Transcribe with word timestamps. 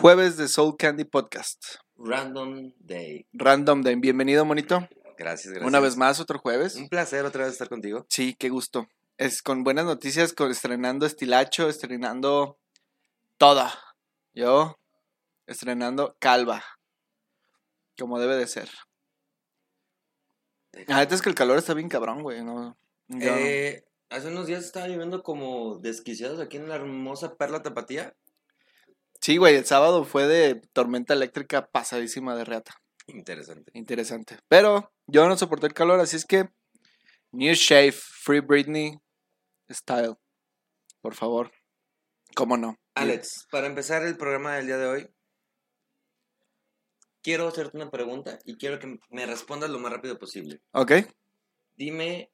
Jueves 0.00 0.36
de 0.36 0.46
Soul 0.46 0.76
Candy 0.78 1.02
Podcast. 1.02 1.60
Random 1.96 2.72
Day. 2.78 3.26
Random 3.32 3.82
Day. 3.82 3.96
Bienvenido, 3.96 4.44
monito. 4.44 4.88
Gracias, 5.18 5.52
gracias. 5.52 5.66
Una 5.66 5.80
vez 5.80 5.96
más, 5.96 6.20
otro 6.20 6.38
jueves. 6.38 6.76
Un 6.76 6.88
placer 6.88 7.24
otra 7.24 7.42
vez 7.42 7.54
estar 7.54 7.68
contigo. 7.68 8.06
Sí, 8.08 8.36
qué 8.38 8.48
gusto. 8.48 8.86
Es 9.16 9.42
con 9.42 9.64
buenas 9.64 9.86
noticias, 9.86 10.32
con 10.32 10.52
estrenando 10.52 11.04
estilacho, 11.04 11.68
estrenando 11.68 12.60
toda. 13.38 13.74
Yo 14.34 14.78
estrenando 15.48 16.16
calva. 16.20 16.62
Como 17.98 18.20
debe 18.20 18.36
de 18.36 18.46
ser. 18.46 18.70
La 20.86 20.98
neta 20.98 21.16
es 21.16 21.22
que 21.22 21.28
el 21.28 21.34
calor 21.34 21.58
está 21.58 21.74
bien 21.74 21.88
cabrón, 21.88 22.22
güey. 22.22 22.44
No. 22.44 22.78
Eh, 23.20 23.84
hace 24.10 24.28
unos 24.28 24.46
días 24.46 24.64
estaba 24.64 24.86
lloviendo 24.86 25.24
como 25.24 25.78
desquiciados 25.80 26.38
aquí 26.38 26.56
en 26.56 26.68
la 26.68 26.76
hermosa 26.76 27.34
Perla 27.34 27.64
Tapatía. 27.64 28.14
Sí, 29.20 29.36
güey, 29.36 29.56
el 29.56 29.64
sábado 29.64 30.04
fue 30.04 30.26
de 30.26 30.56
tormenta 30.72 31.14
eléctrica 31.14 31.66
pasadísima 31.66 32.36
de 32.36 32.44
reata. 32.44 32.74
Interesante. 33.06 33.70
Interesante. 33.74 34.38
Pero 34.48 34.92
yo 35.06 35.28
no 35.28 35.36
soporté 35.36 35.66
el 35.66 35.74
calor, 35.74 36.00
así 36.00 36.16
es 36.16 36.24
que 36.24 36.48
New 37.32 37.54
Shave, 37.54 37.92
Free 37.92 38.40
Britney 38.40 38.98
Style. 39.70 40.14
Por 41.00 41.14
favor. 41.14 41.50
¿Cómo 42.34 42.56
no? 42.56 42.76
Alex, 42.94 43.46
para 43.50 43.66
empezar 43.66 44.02
el 44.04 44.16
programa 44.16 44.56
del 44.56 44.66
día 44.66 44.78
de 44.78 44.86
hoy, 44.86 45.10
quiero 47.22 47.48
hacerte 47.48 47.76
una 47.76 47.90
pregunta 47.90 48.38
y 48.44 48.56
quiero 48.56 48.78
que 48.78 48.98
me 49.10 49.26
respondas 49.26 49.70
lo 49.70 49.78
más 49.78 49.92
rápido 49.92 50.18
posible. 50.18 50.60
Ok. 50.72 50.92
Dime 51.76 52.30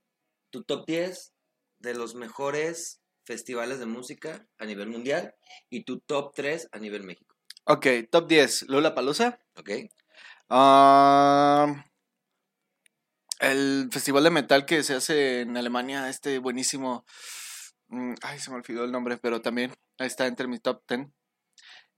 tu 0.50 0.64
top 0.64 0.86
10 0.86 1.32
de 1.78 1.94
los 1.94 2.14
mejores 2.14 3.00
festivales 3.24 3.78
de 3.78 3.86
música 3.86 4.46
a 4.58 4.66
nivel 4.66 4.88
mundial 4.88 5.34
y 5.70 5.84
tu 5.84 6.00
top 6.00 6.34
3 6.34 6.68
a 6.72 6.78
nivel 6.78 7.02
México. 7.04 7.34
Ok, 7.64 7.86
top 8.10 8.28
10. 8.28 8.68
Lula 8.68 8.94
Palusa. 8.94 9.40
¿Ok? 9.56 9.70
el 13.40 13.88
festival 13.90 14.24
de 14.24 14.30
metal 14.30 14.64
que 14.66 14.82
se 14.82 14.94
hace 14.94 15.40
en 15.40 15.56
Alemania, 15.56 16.08
este 16.08 16.38
buenísimo. 16.38 17.04
mm, 17.88 18.14
Ay, 18.22 18.38
se 18.38 18.50
me 18.50 18.56
olvidó 18.56 18.84
el 18.84 18.92
nombre, 18.92 19.16
pero 19.18 19.40
también 19.42 19.72
está 19.98 20.26
entre 20.26 20.46
mi 20.46 20.58
top 20.58 20.82
10. 20.88 21.08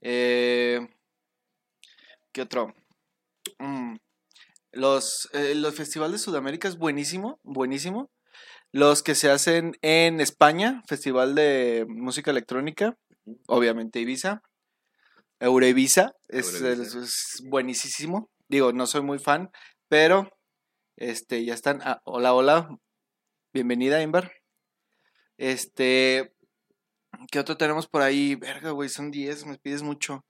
Eh, 0.00 0.88
¿Qué 2.32 2.42
otro? 2.42 2.74
Mm, 3.58 3.96
los, 4.72 5.28
eh, 5.32 5.54
los 5.54 5.74
festivales 5.74 6.20
de 6.20 6.24
Sudamérica 6.24 6.68
es 6.68 6.78
buenísimo, 6.78 7.40
buenísimo. 7.42 8.10
Los 8.72 9.02
que 9.02 9.14
se 9.14 9.30
hacen 9.30 9.76
en 9.82 10.20
España, 10.20 10.82
Festival 10.86 11.34
de 11.34 11.86
Música 11.88 12.30
Electrónica, 12.30 12.96
obviamente 13.46 14.00
Ibiza. 14.00 14.42
Eurovisa, 15.38 16.14
es, 16.28 16.60
es 16.62 17.42
buenísimo. 17.44 18.30
Digo, 18.48 18.72
no 18.72 18.86
soy 18.86 19.02
muy 19.02 19.18
fan, 19.18 19.50
pero 19.88 20.30
este, 20.96 21.44
ya 21.44 21.54
están. 21.54 21.80
ah, 21.82 22.00
hola, 22.04 22.32
hola. 22.32 22.68
Bienvenida, 23.52 24.02
Inver. 24.02 24.32
Este. 25.36 26.32
¿Qué 27.30 27.38
otro 27.38 27.56
tenemos 27.56 27.86
por 27.86 28.02
ahí? 28.02 28.34
Verga, 28.34 28.70
güey, 28.70 28.88
son 28.88 29.10
10, 29.10 29.46
me 29.46 29.58
pides 29.58 29.82
mucho. 29.82 30.24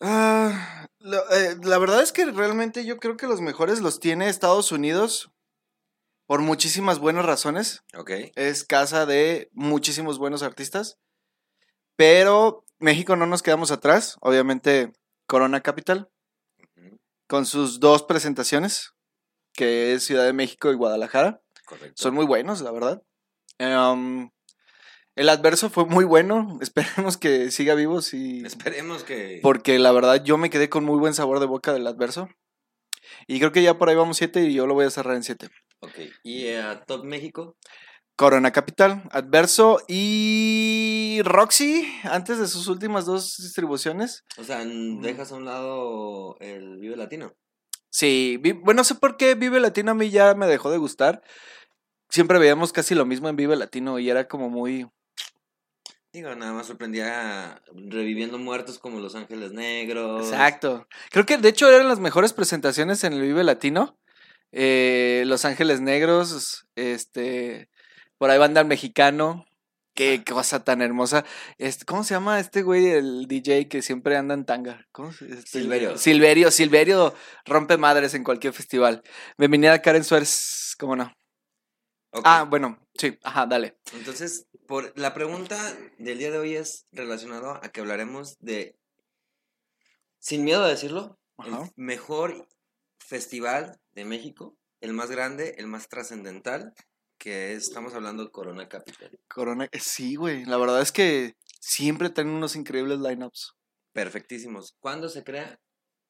Ah, 0.00 0.86
eh, 1.00 1.56
la 1.62 1.78
verdad 1.78 2.02
es 2.02 2.12
que 2.12 2.26
realmente 2.26 2.84
yo 2.84 2.98
creo 2.98 3.16
que 3.16 3.26
los 3.26 3.40
mejores 3.40 3.80
los 3.80 3.98
tiene 3.98 4.28
Estados 4.28 4.72
Unidos 4.72 5.30
por 6.28 6.42
muchísimas 6.42 6.98
buenas 6.98 7.24
razones. 7.24 7.82
¿Ok? 7.96 8.10
Es 8.34 8.62
casa 8.62 9.06
de 9.06 9.48
muchísimos 9.52 10.18
buenos 10.18 10.42
artistas. 10.42 10.98
Pero 11.96 12.66
México 12.78 13.16
no 13.16 13.26
nos 13.26 13.42
quedamos 13.42 13.70
atrás. 13.70 14.18
Obviamente, 14.20 14.92
Corona 15.26 15.62
Capital, 15.62 16.10
con 17.26 17.46
sus 17.46 17.80
dos 17.80 18.02
presentaciones, 18.02 18.92
que 19.54 19.94
es 19.94 20.04
Ciudad 20.04 20.26
de 20.26 20.34
México 20.34 20.70
y 20.70 20.74
Guadalajara. 20.74 21.40
Correcto. 21.64 21.94
Son 21.96 22.12
muy 22.12 22.26
buenos, 22.26 22.60
la 22.60 22.72
verdad. 22.72 23.02
Em, 23.56 24.30
el 25.16 25.30
adverso 25.30 25.70
fue 25.70 25.86
muy 25.86 26.04
bueno. 26.04 26.58
Esperemos 26.60 27.16
que 27.16 27.50
siga 27.50 27.74
vivo. 27.74 28.02
Sí, 28.02 28.42
Esperemos 28.44 29.02
que... 29.02 29.40
porque 29.42 29.78
la 29.78 29.92
verdad 29.92 30.22
yo 30.22 30.36
me 30.36 30.50
quedé 30.50 30.68
con 30.68 30.84
muy 30.84 30.98
buen 30.98 31.14
sabor 31.14 31.40
de 31.40 31.46
boca 31.46 31.72
del 31.72 31.86
adverso. 31.86 32.28
Y 33.26 33.38
creo 33.38 33.50
que 33.50 33.62
ya 33.62 33.78
por 33.78 33.88
ahí 33.88 33.96
vamos 33.96 34.18
7 34.18 34.42
y 34.42 34.52
yo 34.52 34.66
lo 34.66 34.74
voy 34.74 34.84
a 34.84 34.90
cerrar 34.90 35.16
en 35.16 35.22
7. 35.22 35.48
Ok. 35.80 35.98
¿Y 36.22 36.46
eh, 36.46 36.60
a 36.60 36.84
Top 36.84 37.04
México? 37.04 37.56
Corona 38.16 38.50
Capital, 38.50 39.04
Adverso 39.12 39.80
y 39.86 41.20
Roxy, 41.22 41.88
antes 42.02 42.38
de 42.38 42.48
sus 42.48 42.66
últimas 42.66 43.06
dos 43.06 43.36
distribuciones. 43.38 44.24
O 44.36 44.42
sea, 44.42 44.62
n- 44.62 45.00
dejas 45.00 45.30
a 45.30 45.36
un 45.36 45.44
lado 45.44 46.36
el 46.40 46.78
Vive 46.78 46.96
Latino. 46.96 47.32
Sí, 47.90 48.40
bueno, 48.62 48.78
no 48.80 48.84
sé 48.84 48.96
por 48.96 49.16
qué 49.16 49.34
Vive 49.36 49.60
Latino 49.60 49.92
a 49.92 49.94
mí 49.94 50.10
ya 50.10 50.34
me 50.34 50.48
dejó 50.48 50.70
de 50.70 50.78
gustar. 50.78 51.22
Siempre 52.08 52.38
veíamos 52.40 52.72
casi 52.72 52.94
lo 52.96 53.06
mismo 53.06 53.28
en 53.28 53.36
Vive 53.36 53.54
Latino 53.54 53.98
y 54.00 54.10
era 54.10 54.26
como 54.26 54.50
muy... 54.50 54.88
Digo, 56.12 56.34
nada 56.34 56.52
más 56.54 56.66
sorprendía 56.66 57.62
reviviendo 57.72 58.38
muertos 58.38 58.78
como 58.78 58.98
Los 58.98 59.14
Ángeles 59.14 59.52
Negros. 59.52 60.26
Exacto. 60.26 60.88
Creo 61.10 61.24
que 61.24 61.36
de 61.36 61.50
hecho 61.50 61.70
eran 61.70 61.86
las 61.88 62.00
mejores 62.00 62.32
presentaciones 62.32 63.04
en 63.04 63.12
el 63.12 63.20
Vive 63.22 63.44
Latino. 63.44 63.96
Eh, 64.52 65.24
Los 65.26 65.44
Ángeles 65.44 65.80
Negros, 65.80 66.66
este, 66.74 67.68
por 68.16 68.30
ahí 68.30 68.38
banda 68.38 68.60
el 68.60 68.66
mexicano. 68.66 69.44
Qué 69.94 70.22
cosa 70.22 70.62
tan 70.62 70.80
hermosa. 70.80 71.24
Este, 71.58 71.84
¿Cómo 71.84 72.04
se 72.04 72.14
llama 72.14 72.38
este 72.38 72.62
güey, 72.62 72.86
el 72.86 73.26
DJ 73.26 73.68
que 73.68 73.82
siempre 73.82 74.16
anda 74.16 74.34
en 74.34 74.44
tanga? 74.44 74.86
¿Cómo 74.92 75.12
se- 75.12 75.24
este, 75.24 75.58
Silverio. 75.58 75.98
Silverio, 75.98 76.50
Silverio 76.52 77.14
rompe 77.44 77.76
madres 77.78 78.14
en 78.14 78.22
cualquier 78.22 78.52
festival. 78.52 79.02
Bienvenida 79.36 79.82
Karen 79.82 80.04
Suárez, 80.04 80.76
¿cómo 80.78 80.94
no? 80.94 81.12
Ah, 82.12 82.46
bueno, 82.48 82.78
sí, 82.94 83.18
ajá, 83.24 83.46
dale. 83.46 83.76
Entonces, 83.92 84.46
por, 84.66 84.92
la 84.96 85.14
pregunta 85.14 85.76
del 85.98 86.18
día 86.18 86.30
de 86.30 86.38
hoy 86.38 86.54
es 86.54 86.86
relacionado 86.92 87.58
a 87.62 87.68
que 87.68 87.80
hablaremos 87.80 88.38
de, 88.38 88.76
sin 90.20 90.44
miedo 90.44 90.64
a 90.64 90.68
decirlo, 90.68 91.18
el 91.44 91.54
mejor 91.76 92.48
festival 92.98 93.80
de 93.98 94.04
México, 94.04 94.56
el 94.80 94.92
más 94.92 95.10
grande, 95.10 95.54
el 95.58 95.66
más 95.66 95.88
trascendental, 95.88 96.72
que 97.18 97.52
es- 97.54 97.64
estamos 97.64 97.94
hablando 97.94 98.24
de 98.24 98.30
Corona 98.30 98.68
Capital. 98.68 99.18
Corona, 99.28 99.68
eh, 99.72 99.80
sí, 99.80 100.14
güey. 100.14 100.44
La 100.44 100.56
verdad 100.56 100.80
es 100.80 100.92
que 100.92 101.34
siempre 101.60 102.10
tienen 102.10 102.32
unos 102.34 102.54
increíbles 102.56 103.00
lineups. 103.00 103.54
Perfectísimos. 103.92 104.76
¿Cuándo 104.80 105.08
se 105.08 105.24
crea? 105.24 105.58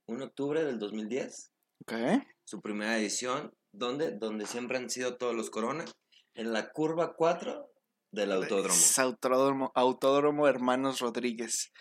1 0.07 0.19
de 0.21 0.25
octubre 0.27 0.65
del 0.65 0.79
2010. 0.79 1.51
Ok. 1.83 1.93
su 2.45 2.61
primera 2.61 2.99
edición, 2.99 3.53
donde 3.73 4.11
donde 4.13 4.47
siempre 4.47 4.79
han 4.79 4.89
sido 4.91 5.17
todos 5.17 5.35
los 5.35 5.49
Corona, 5.51 5.85
en 6.35 6.53
la 6.53 6.71
curva 6.73 7.15
4 7.15 7.71
del 8.19 8.33
autódromo. 8.33 8.75
Es 8.75 8.99
autódromo, 8.99 9.73
autódromo 9.75 10.47
Hermanos 10.49 11.01
Rodríguez. 11.01 11.73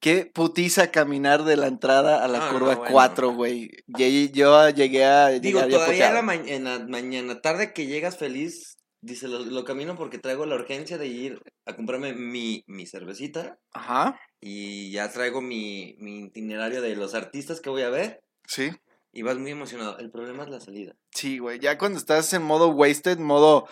Qué 0.00 0.26
putiza 0.26 0.90
caminar 0.90 1.44
de 1.44 1.56
la 1.56 1.66
entrada 1.66 2.22
a 2.24 2.28
la 2.28 2.38
No, 2.38 2.44
no, 2.46 2.52
curva 2.52 2.74
bueno. 2.76 2.92
4, 2.92 3.32
güey. 3.32 3.70
Yo 3.86 4.68
llegué 4.68 5.04
a 5.04 5.28
Digo, 5.30 5.60
llegar 5.60 5.70
todavía 5.70 6.12
la 6.12 6.20
ma- 6.22 6.34
en 6.34 6.64
la 6.64 6.78
mañana, 6.80 7.40
tarde 7.40 7.72
que 7.72 7.86
llegas 7.86 8.18
feliz, 8.18 8.76
dice, 9.00 9.28
lo, 9.28 9.38
lo 9.40 9.64
camino 9.64 9.96
porque 9.96 10.18
traigo 10.18 10.44
la 10.44 10.56
urgencia 10.56 10.98
de 10.98 11.06
ir 11.06 11.40
a 11.64 11.74
comprarme 11.74 12.12
mi, 12.12 12.64
mi 12.66 12.86
cervecita 12.86 13.58
Ajá, 13.72 14.20
y 14.40 14.90
ya 14.90 15.10
traigo 15.10 15.40
mi, 15.40 15.94
mi 15.98 16.24
itinerario 16.24 16.82
de 16.82 16.96
los 16.96 17.14
artistas 17.14 17.60
que 17.62 17.70
voy 17.70 17.82
a 17.82 17.88
ver 17.90 18.20
sí. 18.46 18.72
y 19.12 19.22
vas 19.22 19.38
muy 19.38 19.52
emocionado. 19.52 19.96
El 19.98 20.10
problema 20.10 20.42
es 20.42 20.50
la 20.50 20.60
salida. 20.60 20.94
Sí, 21.12 21.38
güey. 21.38 21.60
Ya 21.60 21.78
cuando 21.78 21.98
estás 21.98 22.30
en 22.34 22.42
modo 22.42 22.68
wasted, 22.68 23.18
modo, 23.18 23.66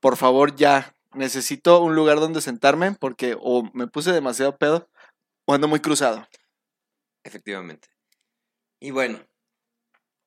por 0.00 0.16
favor, 0.16 0.56
ya. 0.56 0.92
Necesito 1.18 1.82
un 1.82 1.96
lugar 1.96 2.20
donde 2.20 2.40
sentarme 2.40 2.92
porque 2.92 3.36
o 3.40 3.68
me 3.74 3.88
puse 3.88 4.12
demasiado 4.12 4.56
pedo 4.56 4.88
o 5.46 5.52
ando 5.52 5.66
muy 5.66 5.80
cruzado. 5.80 6.28
Efectivamente. 7.24 7.88
Y 8.80 8.92
bueno, 8.92 9.26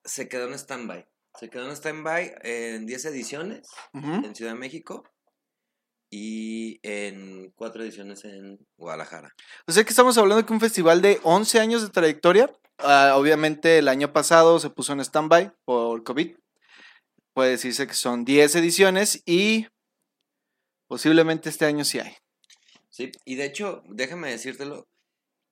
se 0.04 0.28
quedó 0.28 0.48
en 0.48 0.54
stand-by. 0.54 1.08
Se 1.40 1.50
quedó 1.50 1.66
en 1.70 1.72
stand-by 1.78 2.36
en 2.42 2.86
10 2.86 3.06
ediciones. 3.06 3.70
En 3.94 4.36
Ciudad 4.36 4.52
de 4.52 4.60
México 4.60 5.06
y 6.12 6.82
en 6.84 7.52
cuatro 7.52 7.84
ediciones 7.84 8.26
en 8.26 8.60
Guadalajara. 8.78 9.34
O 9.66 9.72
sea 9.72 9.86
que 9.86 9.92
estamos 9.92 10.18
hablando 10.18 10.46
que 10.46 10.52
un 10.52 10.60
festival 10.60 11.02
de 11.02 11.22
11 11.24 11.60
años 11.62 11.84
de 11.84 11.90
trayectoria. 11.90 12.54
ah, 12.80 13.14
obviamente 13.16 13.78
el 13.78 13.88
año 13.88 14.12
pasado 14.12 14.60
se 14.60 14.70
puso 14.70 14.92
en 14.92 15.00
stand-by 15.00 15.54
por 15.64 16.04
COVID. 16.04 16.36
Puede 17.34 17.52
decirse 17.52 17.88
que 17.88 17.94
son 17.94 18.26
10 18.26 18.58
ediciones 18.58 19.24
y 19.26 19.68
posiblemente 20.92 21.48
este 21.48 21.64
año 21.64 21.86
sí 21.86 22.00
hay. 22.00 22.14
Sí, 22.90 23.14
y 23.24 23.36
de 23.36 23.46
hecho, 23.46 23.82
déjame 23.88 24.30
decírtelo, 24.30 24.90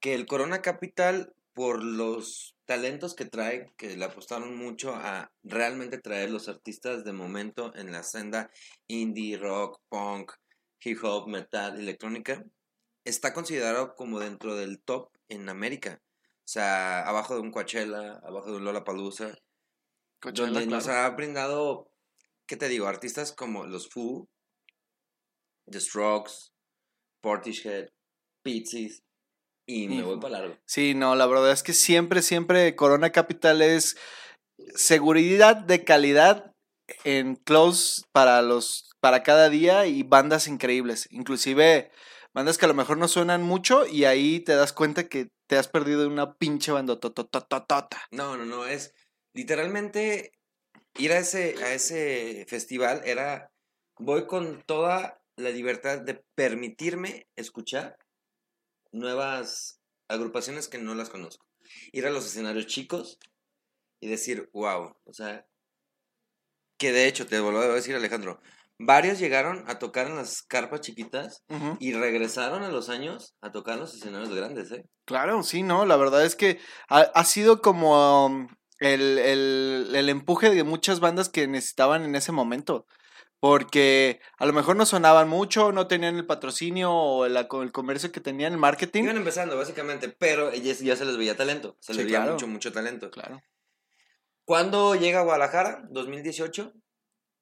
que 0.01 0.13
el 0.13 0.25
Corona 0.25 0.61
Capital, 0.61 1.33
por 1.53 1.81
los 1.81 2.57
talentos 2.65 3.15
que 3.15 3.23
trae, 3.23 3.71
que 3.77 3.95
le 3.95 4.03
apostaron 4.03 4.57
mucho 4.57 4.93
a 4.93 5.31
realmente 5.43 5.97
traer 5.97 6.29
los 6.29 6.49
artistas 6.49 7.05
de 7.05 7.13
momento 7.13 7.73
en 7.75 7.93
la 7.93 8.03
senda 8.03 8.51
indie, 8.87 9.37
rock, 9.37 9.79
punk, 9.87 10.33
hip 10.83 11.01
hop, 11.05 11.29
metal, 11.29 11.79
electrónica, 11.79 12.43
está 13.05 13.33
considerado 13.33 13.95
como 13.95 14.19
dentro 14.19 14.57
del 14.57 14.81
top 14.81 15.09
en 15.29 15.47
América. 15.47 16.01
O 16.39 16.51
sea, 16.51 17.07
abajo 17.07 17.35
de 17.35 17.39
un 17.39 17.51
Coachella, 17.51 18.19
abajo 18.25 18.51
de 18.51 18.57
un 18.57 18.65
Lollapalooza, 18.65 19.37
Coachella, 20.19 20.49
donde 20.49 20.67
nos 20.67 20.89
ha 20.89 21.09
brindado, 21.11 21.89
¿qué 22.45 22.57
te 22.57 22.67
digo? 22.67 22.87
Artistas 22.87 23.31
como 23.31 23.65
los 23.65 23.87
Foo, 23.87 24.27
The 25.69 25.79
Strokes, 25.79 26.51
Portishead, 27.21 27.89
Pixies, 28.43 29.03
y 29.65 29.87
me 29.87 30.01
voy 30.01 30.19
para 30.19 30.39
largo. 30.39 30.57
Sí, 30.65 30.95
no, 30.95 31.15
la 31.15 31.27
verdad 31.27 31.51
es 31.51 31.61
que 31.61 31.73
siempre, 31.73 32.21
siempre 32.21 32.75
Corona 32.75 33.11
Capital 33.11 33.61
es 33.61 33.97
seguridad 34.75 35.55
de 35.55 35.83
calidad 35.83 36.55
en 37.03 37.35
close 37.35 38.01
para 38.11 38.41
los 38.41 38.89
para 38.99 39.23
cada 39.23 39.49
día 39.49 39.85
y 39.85 40.03
bandas 40.03 40.47
increíbles, 40.47 41.07
inclusive 41.11 41.91
bandas 42.33 42.57
que 42.57 42.65
a 42.65 42.67
lo 42.67 42.73
mejor 42.73 42.97
no 42.97 43.07
suenan 43.07 43.43
mucho 43.43 43.85
y 43.85 44.05
ahí 44.05 44.39
te 44.39 44.55
das 44.55 44.73
cuenta 44.73 45.07
que 45.07 45.29
te 45.47 45.57
has 45.57 45.67
perdido 45.67 46.07
una 46.07 46.35
pinche 46.35 46.71
bandototototota. 46.71 48.01
No, 48.11 48.37
no, 48.37 48.45
no, 48.45 48.65
es 48.65 48.93
literalmente 49.33 50.31
ir 50.97 51.11
a 51.13 51.19
ese, 51.19 51.55
a 51.63 51.73
ese 51.73 52.45
festival 52.47 53.01
era, 53.05 53.51
voy 53.97 54.27
con 54.27 54.63
toda 54.63 55.18
la 55.39 55.49
libertad 55.49 55.99
de 56.01 56.23
permitirme 56.35 57.27
escuchar 57.35 57.97
nuevas 58.91 59.79
agrupaciones 60.07 60.67
que 60.67 60.77
no 60.79 60.95
las 60.95 61.09
conozco. 61.09 61.45
Ir 61.91 62.07
a 62.07 62.11
los 62.11 62.25
escenarios 62.25 62.67
chicos 62.67 63.19
y 63.99 64.07
decir, 64.09 64.49
wow, 64.53 64.95
o 65.05 65.13
sea, 65.13 65.45
que 66.77 66.91
de 66.91 67.07
hecho, 67.07 67.27
te 67.27 67.39
vuelvo 67.39 67.59
a 67.59 67.67
decir 67.67 67.95
Alejandro, 67.95 68.39
varios 68.77 69.19
llegaron 69.19 69.65
a 69.67 69.79
tocar 69.79 70.07
en 70.07 70.15
las 70.15 70.41
carpas 70.41 70.81
chiquitas 70.81 71.43
y 71.79 71.93
regresaron 71.93 72.63
a 72.63 72.69
los 72.69 72.89
años 72.89 73.35
a 73.41 73.51
tocar 73.51 73.73
en 73.75 73.81
los 73.81 73.93
escenarios 73.95 74.33
grandes, 74.33 74.71
¿eh? 74.71 74.85
Claro, 75.05 75.43
sí, 75.43 75.63
no, 75.63 75.85
la 75.85 75.97
verdad 75.97 76.23
es 76.25 76.35
que 76.35 76.59
ha, 76.87 76.99
ha 77.01 77.25
sido 77.25 77.61
como 77.61 78.25
um, 78.27 78.47
el, 78.79 79.17
el- 79.19 79.91
el 79.93 80.09
empuje 80.09 80.51
de 80.51 80.63
muchas 80.63 80.99
bandas 81.01 81.27
que 81.29 81.47
necesitaban 81.47 82.03
en 82.03 82.15
ese 82.15 82.31
momento. 82.31 82.85
Porque 83.39 84.19
a 84.37 84.45
lo 84.45 84.53
mejor 84.53 84.75
no 84.75 84.85
sonaban 84.85 85.29
mucho, 85.29 85.71
no 85.71 85.87
tenían 85.87 86.17
el 86.17 86.25
patrocinio 86.25 86.91
o 86.91 87.25
el, 87.25 87.37
el 87.37 87.71
comercio 87.71 88.11
que 88.11 88.19
tenían, 88.19 88.51
el 88.53 88.59
marketing. 88.59 89.03
Iban 89.03 89.17
empezando, 89.17 89.55
básicamente, 89.55 90.09
pero 90.09 90.53
ya, 90.53 90.73
ya 90.73 90.95
se 90.95 91.05
les 91.05 91.17
veía 91.17 91.37
talento, 91.37 91.77
se 91.79 91.93
les 91.93 92.01
Sí, 92.01 92.05
veía 92.05 92.17
claro. 92.19 92.33
mucho, 92.33 92.47
mucho 92.47 92.71
talento. 92.73 93.09
Claro. 93.11 93.41
Cuando 94.43 94.95
llega 94.95 95.19
a 95.19 95.23
Guadalajara, 95.23 95.85
2018, 95.89 96.73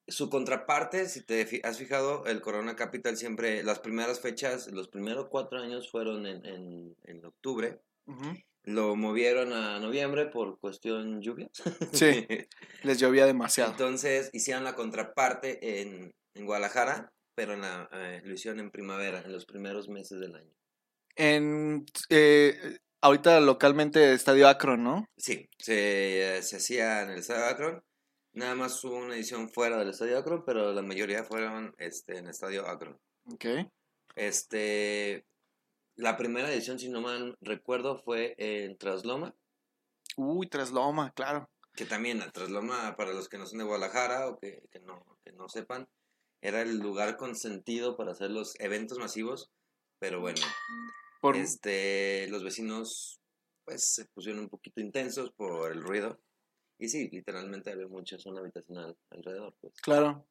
su 0.07 0.29
contraparte, 0.29 1.07
si 1.09 1.25
te 1.25 1.61
has 1.63 1.77
fijado, 1.77 2.25
el 2.27 2.41
Corona 2.41 2.75
Capital 2.75 3.17
siempre, 3.17 3.63
las 3.63 3.79
primeras 3.79 4.19
fechas, 4.19 4.67
los 4.67 4.89
primeros 4.89 5.27
cuatro 5.29 5.59
años 5.59 5.89
fueron 5.89 6.25
en, 6.27 6.45
en, 6.45 6.95
en 7.05 7.25
octubre. 7.25 7.81
Ujú. 8.05 8.37
Lo 8.67 8.97
movieron 8.97 9.53
a 9.53 9.79
noviembre 9.79 10.25
por 10.25 10.59
cuestión 10.59 11.21
lluvia. 11.21 11.49
Sí, 11.93 12.27
les 12.83 12.99
llovía 12.99 13.25
demasiado. 13.25 13.71
Entonces 13.71 14.29
hicieron 14.33 14.65
la 14.65 14.75
contraparte 14.75 15.79
en, 15.79 16.13
en 16.33 16.45
Guadalajara, 16.45 17.13
pero 17.33 17.53
en 17.53 17.61
la, 17.61 17.89
eh, 17.93 18.21
lo 18.25 18.33
hicieron 18.33 18.59
en 18.59 18.69
primavera, 18.69 19.21
en 19.23 19.31
los 19.31 19.45
primeros 19.45 19.87
meses 19.87 20.19
del 20.19 20.35
año. 20.35 20.51
En, 21.15 21.85
eh, 22.09 22.77
ahorita 22.99 23.39
localmente 23.39 24.11
Estadio 24.11 24.49
Akron, 24.49 24.83
¿no? 24.83 25.05
Sí, 25.15 25.47
se, 25.57 26.41
se 26.43 26.57
hacía 26.57 27.03
en 27.03 27.11
el 27.11 27.19
Estadio 27.19 27.45
Akron. 27.45 27.83
Nada 28.33 28.55
más 28.55 28.83
hubo 28.83 28.97
una 28.97 29.15
edición 29.15 29.49
fuera 29.49 29.77
del 29.77 29.91
Estadio 29.91 30.17
Akron, 30.17 30.43
pero 30.45 30.73
la 30.73 30.81
mayoría 30.81 31.23
fueron 31.23 31.73
este, 31.77 32.17
en 32.17 32.25
el 32.25 32.31
Estadio 32.31 32.67
Akron. 32.67 32.99
Ok. 33.31 33.45
Este, 34.17 35.25
la 35.97 36.15
primera 36.15 36.51
edición, 36.51 36.79
si 36.79 36.89
no 36.89 37.01
mal 37.01 37.37
recuerdo, 37.41 37.97
fue 37.97 38.35
en 38.37 38.77
Trasloma, 38.77 39.35
Uy, 40.15 40.47
Trasloma, 40.47 41.11
claro. 41.11 41.49
que 41.73 41.85
también 41.85 42.21
a 42.21 42.31
Trasloma, 42.31 42.95
para 42.95 43.13
los 43.13 43.29
que 43.29 43.37
no 43.37 43.45
son 43.45 43.59
de 43.59 43.65
Guadalajara 43.65 44.27
o 44.29 44.39
que, 44.39 44.63
que 44.71 44.79
no, 44.79 45.05
que 45.23 45.31
no 45.33 45.47
sepan, 45.47 45.87
era 46.41 46.61
el 46.61 46.79
lugar 46.79 47.17
consentido 47.17 47.97
para 47.97 48.11
hacer 48.11 48.31
los 48.31 48.59
eventos 48.59 48.97
masivos, 48.97 49.51
pero 49.99 50.19
bueno, 50.19 50.41
Por, 51.21 51.35
este, 51.35 52.27
los 52.29 52.43
vecinos 52.43 53.19
pues 53.65 53.83
se 53.83 54.05
pusieron 54.05 54.41
un 54.41 54.49
poquito 54.49 54.79
intensos 54.79 55.31
por 55.31 55.71
el 55.71 55.83
ruido. 55.83 56.19
Y 56.79 56.89
sí, 56.89 57.09
literalmente 57.11 57.71
había 57.71 57.87
mucha 57.87 58.19
zona 58.19 58.39
habitacional 58.39 58.95
alrededor, 59.09 59.55
pues. 59.59 59.73
Claro. 59.81 60.27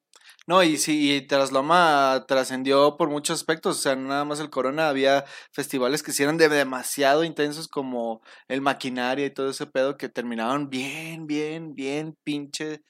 No, 0.46 0.62
y 0.62 0.76
sí, 0.76 1.14
y 1.14 1.26
Trasloma 1.26 2.24
trascendió 2.28 2.96
por 2.96 3.10
muchos 3.10 3.40
aspectos, 3.40 3.78
o 3.78 3.80
sea, 3.80 3.96
nada 3.96 4.24
más 4.24 4.40
el 4.40 4.50
Corona, 4.50 4.88
había 4.88 5.24
festivales 5.52 6.02
que 6.02 6.12
sí 6.12 6.22
eran 6.22 6.36
de 6.36 6.48
demasiado 6.48 7.24
intensos 7.24 7.68
como 7.68 8.22
el 8.48 8.60
Maquinaria 8.60 9.26
y 9.26 9.34
todo 9.34 9.50
ese 9.50 9.66
pedo 9.66 9.96
que 9.96 10.08
terminaban 10.08 10.70
bien, 10.70 11.26
bien, 11.26 11.74
bien 11.74 12.16
pinche 12.22 12.82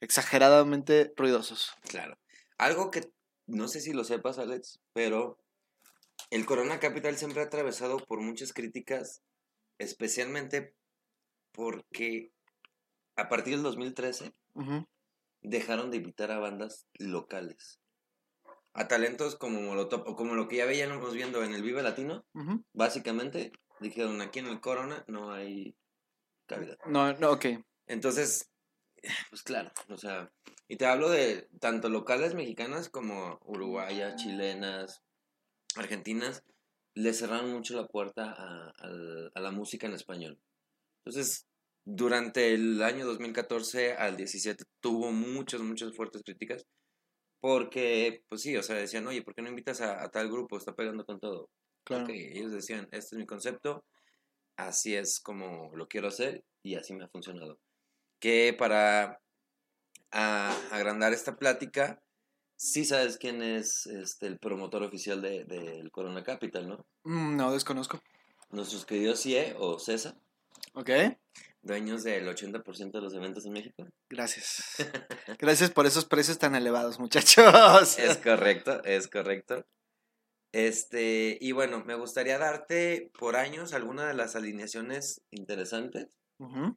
exageradamente 0.00 1.12
ruidosos. 1.16 1.72
Claro. 1.88 2.18
Algo 2.58 2.90
que 2.90 3.02
no 3.46 3.68
sé 3.68 3.80
si 3.80 3.92
lo 3.92 4.04
sepas, 4.04 4.38
Alex, 4.38 4.80
pero 4.92 5.38
el 6.30 6.46
Corona 6.46 6.80
Capital 6.80 7.16
siempre 7.16 7.42
ha 7.42 7.46
atravesado 7.46 7.98
por 7.98 8.20
muchas 8.20 8.52
críticas, 8.52 9.22
especialmente 9.78 10.74
porque 11.52 12.32
a 13.16 13.28
partir 13.28 13.54
del 13.54 13.62
2013 13.62 14.34
Ujú. 14.54 14.86
dejaron 15.42 15.90
de 15.90 15.98
invitar 15.98 16.30
a 16.30 16.38
bandas 16.38 16.86
locales. 16.94 17.80
A 18.72 18.88
talentos 18.88 19.36
como 19.36 19.60
Molotov, 19.62 20.06
o 20.06 20.16
como 20.16 20.34
lo 20.34 20.48
que 20.48 20.56
ya 20.56 20.66
veíamos 20.66 21.14
viendo 21.14 21.42
en 21.42 21.54
el 21.54 21.62
Vive 21.62 21.82
Latino, 21.82 22.26
Ujú. 22.34 22.62
básicamente 22.74 23.52
dijeron 23.80 24.20
aquí 24.20 24.38
en 24.38 24.46
el 24.46 24.60
Corona 24.60 25.04
no 25.08 25.32
hay 25.32 25.76
cabida. 26.46 26.76
No, 26.86 27.12
no, 27.14 27.32
ok. 27.32 27.46
Entonces, 27.86 28.50
pues 29.30 29.42
claro, 29.42 29.70
o 29.88 29.96
sea, 29.96 30.30
y 30.68 30.76
te 30.76 30.86
hablo 30.86 31.08
de 31.08 31.48
tanto 31.60 31.88
locales 31.88 32.34
mexicanas 32.34 32.88
como 32.90 33.38
uruguayas, 33.44 34.16
chilenas, 34.16 35.02
argentinas, 35.76 36.42
le 36.94 37.12
cerraron 37.12 37.52
mucho 37.52 37.76
la 37.80 37.86
puerta 37.86 38.34
a, 38.36 38.72
a 39.34 39.40
la 39.40 39.50
música 39.50 39.86
en 39.86 39.94
español. 39.94 40.38
Entonces, 41.04 41.46
durante 41.88 42.52
el 42.52 42.82
año 42.82 43.06
2014 43.06 43.94
al 43.94 44.16
17 44.16 44.64
tuvo 44.80 45.12
muchas, 45.12 45.60
muchas 45.62 45.94
fuertes 45.96 46.22
críticas 46.24 46.66
porque, 47.40 48.24
pues 48.28 48.42
sí, 48.42 48.56
o 48.56 48.62
sea, 48.62 48.76
decían, 48.76 49.06
oye, 49.06 49.22
¿por 49.22 49.34
qué 49.34 49.40
no 49.42 49.48
invitas 49.48 49.80
a, 49.80 50.02
a 50.02 50.10
tal 50.10 50.28
grupo? 50.28 50.56
Está 50.58 50.74
pegando 50.74 51.04
con 51.04 51.20
todo. 51.20 51.48
Claro. 51.84 52.04
Ok, 52.04 52.10
ellos 52.10 52.50
decían, 52.50 52.88
este 52.90 53.14
es 53.14 53.18
mi 53.20 53.26
concepto, 53.26 53.84
así 54.56 54.96
es 54.96 55.20
como 55.20 55.70
lo 55.76 55.86
quiero 55.86 56.08
hacer 56.08 56.44
y 56.62 56.74
así 56.74 56.92
me 56.92 57.04
ha 57.04 57.08
funcionado. 57.08 57.60
Que 58.18 58.52
para 58.58 59.20
a- 60.10 60.56
agrandar 60.72 61.12
esta 61.12 61.36
plática, 61.36 62.02
sí 62.56 62.84
sabes 62.84 63.16
quién 63.18 63.42
es 63.42 63.86
este, 63.86 64.26
el 64.26 64.38
promotor 64.40 64.82
oficial 64.82 65.22
de- 65.22 65.44
del 65.44 65.90
Corona 65.92 66.24
Capital, 66.24 66.66
¿no? 66.68 66.86
Mm, 67.04 67.36
no, 67.36 67.52
desconozco. 67.52 68.02
Nuestros 68.50 68.84
queridos 68.86 69.20
CIE 69.22 69.54
o 69.58 69.78
CESA, 69.78 70.16
Ok. 70.72 70.90
Dueños 71.66 72.04
del 72.04 72.26
80% 72.28 72.92
de 72.92 73.00
los 73.00 73.14
eventos 73.14 73.44
en 73.46 73.52
México. 73.52 73.86
Gracias. 74.08 74.76
Gracias 75.38 75.70
por 75.70 75.86
esos 75.86 76.04
precios 76.04 76.38
tan 76.38 76.54
elevados, 76.54 76.98
muchachos. 76.98 77.98
Es 77.98 78.16
correcto, 78.18 78.82
es 78.84 79.08
correcto. 79.08 79.66
Este, 80.52 81.36
y 81.40 81.52
bueno, 81.52 81.84
me 81.84 81.94
gustaría 81.94 82.38
darte 82.38 83.10
por 83.18 83.36
años 83.36 83.74
alguna 83.74 84.08
de 84.08 84.14
las 84.14 84.36
alineaciones 84.36 85.20
interesantes. 85.30 86.08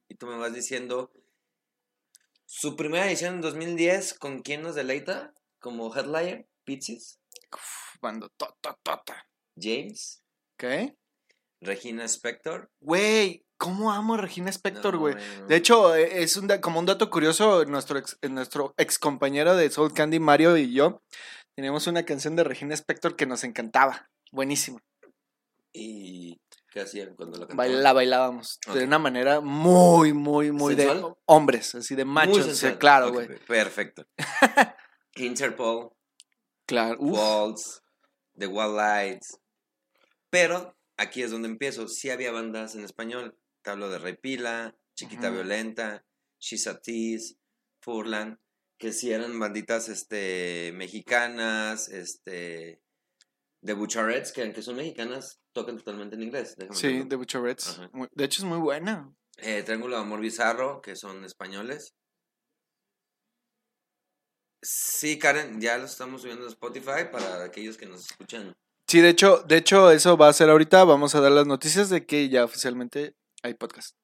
Y 0.08 0.16
tú 0.16 0.28
me 0.28 0.38
vas 0.38 0.54
diciendo 0.54 1.12
su 2.46 2.76
primera 2.76 3.08
edición 3.08 3.36
en 3.36 3.42
2010, 3.42 4.14
¿con 4.16 4.42
quién 4.42 4.62
nos 4.62 4.76
deleita? 4.76 5.34
Como 5.60 5.94
headliner, 5.96 6.48
Uf, 7.54 7.98
Bando, 8.02 8.30
to, 8.38 8.58
to, 8.62 8.80
tota. 8.84 9.28
James, 9.58 10.24
Ok. 10.56 10.94
Regina 11.62 12.06
Spector. 12.06 12.70
Güey, 12.80 13.46
¿cómo 13.60 13.92
amo 13.92 14.16
a 14.16 14.18
Regina 14.18 14.50
Spector, 14.50 14.98
güey? 14.98 15.14
De 15.48 15.56
hecho, 15.56 15.96
eh, 15.96 16.24
es 16.24 16.36
un 16.38 16.48
da- 16.48 16.60
como 16.60 16.80
un 16.80 16.88
dato 16.88 17.12
curioso, 17.12 17.64
nuestro 17.66 18.00
ex, 18.00 18.18
nuestro 18.28 18.74
ex 18.78 18.98
compañero 18.98 19.56
de 19.56 19.70
Soul 19.70 19.94
Candy, 19.94 20.20
Mario 20.20 20.58
y 20.58 20.74
yo, 20.74 21.04
teníamos 21.56 21.86
una 21.86 22.04
canción 22.06 22.36
de 22.36 22.44
Regina 22.44 22.74
Spector 22.74 23.16
que 23.16 23.28
nos 23.28 23.44
encantaba. 23.44 24.10
Buenísima. 24.32 24.80
¿Y 25.72 26.42
qué 26.72 26.82
hacían 26.82 27.16
cuando 27.16 27.38
la 27.38 27.46
cantaban? 27.48 27.84
La 27.84 27.94
bailábamos 27.94 28.60
de 28.74 28.84
una 28.86 28.98
manera 28.98 29.40
muy, 29.40 30.14
muy, 30.14 30.52
muy 30.52 30.74
de 30.74 31.04
hombres, 31.26 31.76
así 31.76 31.94
de 31.96 32.06
machos. 32.06 32.64
claro, 32.80 33.12
güey. 33.12 33.28
Perfecto. 33.46 34.06
Interpol, 35.16 35.92
Claro. 36.66 36.98
Waltz, 37.00 37.82
The 38.38 38.48
Wild 38.48 38.76
Lights. 38.76 39.40
Pero 40.30 40.76
aquí 40.98 41.24
es 41.24 41.32
donde 41.32 41.48
empiezo. 41.48 41.88
Sí 41.88 42.10
había 42.12 42.32
bandas 42.32 42.76
en 42.76 42.84
español. 42.84 43.36
Te 43.62 43.70
hablo 43.72 43.90
de 43.90 44.00
Repila, 44.00 44.76
Chiquita. 44.96 45.30
Violenta, 45.30 46.06
She's 46.40 46.68
a 46.68 46.80
Tease, 46.80 47.36
Furlan, 47.82 48.40
que 48.78 48.94
sí 48.94 49.12
eran 49.12 49.38
banditas 49.40 49.90
este, 49.90 50.72
mexicanas, 50.74 51.90
este, 51.90 52.82
The 53.62 53.74
Butcherettes, 53.74 54.32
que 54.32 54.44
aunque 54.44 54.62
son 54.62 54.78
mexicanas, 54.78 55.42
tocan 55.52 55.78
totalmente 55.78 56.16
en 56.16 56.24
inglés. 56.24 56.56
déjame 56.58 56.80
Sí. 56.80 56.88
Ajá. 57.70 57.90
Muy- 57.94 58.08
De 58.14 58.24
hecho, 58.26 58.42
es 58.42 58.46
muy 58.46 58.60
buena. 58.60 59.14
Eh, 59.38 59.64
Triángulo 59.64 59.96
de 59.96 60.02
Amor 60.02 60.20
Bizarro, 60.22 60.82
que 60.82 60.96
son 60.96 61.26
españoles. 61.26 61.94
Sí, 64.62 65.18
Karen, 65.18 65.62
ya 65.62 65.78
lo 65.78 65.86
estamos 65.86 66.22
subiendo 66.22 66.46
a 66.46 66.50
Spotify 66.50 67.06
para 67.12 67.44
aquellos 67.46 67.78
que 67.78 67.86
nos 67.86 68.02
escuchan. 68.10 68.54
Sí, 68.88 69.00
de 69.02 69.10
hecho, 69.10 69.44
de 69.48 69.58
hecho, 69.58 69.92
eso 69.92 70.18
va 70.18 70.28
a 70.30 70.34
ser 70.34 70.50
ahorita. 70.50 70.84
Vamos 70.84 71.16
a 71.16 71.22
dar 71.22 71.32
las 71.32 71.48
noticias 71.48 71.90
de 71.90 72.06
que 72.06 72.28
ya 72.28 72.44
oficialmente 72.44 73.16
hay 73.44 73.54
podcast. 73.54 73.96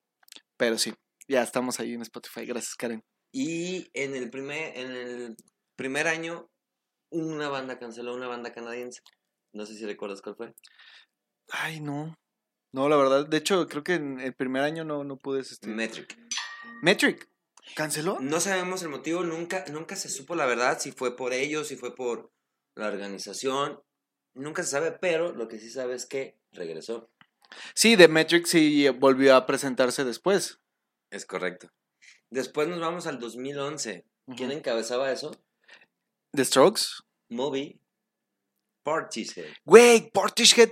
Pero 0.58 0.77
sí, 0.77 0.94
ya 1.27 1.44
estamos 1.44 1.80
ahí 1.80 1.94
en 1.94 2.01
Spotify. 2.01 2.46
Gracias, 2.46 2.75
Karen. 2.75 3.04
Y 3.32 3.89
en 3.94 4.15
el 4.15 4.30
primer, 4.30 4.77
en 4.77 4.92
el 4.92 5.36
primer 5.75 6.08
año, 6.08 6.50
una 7.12 7.50
banda 7.50 7.80
canceló, 7.80 8.15
una 8.15 8.27
banda 8.27 8.54
canadiense. 8.54 9.01
No 9.54 9.65
sé 9.65 9.75
si 9.75 9.86
recuerdas 9.86 10.22
cuál 10.22 10.36
fue. 10.36 10.54
Ay, 11.50 11.80
no. 11.80 12.15
No, 12.72 12.89
la 12.89 12.98
verdad. 12.98 13.27
De 13.27 13.38
hecho, 13.38 13.68
creo 13.68 13.84
que 13.84 13.94
en 13.96 14.20
el 14.20 14.34
primer 14.34 14.63
año 14.63 14.84
no, 14.84 15.04
no 15.04 15.18
pude 15.18 15.42
asistir. 15.42 15.74
Metric. 15.74 16.18
Metric. 16.82 17.30
¿Canceló? 17.75 18.20
No 18.20 18.39
sabemos 18.39 18.84
el 18.84 18.89
motivo, 18.89 19.24
nunca, 19.24 19.65
nunca 19.72 19.96
se 19.96 20.10
supo 20.10 20.36
la 20.36 20.46
verdad, 20.46 20.80
si 20.80 20.92
fue 20.92 21.15
por 21.15 21.34
ellos, 21.34 21.68
si 21.68 21.77
fue 21.77 21.96
por 21.96 22.32
la 22.75 22.88
organización. 22.88 23.82
Nunca 24.36 24.63
se 24.63 24.70
sabe, 24.70 24.92
pero 24.92 25.34
lo 25.34 25.48
que 25.48 25.60
sí 25.60 25.70
sabe 25.70 25.96
es 25.96 26.06
que 26.06 26.38
regresó. 26.51 27.10
Sí, 27.74 27.98
The 27.98 28.08
Metric 28.08 28.46
sí 28.46 28.88
volvió 28.90 29.36
a 29.36 29.46
presentarse 29.46 30.04
después. 30.04 30.60
Es 31.12 31.25
correcto. 31.25 31.70
Después 32.30 32.68
nos 32.68 32.80
vamos 32.80 33.08
al 33.08 33.20
2011. 33.20 34.06
¿Quién 34.36 34.52
encabezaba 34.52 35.12
eso? 35.12 35.32
The 36.32 36.46
Strokes. 36.46 37.04
Moby. 37.30 37.80
Portishead. 38.84 39.46
Güey, 39.64 40.12
Portishead. 40.12 40.70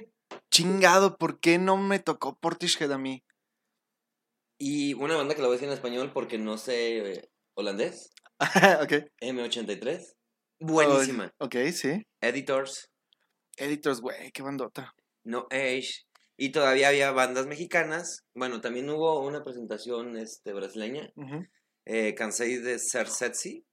Chingado, 0.51 1.17
¿por 1.17 1.39
qué 1.39 1.57
no 1.57 1.77
me 1.77 1.99
tocó 1.99 2.35
Portishead 2.35 2.91
a 2.91 2.97
mí? 2.97 3.23
Y 4.59 4.93
una 4.93 5.15
banda 5.15 5.35
que 5.35 5.41
la 5.41 5.47
voy 5.47 5.55
a 5.55 5.57
decir 5.57 5.67
en 5.67 5.73
español 5.73 6.11
porque 6.13 6.37
no 6.37 6.57
sé 6.57 6.97
eh, 6.97 7.29
holandés. 7.55 8.11
ok. 8.39 9.09
M83. 9.21 10.15
Buenísima. 10.59 11.33
Ok, 11.39 11.55
sí. 11.73 12.03
Editors. 12.21 12.89
Editors, 13.57 13.99
güey, 14.01 14.31
qué 14.31 14.41
bandota. 14.41 14.95
No 15.23 15.47
Age. 15.51 16.05
Y 16.37 16.51
todavía 16.51 16.89
había 16.89 17.11
bandas 17.11 17.45
mexicanas. 17.45 18.25
Bueno, 18.33 18.61
también 18.61 18.89
hubo 18.89 19.19
una 19.25 19.43
presentación 19.43 20.17
este, 20.17 20.53
brasileña. 20.53 21.11
Ujú. 21.15 21.45
Eh, 21.85 22.15
Cansé 22.15 22.59
de 22.59 22.79
ser 22.79 23.07
sexy. 23.07 23.65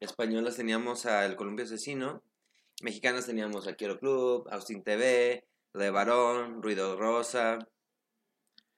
Españolas 0.00 0.56
teníamos 0.56 1.06
a 1.06 1.24
El 1.26 1.36
Columpio 1.36 1.64
Asesino. 1.64 2.22
Mexicanas 2.82 3.26
teníamos 3.26 3.68
a 3.68 3.74
Quiero 3.74 3.98
Club, 3.98 4.48
Austin 4.50 4.82
TV, 4.82 5.46
Le 5.74 5.90
Barón, 5.90 6.62
Ruido 6.62 6.96
Rosa, 6.96 7.58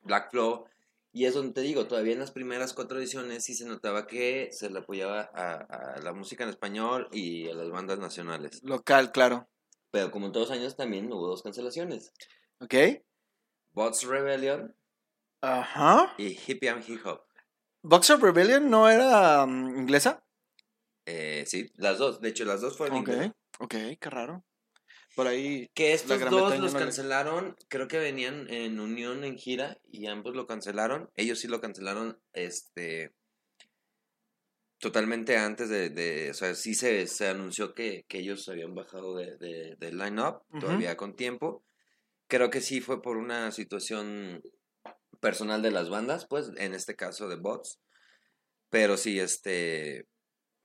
Black 0.01 0.31
Flow. 0.31 0.67
Y 1.13 1.27
es 1.27 1.35
donde 1.35 1.53
te 1.53 1.61
digo, 1.61 1.87
todavía 1.87 2.15
en 2.15 2.19
las 2.19 2.33
primeras 2.33 2.73
cuatro 2.73 2.99
ediciones 2.99 3.45
sí 3.45 3.55
se 3.55 3.67
notaba 3.67 4.07
que 4.07 4.49
se 4.51 4.71
le 4.71 4.81
apoyaba 4.81 5.31
a, 5.35 5.53
a 5.53 6.01
la 6.01 6.13
música 6.13 6.43
en 6.43 6.51
español 6.51 7.09
y 7.13 7.49
a 7.49 7.55
las 7.55 7.71
bandas 7.71 7.99
nacionales. 7.99 8.61
Local, 8.63 9.13
claro. 9.13 9.49
Pero 9.91 10.11
como 10.11 10.27
en 10.27 10.33
todos 10.33 10.49
los 10.49 10.59
años 10.59 10.75
también 10.75 11.13
hubo 11.13 11.29
dos 11.29 11.43
cancelaciones. 11.43 12.13
Ok. 12.61 12.75
Bots 13.73 14.05
Rebellion 14.05 14.75
Ajá. 15.41 16.15
y 16.19 16.39
Hippie 16.47 16.69
and 16.71 16.89
Hip 16.89 17.05
Hop. 17.07 17.23
Box 17.83 18.11
of 18.11 18.23
Rebellion 18.23 18.71
no 18.71 18.89
era 18.89 19.45
mm, 19.45 19.79
inglesa. 19.81 20.25
Eh, 21.07 21.45
sí, 21.47 21.73
las 21.77 21.99
dos. 21.99 22.21
De 22.21 22.29
hecho, 22.29 22.45
las 22.45 22.61
dos 22.61 22.77
fueron 22.77 22.99
Ok. 22.99 23.09
inglés. 23.09 23.33
Ok, 23.59 23.75
qué 24.01 24.11
raro. 24.11 24.45
Por 25.17 25.27
ahí. 25.27 25.69
Que 25.75 25.93
estos 25.93 26.21
dos 26.31 26.59
los 26.59 26.73
no 26.73 26.79
le- 26.79 26.85
cancelaron, 26.85 27.57
creo 27.69 27.89
que 27.89 27.99
venían 27.99 28.49
en 28.51 28.79
unión 28.79 29.25
en 29.25 29.37
gira 29.37 29.79
y 29.91 30.07
ambos 30.07 30.35
lo 30.37 30.47
cancelaron. 30.47 31.11
Ellos 31.17 31.41
sí 31.41 31.49
lo 31.49 31.61
cancelaron, 31.61 32.21
este, 32.33 33.13
totalmente 34.79 35.37
antes 35.37 35.69
de, 35.69 35.91
de- 35.91 36.31
o 36.31 36.35
sea, 36.35 36.55
sí 36.55 36.75
se, 36.75 37.07
se 37.07 37.29
anunció 37.29 37.75
que, 37.75 38.05
que 38.09 38.19
ellos 38.21 38.49
habían 38.49 38.75
bajado 38.75 39.17
de, 39.17 39.37
de, 39.39 39.77
del 39.79 39.99
line-up, 39.99 40.43
todavía 40.61 40.97
con 40.97 41.15
tiempo. 41.15 41.65
Creo 42.33 42.49
que 42.49 42.63
sí 42.63 42.81
fue 42.81 43.03
por 43.03 43.19
una 43.19 43.53
situación 43.53 44.43
personal 45.21 45.61
de 45.61 45.71
las 45.71 45.91
bandas, 45.91 46.25
pues, 46.27 46.51
en 46.57 46.73
este 46.73 46.97
caso 46.97 47.29
de 47.29 47.37
bots. 47.37 47.79
Pero 48.71 48.97
sí, 48.97 49.21
este, 49.21 50.07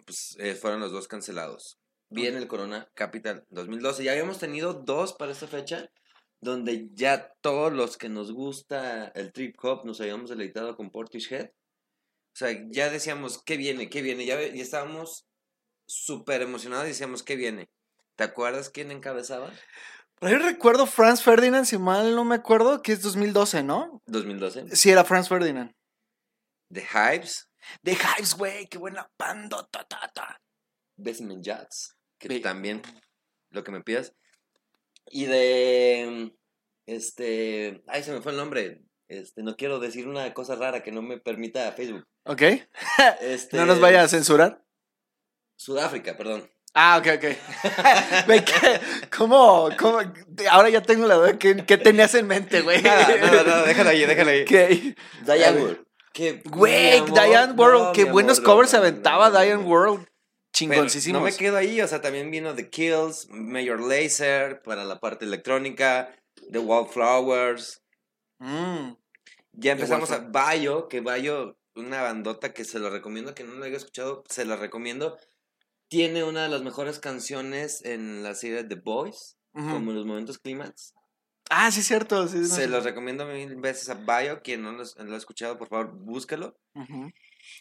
pues, 0.05 0.37
eh, 0.39 0.55
fueron 0.55 0.79
los 0.79 0.93
dos 0.93 1.09
cancelados. 1.09 1.77
Viene 2.09 2.37
el 2.37 2.47
Corona 2.47 2.89
Capital 2.93 3.45
2012. 3.49 4.05
Ya 4.05 4.13
habíamos 4.13 4.39
tenido 4.39 4.75
dos 4.75 5.11
para 5.11 5.33
esta 5.33 5.45
fecha, 5.45 5.91
donde 6.39 6.87
ya 6.93 7.33
todos 7.41 7.73
los 7.73 7.97
que 7.97 8.07
nos 8.07 8.31
gusta 8.31 9.09
el 9.09 9.33
trip 9.33 9.57
hop 9.61 9.83
nos 9.83 9.99
habíamos 9.99 10.29
deleitado 10.29 10.77
con 10.77 10.89
Portishead. 10.89 11.47
O 11.47 12.37
sea, 12.37 12.57
ya 12.69 12.89
decíamos, 12.89 13.43
¿qué 13.43 13.57
viene? 13.57 13.89
¿Qué 13.89 14.01
viene? 14.01 14.25
Ya, 14.25 14.39
ya 14.39 14.63
estábamos 14.63 15.27
súper 15.85 16.43
emocionados 16.43 16.85
y 16.85 16.91
decíamos, 16.91 17.23
¿qué 17.23 17.35
viene? 17.35 17.69
¿Te 18.15 18.23
acuerdas 18.23 18.69
quién 18.69 18.89
encabezaba? 18.89 19.51
Ahí 20.19 20.35
recuerdo 20.35 20.87
Franz 20.87 21.21
Ferdinand, 21.21 21.65
si 21.65 21.77
mal 21.77 22.15
no 22.15 22.25
me 22.25 22.35
acuerdo, 22.35 22.81
que 22.81 22.91
es 22.91 23.01
2012, 23.01 23.63
¿no? 23.63 24.01
2012. 24.07 24.75
Sí, 24.75 24.89
era 24.89 25.03
Franz 25.03 25.29
Ferdinand. 25.29 25.75
The 26.73 26.81
Hypes, 26.81 27.49
The 27.83 27.93
Hives, 27.93 28.35
güey, 28.35 28.67
qué 28.67 28.77
buena 28.77 29.09
bandota. 29.17 29.85
ta, 29.87 30.11
ta. 30.13 30.41
Basement 30.97 31.45
Jats, 31.45 31.95
que 32.17 32.39
también, 32.39 32.81
lo 33.51 33.63
que 33.63 33.71
me 33.71 33.83
pidas. 33.83 34.15
Y 35.05 35.25
de, 35.25 36.35
este, 36.87 37.83
ay, 37.87 38.03
se 38.03 38.11
me 38.11 38.21
fue 38.21 38.31
el 38.31 38.37
nombre. 38.37 38.83
Este, 39.07 39.43
no 39.43 39.55
quiero 39.55 39.79
decir 39.79 40.07
una 40.07 40.33
cosa 40.33 40.55
rara 40.55 40.83
que 40.83 40.91
no 40.91 41.01
me 41.01 41.19
permita 41.19 41.71
Facebook. 41.73 42.05
Ok. 42.25 42.41
Este, 43.21 43.55
¿No 43.55 43.65
nos 43.65 43.79
vaya 43.79 44.01
a 44.01 44.07
censurar? 44.07 44.65
Sudáfrica, 45.55 46.17
perdón. 46.17 46.51
Ah, 46.73 46.97
ok, 46.97 47.07
ok. 47.15 47.25
¿Cómo, 49.17 49.69
cómo? 49.79 49.99
Ahora 50.51 50.69
ya 50.69 50.81
tengo 50.81 51.07
la 51.07 51.15
duda. 51.15 51.39
¿Qué, 51.39 51.65
qué 51.65 51.77
tenías 51.77 52.13
en 52.15 52.27
mente, 52.27 52.61
güey? 52.61 52.81
Nada, 52.83 53.07
nada, 53.17 53.43
nada, 53.43 53.65
déjalo 53.65 53.89
ahí, 53.89 54.05
déjalo 54.05 54.29
ahí. 54.29 54.45
¿Qué? 54.47 54.95
Diane 55.25 55.61
World. 55.61 55.87
Güey, 56.45 57.01
Diane 57.05 57.53
World. 57.53 57.83
no, 57.87 57.93
qué 57.93 58.05
buenos 58.05 58.39
amor, 58.39 58.51
covers 58.51 58.69
se 58.71 58.77
no, 58.77 58.83
no, 58.83 58.87
aventaba 58.89 59.29
no, 59.29 59.33
no, 59.33 59.39
Diane 59.41 59.63
no. 59.63 59.69
World. 59.69 60.07
Chingoncísimos. 60.53 61.19
No 61.19 61.25
me 61.25 61.33
quedo 61.33 61.57
ahí, 61.57 61.81
o 61.81 61.87
sea, 61.87 62.01
también 62.01 62.31
vino 62.31 62.55
The 62.55 62.69
Kills, 62.69 63.27
Major 63.29 63.79
Lazer 63.79 64.61
para 64.63 64.83
la 64.85 64.99
parte 64.99 65.25
electrónica, 65.25 66.11
The 66.51 66.59
Wallflowers. 66.59 67.81
Mm, 68.39 68.93
Ya 69.53 69.71
empezamos 69.73 70.11
a. 70.11 70.19
Bayo, 70.19 70.87
que 70.87 71.01
Bayo, 71.01 71.57
una 71.75 72.01
bandota 72.01 72.53
que 72.53 72.65
se 72.65 72.79
lo 72.79 72.89
recomiendo, 72.89 73.35
que 73.35 73.43
no 73.43 73.53
lo 73.53 73.65
haya 73.65 73.77
escuchado, 73.77 74.23
se 74.29 74.45
la 74.45 74.55
recomiendo. 74.55 75.17
Tiene 75.89 76.23
una 76.23 76.43
de 76.43 76.49
las 76.49 76.63
mejores 76.63 76.99
canciones 76.99 77.83
en 77.85 78.23
la 78.23 78.35
serie 78.35 78.63
The 78.63 78.75
Boys, 78.75 79.37
como 79.53 79.91
en 79.91 79.95
los 79.95 80.05
momentos 80.05 80.37
clímax. 80.37 80.93
Ah, 81.49 81.71
sí, 81.71 81.79
es 81.79 81.87
cierto. 81.87 82.27
sí, 82.27 82.39
no 82.39 82.45
Se 82.47 82.55
sé. 82.63 82.67
los 82.67 82.83
recomiendo 82.83 83.25
mil 83.25 83.55
veces 83.55 83.87
a 83.89 83.93
Bayo, 83.93 84.41
quien 84.43 84.61
no 84.63 84.73
lo 84.73 84.83
ha 84.83 85.17
escuchado, 85.17 85.57
por 85.57 85.69
favor, 85.69 85.93
búscalo. 85.93 86.57
Ujú. 86.75 87.09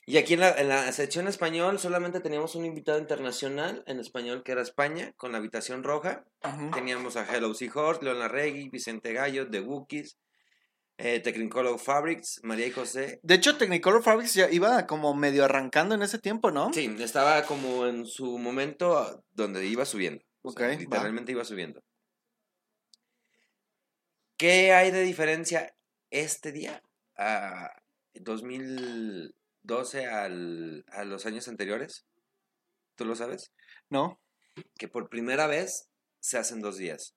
Y 0.07 0.17
aquí 0.17 0.35
en 0.35 0.41
la, 0.41 0.51
en 0.61 0.69
la 0.69 0.91
sección 0.91 1.29
español 1.29 1.79
solamente 1.79 2.19
teníamos 2.19 2.57
un 2.57 2.65
invitado 2.65 2.99
internacional 2.99 3.85
en 3.87 4.01
español 4.01 4.43
que 4.43 4.51
era 4.53 4.63
España, 4.63 5.13
con 5.17 5.31
la 5.31 5.39
habitación 5.39 5.85
roja. 5.85 6.25
Ujú. 6.43 6.73
Teníamos 6.73 7.17
a 7.17 7.25
Hello 7.33 7.55
Seahorse, 7.55 8.03
Leon 8.05 8.19
Larregui, 8.19 8.69
Vicente 8.71 9.13
Gallo, 9.13 9.49
The 9.49 9.61
Wookiees, 9.61 10.17
eh, 10.99 11.21
Technicolor 11.21 11.79
Fabrics, 11.79 12.41
María 12.43 12.67
y 12.67 12.71
José. 12.71 13.21
De 13.23 13.35
hecho, 13.35 13.57
Technicolor 13.59 14.03
Fabrics 14.03 14.35
ya 14.35 14.51
iba 14.51 14.87
como 14.87 15.15
medio 15.15 15.45
arrancando 15.45 15.95
en 15.95 16.03
ese 16.03 16.19
tiempo, 16.19 16.51
¿no? 16.51 16.73
Sí, 16.73 16.95
estaba 17.01 17.43
como 17.45 17.87
en 17.87 18.07
su 18.07 18.39
momento 18.39 19.23
donde 19.33 19.67
iba 19.67 19.85
subiendo. 19.85 20.25
O 20.43 20.51
sea, 20.53 20.67
Ok, 20.69 20.73
va. 20.75 20.79
literalmente 20.81 21.33
iba 21.33 21.45
subiendo. 21.45 21.83
¿Qué 24.39 24.73
hay 24.73 24.91
de 24.91 25.03
diferencia 25.03 25.75
este 26.11 26.53
día 26.53 26.83
a 27.17 27.71
2012 28.15 30.07
al- 30.07 30.85
a 30.89 31.05
los 31.05 31.27
años 31.27 31.49
anteriores? 31.49 32.05
¿Tú 32.97 33.05
lo 33.05 33.15
sabes? 33.15 33.53
¿No? 33.89 34.21
Que 34.79 34.89
por 34.89 35.09
primera 35.09 35.47
vez 35.47 35.89
se 36.21 36.39
hacen 36.39 36.61
dos 36.61 36.77
días. 36.77 37.15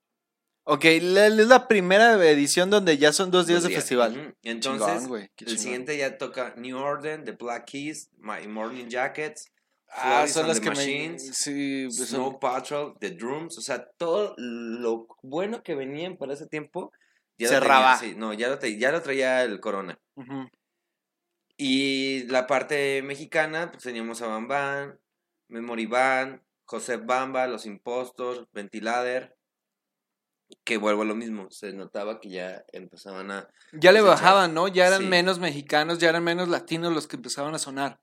Ok, 0.71 0.85
la- 1.01 1.27
es 1.27 1.47
la 1.47 1.67
primera 1.67 2.13
edición 2.29 2.69
donde 2.69 2.97
ya 2.97 3.11
son 3.11 3.31
dos 3.31 3.47
días 3.47 3.63
Dos 3.63 3.69
de 3.71 3.75
festival. 3.75 4.35
Entonces, 4.43 5.01
Chingón, 5.01 5.21
el 5.21 5.29
chingón. 5.35 5.57
siguiente 5.57 5.97
ya 5.97 6.17
toca 6.17 6.53
New 6.57 6.77
Order, 6.77 7.23
The 7.23 7.31
Black 7.31 7.65
Keys, 7.65 8.11
My 8.19 8.47
Morning 8.47 8.85
Jackets, 8.87 9.51
Ah, 9.91 10.27
son 10.27 10.47
las 10.47 10.57
the 10.57 10.65
que 10.65 10.69
me... 10.69 10.75
Machines, 10.75 11.35
Sí, 11.35 11.85
pues 11.85 11.95
son- 12.09 12.19
Snow 12.19 12.39
Patrol, 12.39 12.93
The 12.99 13.09
Drums, 13.09 13.57
o 13.57 13.61
sea, 13.61 13.89
todo 13.97 14.35
lo 14.37 15.07
bueno 15.23 15.63
que 15.63 15.73
venían 15.73 16.15
para 16.17 16.33
ese 16.33 16.45
tiempo 16.45 16.91
ya 17.39 17.47
lo 17.47 17.53
Cerraba. 17.53 17.97
tenía, 17.99 18.13
sí, 18.13 18.19
no, 18.19 18.33
ya 18.33 18.49
lo, 18.49 18.59
ya 18.63 18.91
lo 18.91 19.01
traía 19.01 19.43
el 19.43 19.59
Corona. 19.59 19.97
Y 21.57 22.23
la 22.27 22.45
parte 22.47 23.01
mexicana, 23.01 23.71
pues 23.71 23.83
teníamos 23.83 24.21
a 24.21 24.27
Bam 24.27 24.47
Bam, 24.47 24.97
Memory 25.47 25.85
Band, 25.87 26.41
José 26.65 26.97
Bamba, 26.97 27.47
Los 27.47 27.65
Impostos, 27.65 28.47
Ventilader. 28.53 29.35
Que 30.63 30.77
vuelvo 30.77 31.03
a 31.03 31.05
lo 31.05 31.15
mismo, 31.15 31.49
se 31.51 31.73
notaba 31.73 32.19
que 32.19 32.29
ya 32.29 32.63
empezaban 32.71 33.29
a... 33.31 33.47
Ya 33.71 33.91
le 33.91 33.99
Pues, 33.99 34.11
bajaban, 34.11 34.53
¿no? 34.53 34.67
Ya 34.67 34.87
eran 34.87 35.01
sí. 35.01 35.07
menos 35.07 35.39
mexicanos, 35.39 35.99
ya 35.99 36.09
eran 36.09 36.23
menos 36.23 36.47
latinos 36.49 36.93
los 36.93 37.07
que 37.07 37.15
empezaban 37.17 37.53
a 37.53 37.59
sonar. 37.59 37.99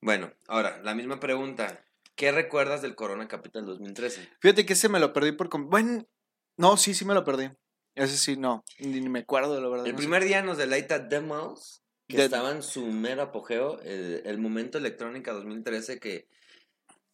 Bueno, 0.00 0.32
ahora, 0.48 0.80
la 0.82 0.94
misma 0.94 1.20
pregunta. 1.20 1.84
¿Qué 2.16 2.32
recuerdas 2.32 2.82
del 2.82 2.94
Corona 2.94 3.28
Capital 3.28 3.64
2013? 3.66 4.28
Fíjate 4.40 4.66
que 4.66 4.72
ese 4.74 4.88
me 4.88 5.00
lo 5.00 5.12
perdí 5.12 5.32
por... 5.32 5.48
Bueno, 5.66 6.06
no, 6.56 6.76
sí, 6.76 6.94
sí 6.94 7.04
me 7.04 7.14
lo 7.14 7.24
perdí. 7.24 7.50
Ese 7.94 8.16
sí, 8.16 8.36
no, 8.36 8.64
ni, 8.78 9.00
me 9.08 9.20
acuerdo, 9.20 9.60
la 9.60 9.68
verdad. 9.68 9.86
El 9.86 9.92
no 9.92 9.98
sé. 9.98 10.02
primer 10.02 10.24
día 10.24 10.42
nos 10.42 10.56
deleita 10.58 11.08
The 11.08 11.20
Mouse, 11.20 11.82
que 12.06 12.18
De- 12.18 12.24
estaba 12.24 12.50
en 12.52 12.62
su 12.62 12.86
mero 12.86 13.22
apogeo, 13.22 13.80
el, 13.82 14.22
el 14.24 14.38
momento 14.38 14.78
electrónica 14.78 15.32
2013 15.32 15.98
que 15.98 16.28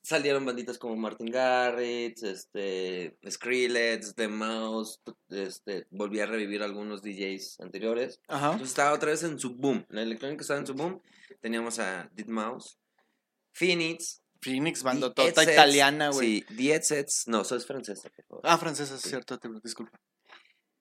salieron 0.06 0.44
banditas 0.44 0.78
como 0.78 0.94
Martin 0.94 1.26
Garrix, 1.32 2.22
este, 2.22 3.18
Skrillex, 3.28 4.14
The 4.14 4.28
Mouse, 4.28 5.00
este, 5.30 5.88
volví 5.90 6.20
a 6.20 6.26
revivir 6.26 6.62
algunos 6.62 7.02
DJs 7.02 7.58
anteriores. 7.58 8.20
Ajá. 8.28 8.52
Entonces 8.52 8.68
estaba 8.68 8.92
otra 8.92 9.10
vez 9.10 9.24
en 9.24 9.36
su 9.40 9.56
boom, 9.56 9.84
la 9.88 10.02
electrónica 10.02 10.42
estaba 10.42 10.60
en 10.60 10.66
su 10.68 10.74
boom, 10.74 11.02
teníamos 11.40 11.80
a 11.80 12.08
Dead 12.14 12.28
Mouse, 12.28 12.78
Phoenix, 13.52 14.22
Phoenix, 14.40 14.84
bandotota 14.84 15.24
Headsets, 15.42 15.52
italiana, 15.52 16.10
güey. 16.10 16.44
Sí, 16.46 16.54
The 16.56 16.74
Headsets, 16.74 17.24
no, 17.26 17.40
eso 17.40 17.56
es 17.56 17.66
francesa, 17.66 18.08
por 18.10 18.24
favor. 18.26 18.42
Ah, 18.44 18.58
francesa, 18.58 18.94
es 18.94 19.00
Sí. 19.00 19.08
cierto, 19.08 19.38
te 19.40 19.48
disculpa. 19.64 20.00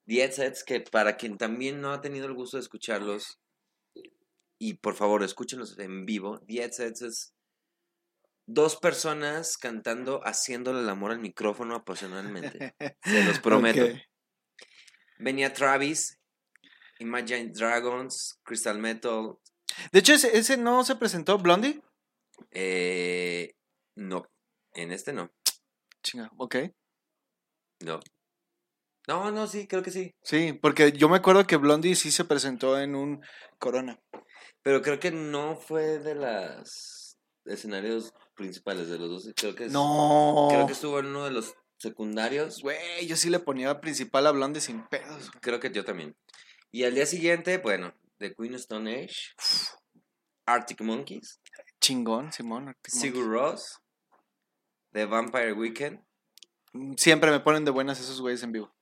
The 0.06 0.22
Headsets, 0.22 0.64
que 0.64 0.82
para 0.82 1.18
quien 1.18 1.40
también 1.40 1.82
no 1.82 1.92
ha 1.92 2.00
tenido 2.00 2.28
el 2.28 2.34
gusto 2.36 2.58
de 2.58 2.62
escucharlos, 2.62 3.40
y 4.60 4.76
por 4.76 4.94
favor 4.94 5.24
escúchenlos 5.24 5.80
en 5.80 6.06
vivo, 6.06 6.42
The 6.48 6.62
Headsets 6.62 7.02
es 7.02 7.35
dos 8.46 8.76
personas 8.78 9.58
cantando, 9.58 10.22
haciéndole 10.26 10.80
el 10.82 10.90
amor 10.90 11.12
al 11.12 11.20
micrófono 11.20 11.76
apasionadamente. 11.76 12.76
Se 13.04 13.24
los 13.24 13.40
prometo. 13.42 13.86
Venía 15.18 15.54
Travis, 15.54 16.20
Imagine 17.00 17.52
Dragons, 17.54 18.40
Crystal 18.44 18.78
Metal, 18.80 19.38
De 19.92 20.00
hecho, 20.00 20.14
ese, 20.14 20.38
ese 20.38 20.58
no 20.58 20.84
se 20.84 20.96
presentó 20.96 21.38
Blondie. 21.38 21.82
eh, 22.52 23.54
no, 23.96 24.28
en 24.74 24.92
este 24.92 25.14
no, 25.14 25.32
Chinga, 26.04 26.30
ok. 26.38 26.56
no. 27.82 28.00
No, 29.08 29.30
no, 29.32 29.46
sí, 29.46 29.68
creo 29.68 29.84
que 29.84 29.92
sí. 29.92 30.16
Sí, 30.24 30.54
porque 30.54 30.92
yo 30.92 31.08
me 31.10 31.18
acuerdo 31.18 31.46
que 31.46 31.58
Blondie 31.58 31.96
sí 31.96 32.10
se 32.12 32.26
presentó 32.26 32.80
en 32.80 32.96
un 32.96 33.24
Corona. 33.60 34.00
Pero 34.64 34.82
creo 34.82 35.00
que 35.00 35.12
no 35.12 35.56
fue 35.56 36.00
de 36.00 36.16
los 36.16 37.16
escenarios 37.46 38.12
principales 38.36 38.90
de 38.90 39.00
los 39.00 39.10
dos. 39.10 39.34
Creo 39.36 39.56
que 39.56 39.66
es- 39.66 39.72
No. 39.72 40.48
Creo 40.52 40.68
que 40.68 40.74
estuvo 40.74 41.00
en 41.00 41.08
uno 41.08 41.24
de 41.26 41.32
los 41.32 41.56
secundarios. 41.78 42.62
Güey, 42.62 43.08
yo 43.08 43.16
sí 43.16 43.30
le 43.30 43.40
ponía 43.40 43.80
principal 43.82 44.28
a 44.28 44.32
Blondie 44.32 44.62
sin 44.62 44.86
pedos. 44.88 45.32
Creo 45.42 45.60
que 45.60 45.72
yo 45.72 45.84
también. 45.84 46.16
Y 46.72 46.84
al 46.84 46.94
día 46.96 47.06
siguiente, 47.06 47.58
bueno, 47.58 47.94
The 48.18 48.34
Queen 48.36 48.56
Stone 48.56 49.04
Age, 49.04 49.16
Arctic 50.46 50.82
Monkeys, 50.82 51.40
Chingón, 51.82 52.32
Simón. 52.32 52.68
Arctic 52.70 52.94
Sigur 52.94 53.28
Rós, 53.28 53.80
The 54.92 55.06
Vampire 55.06 55.54
Weekend, 55.54 56.04
Monkeys. 56.74 57.02
Siempre 57.02 57.32
me 57.32 57.40
ponen 57.40 57.66
de 57.66 57.72
buenas 57.72 58.00
esos 58.00 58.22
güeyes 58.22 58.44
en 58.44 58.52
vivo. 58.52 58.74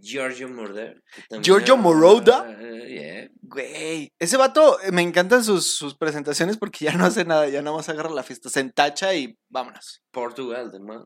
Giorgio 0.00 0.48
Moroder. 0.48 1.02
¿Giorgio 1.42 1.74
era- 1.74 1.82
Moroder? 1.82 2.60
eh, 2.60 2.88
yeah. 2.88 3.30
Güey, 3.42 4.12
ese 4.18 4.36
vato, 4.36 4.80
eh, 4.82 4.92
me 4.92 5.02
encantan 5.02 5.42
sus, 5.44 5.76
sus 5.76 5.96
presentaciones 5.96 6.56
porque 6.58 6.84
ya 6.86 6.92
no 6.92 7.04
hace 7.06 7.24
nada, 7.24 7.48
ya 7.48 7.62
nada 7.62 7.76
más 7.76 7.88
agarra 7.88 8.10
la 8.10 8.22
fiesta, 8.22 8.48
se 8.48 8.60
entacha 8.60 9.14
y 9.14 9.38
vámonos. 9.48 10.02
Portugal, 10.10 10.70
de 10.70 10.80
man. 10.80 11.04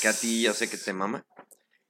Que 0.00 0.08
a 0.08 0.12
ti 0.12 0.42
yo 0.42 0.52
sé 0.52 0.68
que 0.68 0.76
te 0.76 0.92
mama. 0.92 1.24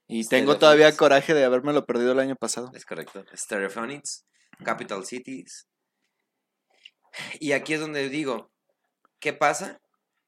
Y 0.06 0.26
tengo 0.28 0.58
todavía 0.58 0.94
coraje 0.96 1.32
de 1.32 1.44
habérmelo 1.44 1.86
perdido 1.86 2.12
el 2.12 2.18
año 2.18 2.36
pasado. 2.36 2.70
Es 2.74 2.84
correcto. 2.84 3.24
Stereophonics, 3.34 4.26
Capital 4.64 5.06
Cities. 5.06 5.66
Y 7.40 7.52
aquí 7.52 7.74
es 7.74 7.80
donde 7.80 8.08
digo, 8.08 8.50
¿qué 9.20 9.32
pasa? 9.32 9.80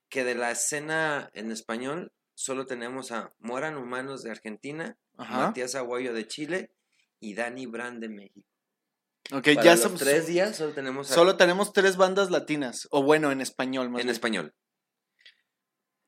Que 0.09 0.24
de 0.24 0.35
la 0.35 0.50
escena 0.50 1.29
en 1.33 1.50
español 1.53 2.12
solo 2.35 2.66
tenemos 2.66 3.12
a 3.12 3.33
Mueran 3.38 3.77
Humanos 3.77 4.23
de 4.23 4.31
Argentina, 4.31 4.99
Ajá. 5.16 5.47
Matías 5.47 5.75
Aguayo 5.75 6.12
de 6.12 6.27
Chile 6.27 6.70
y 7.20 7.35
Dani 7.35 7.66
Brand 7.66 8.01
de 8.01 8.09
México. 8.09 8.49
Ok, 9.33 9.44
Para 9.55 9.62
ya 9.64 9.70
los 9.73 9.81
somos. 9.81 10.01
tres 10.01 10.27
días 10.27 10.57
solo 10.57 10.73
tenemos 10.73 11.11
a- 11.11 11.14
Solo 11.14 11.37
tenemos 11.37 11.73
tres 11.73 11.97
bandas 11.97 12.31
latinas. 12.31 12.88
O 12.90 13.03
bueno, 13.03 13.33
en 13.33 13.40
español 13.40 13.88
más 13.88 14.01
en 14.01 14.07
bien. 14.07 14.12
español. 14.12 14.55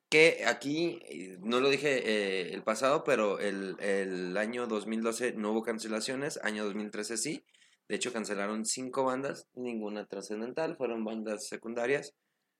Que 0.08 0.44
aquí, 0.46 1.00
no 1.40 1.60
lo 1.60 1.68
dije 1.68 1.98
eh, 2.04 2.54
el 2.54 2.62
pasado, 2.62 3.02
pero 3.02 3.40
el, 3.40 3.76
el 3.80 4.36
año 4.36 4.66
2012 4.68 5.32
no 5.32 5.50
hubo 5.50 5.62
cancelaciones, 5.62 6.38
año 6.44 6.64
2013 6.64 7.16
sí. 7.16 7.44
De 7.88 7.96
hecho, 7.96 8.12
cancelaron 8.12 8.64
cinco 8.66 9.04
bandas, 9.04 9.48
ninguna 9.54 10.06
trascendental, 10.06 10.76
fueron 10.76 11.04
bandas 11.04 11.46
secundarias, 11.48 12.14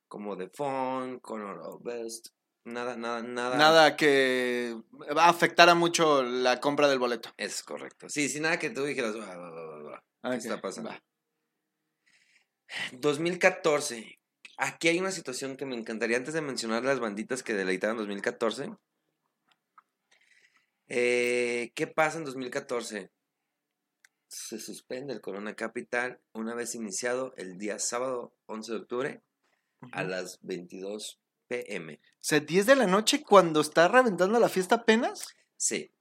como 0.09 0.37
The 0.37 0.48
Fun, 0.55 1.18
Conor 1.20 1.61
of 1.62 1.83
Best, 1.83 2.29
nada, 2.66 2.96
nada, 2.96 3.22
nada. 3.22 3.57
Nada 3.57 3.96
que 3.96 4.76
afectara 5.16 5.74
mucho 5.74 6.22
la 6.22 6.61
compra 6.61 6.88
del 6.88 6.98
boleto. 6.98 7.33
Es 7.37 7.62
correcto. 7.62 8.09
Sí, 8.09 8.29
sin 8.29 8.42
nada 8.42 8.59
que 8.59 8.70
tú 8.70 8.85
dijeras, 8.85 9.16
va, 9.16 9.37
va, 9.37 9.83
va. 9.83 10.05
Ok, 10.22 10.35
está 10.35 10.61
pasando? 10.61 10.90
va. 10.90 11.02
2014. 12.92 14.20
Aquí 14.59 14.88
hay 14.88 14.98
una 14.98 15.11
situación 15.11 15.57
que 15.57 15.66
me 15.66 15.76
encantaría 15.76 16.16
antes 16.16 16.35
de 16.35 16.40
mencionar 16.40 16.85
las 16.85 17.00
banditas 17.00 17.42
que 17.42 17.55
deleitaron 17.55 17.98
2014. 17.98 18.70
Eh, 20.88 21.72
¿Qué 21.74 21.87
pasa 21.87 22.18
en 22.18 22.24
2014? 22.24 23.11
Se 24.29 24.59
suspende 24.59 25.12
el 25.12 25.20
Corona 25.20 25.55
Capital 25.55 26.20
una 26.33 26.55
vez 26.55 26.74
iniciado 26.74 27.33
el 27.37 27.59
día 27.59 27.79
sábado 27.79 28.35
11 28.46 28.72
de 28.72 28.79
octubre 28.79 29.22
a 29.92 30.05
las 30.05 30.38
22 30.42 31.20
pm. 31.48 31.94
O 31.94 31.98
sea, 32.20 32.40
10 32.40 32.66
de 32.66 32.76
la 32.76 32.87
noche 32.87 33.22
cuando 33.22 33.61
está 33.61 33.88
reventando 33.88 34.38
la 34.38 34.48
fiesta 34.48 34.76
apenas. 34.76 35.26
Sí. 35.56 35.92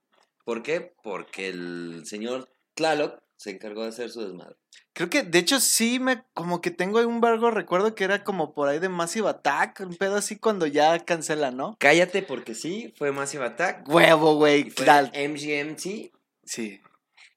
¿Por 0.44 0.62
qué? 0.62 0.94
Porque 1.02 1.48
el 1.48 2.02
señor 2.06 2.48
Tlaloc 2.74 3.22
se 3.36 3.50
encargó 3.50 3.82
de 3.82 3.88
hacer 3.88 4.10
su 4.10 4.22
desmadre. 4.22 4.56
Creo 4.92 5.10
que, 5.10 5.22
de 5.22 5.38
hecho, 5.38 5.60
sí 5.60 5.98
me, 6.00 6.24
como 6.32 6.60
que 6.60 6.70
tengo 6.70 7.00
un 7.06 7.20
vago 7.20 7.50
recuerdo 7.50 7.94
que 7.94 8.04
era 8.04 8.24
como 8.24 8.54
por 8.54 8.68
ahí 8.68 8.78
de 8.78 8.88
Massive 8.88 9.28
Attack, 9.28 9.80
un 9.80 9.94
pedo 9.94 10.16
así 10.16 10.38
cuando 10.38 10.66
ya 10.66 10.98
cancelan, 11.00 11.56
¿no? 11.56 11.76
Cállate 11.78 12.22
porque 12.22 12.54
sí, 12.54 12.94
fue 12.96 13.12
Massive 13.12 13.44
Attack. 13.44 13.88
Huevo, 13.88 14.36
güey. 14.36 14.70
tal. 14.70 15.12
MGMT 15.14 16.16
Sí. 16.46 16.80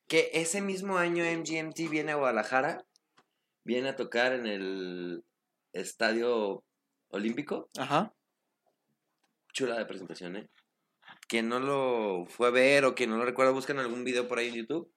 Que 0.08 0.30
ese 0.34 0.62
mismo 0.62 0.98
año 0.98 1.24
MGMT 1.26 1.90
viene 1.90 2.14
a 2.14 2.16
Guadalajara, 2.16 2.86
viene 3.66 3.90
a 3.90 3.96
tocar 3.96 4.34
en 4.34 4.46
el 4.46 5.26
Estadio 5.74 6.64
Olímpico. 7.10 7.70
Ajá. 7.78 8.14
Chula 9.52 9.78
de 9.78 9.86
presentación, 9.86 10.36
¿eh? 10.38 10.50
Quien 11.28 11.50
no 11.50 11.60
lo 11.60 12.26
fue 12.28 12.48
a 12.48 12.52
ver 12.52 12.86
o 12.86 12.96
quien 12.96 13.10
no 13.10 13.18
lo 13.18 13.26
recuerda, 13.26 13.52
buscan 13.52 13.80
algún 13.80 14.04
video 14.04 14.28
por 14.28 14.40
ahí 14.40 14.50
en 14.50 14.56
YouTube. 14.56 14.92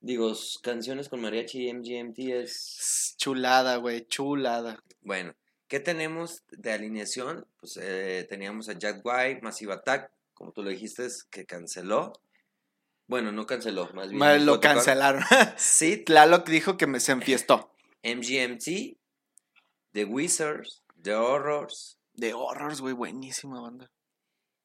Digo, 0.00 0.32
canciones 0.62 1.10
con 1.10 1.20
mariachi 1.20 1.68
y 1.68 1.72
MGMT 1.74 2.18
es... 2.30 3.14
Chulada, 3.18 3.76
güey, 3.76 4.06
chulada. 4.06 4.82
Bueno, 5.02 5.34
¿qué 5.68 5.78
tenemos 5.78 6.42
de 6.48 6.72
alineación? 6.72 7.46
Pues 7.58 7.78
eh, 7.82 8.26
teníamos 8.28 8.70
a 8.70 8.78
Jack 8.78 9.02
White, 9.04 9.40
Massive 9.42 9.74
Attack, 9.74 10.10
como 10.32 10.52
tú 10.52 10.62
lo 10.62 10.70
dijiste, 10.70 11.06
que 11.30 11.44
canceló. 11.44 12.14
Bueno, 13.06 13.30
no 13.32 13.44
canceló, 13.44 13.90
más 13.92 14.08
bien. 14.08 14.46
Lo 14.46 14.60
cancelaron. 14.60 15.22
Sid, 15.58 16.04
Tlaloc 16.04 16.48
dijo 16.48 16.78
que 16.78 16.86
me 16.86 17.00
se 17.00 17.12
enfiestó. 17.12 17.70
MGMT, 18.02 18.96
The 19.92 20.04
Wizards, 20.04 20.79
The 21.02 21.14
Horrors. 21.14 21.98
De 22.14 22.34
horrors, 22.34 22.80
güey, 22.80 22.94
buenísima 22.94 23.60
banda. 23.60 23.90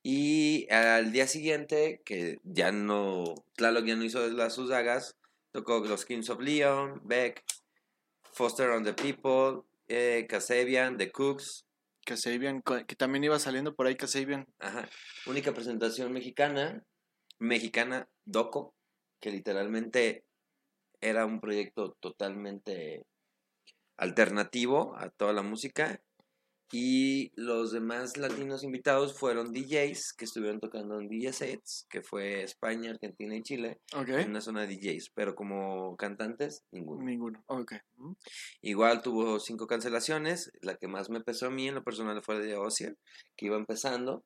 Y 0.03 0.71
al 0.71 1.11
día 1.11 1.27
siguiente, 1.27 2.01
que 2.05 2.37
ya 2.43 2.71
no, 2.71 3.23
Tlaloc 3.55 3.85
ya 3.85 3.95
no 3.95 4.03
hizo 4.03 4.27
las 4.27 4.53
sus 4.53 4.69
dagas, 4.69 5.15
tocó 5.51 5.79
los 5.79 6.05
Kings 6.05 6.29
of 6.29 6.41
Leon, 6.41 7.01
Beck, 7.05 7.43
Foster 8.31 8.69
on 8.69 8.83
the 8.83 8.93
People, 8.93 9.63
eh, 9.87 10.27
Kasabian, 10.29 10.97
The 10.97 11.11
Cooks. 11.11 11.65
Kasabian, 12.05 12.61
que 12.61 12.95
también 12.95 13.23
iba 13.23 13.39
saliendo 13.39 13.73
por 13.73 13.87
ahí 13.87 13.95
Kasabian. 13.95 14.45
Ajá. 14.59 14.87
Única 15.25 15.53
presentación 15.53 16.13
mexicana, 16.13 16.83
mexicana 17.39 18.07
Doco, 18.25 18.75
que 19.19 19.31
literalmente 19.31 20.23
era 21.01 21.25
un 21.25 21.39
proyecto 21.39 21.97
totalmente 21.99 23.05
alternativo 23.97 24.95
a 24.97 25.09
toda 25.09 25.33
la 25.33 25.41
música. 25.41 25.99
Y 26.71 27.31
los 27.35 27.71
demás 27.71 28.17
latinos 28.17 28.63
invitados 28.63 29.13
fueron 29.17 29.53
DJs 29.53 30.13
que 30.13 30.25
estuvieron 30.25 30.59
tocando 30.59 30.99
en 30.99 31.07
DJ 31.07 31.31
sets, 31.33 31.85
que 31.89 32.01
fue 32.01 32.43
España, 32.43 32.91
Argentina 32.91 33.35
y 33.35 33.43
Chile, 33.43 33.79
Ok. 33.93 34.09
en 34.09 34.31
una 34.31 34.41
zona 34.41 34.65
de 34.65 34.75
DJs, 34.75 35.11
pero 35.13 35.35
como 35.35 35.95
cantantes, 35.95 36.63
ninguno. 36.71 37.03
Ninguno. 37.03 37.43
Ok. 37.47 37.73
Igual 38.61 39.01
tuvo 39.01 39.39
cinco 39.39 39.67
cancelaciones, 39.67 40.51
la 40.61 40.75
que 40.75 40.87
más 40.87 41.09
me 41.09 41.21
pesó 41.21 41.47
a 41.47 41.51
mí 41.51 41.67
en 41.67 41.75
lo 41.75 41.83
personal 41.83 42.21
fue 42.23 42.39
de 42.39 42.55
Ossier, 42.55 42.97
que 43.35 43.45
iba 43.45 43.57
empezando, 43.57 44.23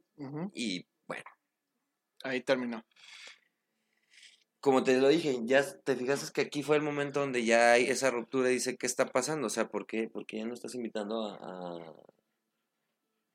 y 0.53 0.85
bueno, 1.07 1.25
Ahí 2.23 2.41
terminó. 2.41 2.85
Como 4.59 4.83
te 4.83 4.99
lo 4.99 5.07
dije, 5.07 5.39
ya 5.43 5.63
te 5.83 5.95
fijaste 5.95 6.33
que 6.33 6.41
aquí 6.41 6.63
fue 6.63 6.75
el 6.75 6.81
momento 6.81 7.21
donde 7.21 7.45
ya 7.45 7.71
hay 7.71 7.85
esa 7.85 8.11
ruptura 8.11 8.49
y 8.49 8.55
dice, 8.55 8.75
¿qué 8.75 8.87
está 8.87 9.05
pasando? 9.05 9.47
O 9.47 9.49
sea, 9.49 9.69
¿por 9.69 9.87
qué? 9.87 10.09
Porque 10.11 10.37
ya 10.37 10.45
no 10.45 10.53
estás 10.53 10.75
invitando 10.75 11.25
a, 11.25 11.95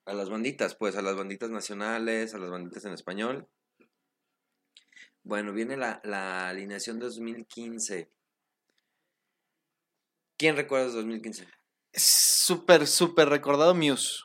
a, 0.05 0.15
las 0.15 0.31
banditas, 0.31 0.75
pues, 0.75 0.97
a 0.97 1.03
las 1.03 1.17
banditas 1.17 1.51
nacionales, 1.51 2.35
a 2.35 2.39
las 2.39 2.51
banditas 2.51 2.85
en 2.85 2.93
español. 2.93 3.49
Bueno, 5.23 5.53
viene 5.53 5.77
la, 5.77 6.01
la 6.05 6.49
alineación 6.49 6.99
2015. 6.99 8.11
¿Quién 10.37 10.57
recuerdas 10.57 10.93
2015? 10.93 11.49
Súper, 11.93 12.87
súper 12.87 13.29
recordado 13.29 13.75
Muse. 13.75 14.25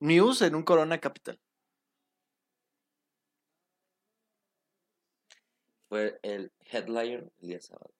Muse 0.00 0.46
en 0.46 0.54
un 0.54 0.64
Corona 0.64 1.00
Capital. 1.00 1.40
Fue 5.88 6.18
el 6.22 6.52
headliner 6.70 7.32
el 7.40 7.48
día 7.48 7.60
sábado. 7.60 7.97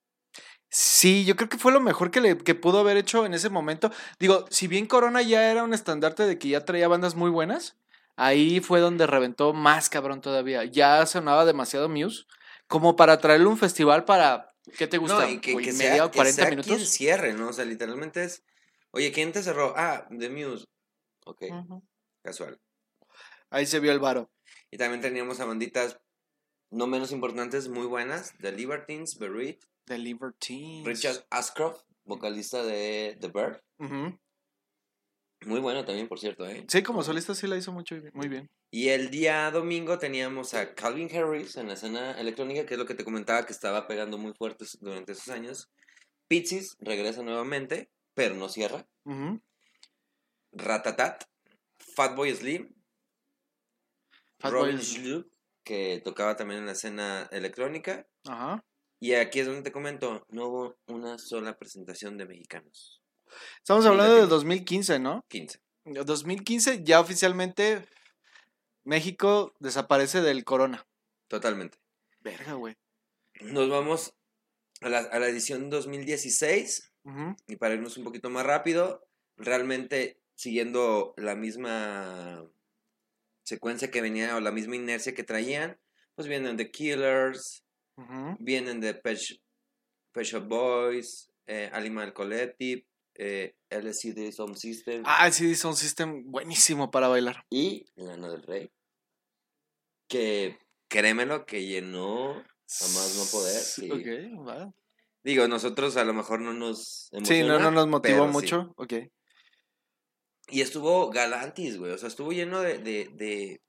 Sí, 0.70 1.24
yo 1.24 1.37
creo 1.37 1.48
que 1.48 1.57
fue 1.57 1.72
lo 1.72 1.81
mejor 1.81 2.11
que, 2.11 2.20
le, 2.20 2.37
que 2.37 2.54
pudo 2.54 2.81
haber 2.81 2.96
hecho 2.98 3.24
en 3.24 3.33
ese 3.33 3.48
momento. 3.48 3.90
Digo, 4.18 4.44
si 4.50 4.68
bien 4.68 4.87
Corona 4.87 5.22
ya 5.22 5.50
era 5.50 5.64
un 5.64 5.72
estandarte 5.72 6.26
de 6.26 6.38
que 6.38 6.48
ya 6.48 6.64
traía 6.64 6.88
bandas 6.88 7.14
muy 7.14 7.31
buenas, 7.31 7.76
ahí 8.16 8.61
fue 8.61 8.81
donde 8.81 9.07
reventó 9.07 9.54
más 9.54 9.88
cabrón 9.88 10.20
todavía. 10.20 10.64
Ya 10.64 11.07
sonaba 11.07 11.46
demasiado 11.46 11.88
Muse 11.88 12.26
como 12.66 12.96
para 12.96 13.18
traerle 13.18 13.46
un 13.46 13.57
festival 13.57 14.04
para, 14.04 14.54
¿qué 14.76 14.87
te 14.87 14.98
gusta? 14.98 15.20
No, 15.20 15.28
y 15.28 15.40
que, 15.40 15.57
que 15.57 15.72
media 15.72 15.94
sea, 15.94 16.04
o 16.04 16.11
que 16.11 16.16
40 16.16 16.42
sea 16.42 16.50
minutos. 16.50 16.76
quien 16.76 16.87
cierre, 16.87 17.33
¿no? 17.33 17.48
O 17.48 17.52
sea, 17.52 17.64
literalmente 17.64 18.24
es, 18.24 18.44
oye, 18.90 19.11
¿quién 19.11 19.33
te 19.33 19.42
cerró? 19.42 19.72
Ah, 19.74 20.07
The 20.11 20.28
Muse. 20.28 20.66
Ok, 21.24 21.44
casual. 22.22 22.61
Ahí 23.50 23.64
se 23.64 23.81
vio 23.81 23.92
el 23.92 24.00
varo. 24.00 24.31
Y 24.70 24.76
también 24.76 25.00
teníamos 25.00 25.40
a 25.40 25.46
banditas 25.46 25.98
no 26.70 26.87
menos 26.87 27.12
importantes, 27.12 27.68
muy 27.68 27.87
buenas, 27.87 28.35
The 28.40 28.52
Libertines, 28.52 29.18
Bereaved, 29.18 29.61
The 29.88 29.98
Libertines. 29.98 30.87
Richard 30.87 31.27
Ashcroft, 31.31 31.85
vocalista 32.05 32.62
de 32.62 33.16
The 33.20 33.29
Bird. 33.29 33.62
Muy 35.46 35.61
bueno 35.61 35.85
también, 35.85 36.09
por 36.09 36.18
cierto, 36.18 36.46
¿eh? 36.46 36.64
Sí, 36.68 36.83
como 36.83 37.03
solista 37.03 37.35
sí 37.35 37.46
la 37.46 37.57
hizo 37.57 37.72
mucho, 37.72 37.96
muy 38.12 38.29
bien. 38.29 38.51
Y 38.70 38.88
el 38.88 39.09
día 39.11 39.51
domingo 39.51 39.98
teníamos 39.98 40.53
a 40.53 40.74
Calvin 40.74 41.09
Harris 41.16 41.57
en 41.57 41.68
la 41.68 41.74
escena 41.74 42.20
electrónica, 42.20 42.66
que 42.66 42.74
es 42.74 42.79
lo 42.79 42.87
que 42.87 42.94
te 42.94 43.05
comentaba 43.05 43.46
que 43.46 43.53
estaba 43.53 43.87
pegando 43.87 44.18
muy 44.18 44.35
fuerte 44.35 44.66
durante 44.81 45.12
esos 45.12 45.29
años. 45.29 45.70
Pixies 46.27 46.77
regresa 46.81 47.22
nuevamente, 47.22 47.90
pero 48.14 48.35
no 48.35 48.48
cierra. 48.48 48.87
Ratatat, 50.53 51.24
Fatboy 51.94 52.35
Slim, 52.35 52.74
Fatboy 54.38 54.61
Robin 54.61 54.83
Slim. 54.83 55.03
Schlup, 55.03 55.33
que 55.64 56.03
tocaba 56.05 56.37
también 56.37 56.61
en 56.61 56.66
la 56.66 56.72
escena 56.72 57.29
electrónica. 57.31 58.07
Ajá. 58.27 58.64
Y 59.00 59.14
aquí 59.14 59.40
es 59.40 59.46
donde 59.46 59.62
te 59.62 59.72
comento, 59.72 60.26
no 60.28 60.46
hubo 60.48 60.78
una 60.87 61.18
sola 61.18 61.56
presentación 61.56 62.18
de 62.18 62.26
mexicanos. 62.26 63.00
Estamos 63.58 63.87
hablando 63.87 64.14
de 64.14 64.20
latinos. 64.22 64.30
2015, 64.30 64.98
¿no? 64.98 65.24
15. 65.28 65.61
2015 65.84 66.82
ya 66.82 67.00
oficialmente 67.00 67.87
México 68.84 69.54
desaparece 69.61 70.20
del 70.20 70.44
corona. 70.44 70.87
Totalmente. 71.28 71.78
Verga, 72.20 72.54
güey. 72.54 72.76
Nos 73.40 73.68
vamos 73.68 74.14
a 74.80 74.88
la, 74.88 74.98
a 74.98 75.18
la 75.18 75.28
edición 75.28 75.70
2016. 75.70 76.92
Ujú. 77.04 77.37
Y 77.46 77.56
para 77.56 77.74
irnos 77.74 77.96
un 77.96 78.04
poquito 78.04 78.30
más 78.30 78.44
rápido, 78.44 79.06
realmente 79.37 80.20
siguiendo 80.34 81.14
la 81.16 81.34
misma 81.34 82.44
secuencia 83.44 83.90
que 83.90 84.02
venía 84.02 84.37
o 84.37 84.40
la 84.40 84.52
misma 84.52 84.76
inercia 84.76 85.14
que 85.14 85.24
traían, 85.24 85.78
pues 86.14 86.28
vienen 86.28 86.56
The 86.56 86.70
Killers, 86.70 87.64
Vienen 88.38 88.80
de 88.80 88.94
Pet 88.94 89.18
Shop 90.22 90.44
Boys, 90.46 91.30
eh, 91.46 91.70
Animal 91.72 92.12
Collective, 92.12 92.84
eh, 93.14 93.54
LCD 93.70 94.30
Sound 94.32 94.56
System 94.56 95.02
Ah, 95.04 95.30
sí, 95.32 95.54
son 95.54 95.74
system 95.76 96.30
buenísimo 96.30 96.90
para 96.90 97.08
bailar. 97.08 97.44
y 97.50 97.84
Lana 97.96 98.28
del 98.30 98.42
Rey. 98.42 98.70
Que 100.08 100.58
créemelo 100.88 101.44
que 101.44 101.66
llenó 101.66 102.32
a 102.32 102.37
más 102.94 103.14
no 103.16 103.24
poder. 103.30 103.61
Sí, 103.61 103.82
sí. 103.82 103.90
Ok, 103.90 104.46
va. 104.46 104.72
Digo, 105.24 105.46
nosotros 105.48 105.96
a 105.96 106.04
lo 106.04 106.14
mejor 106.14 106.40
no 106.40 106.52
nos 106.54 107.11
Sí, 107.24 107.42
no, 107.42 107.58
no 107.58 107.70
nos 107.70 107.87
motivó 107.88 108.18
pero 108.20 108.26
sí. 108.28 108.32
mucho. 108.32 108.72
Ok. 108.76 108.94
Y 110.50 110.62
estuvo 110.62 111.11
galantis, 111.11 111.76
güey. 111.76 111.92
O 111.92 111.98
sea, 111.98 112.08
estuvo 112.08 112.32
lleno 112.32 112.61
de, 112.62 112.78
de, 112.78 113.11
de- 113.12 113.61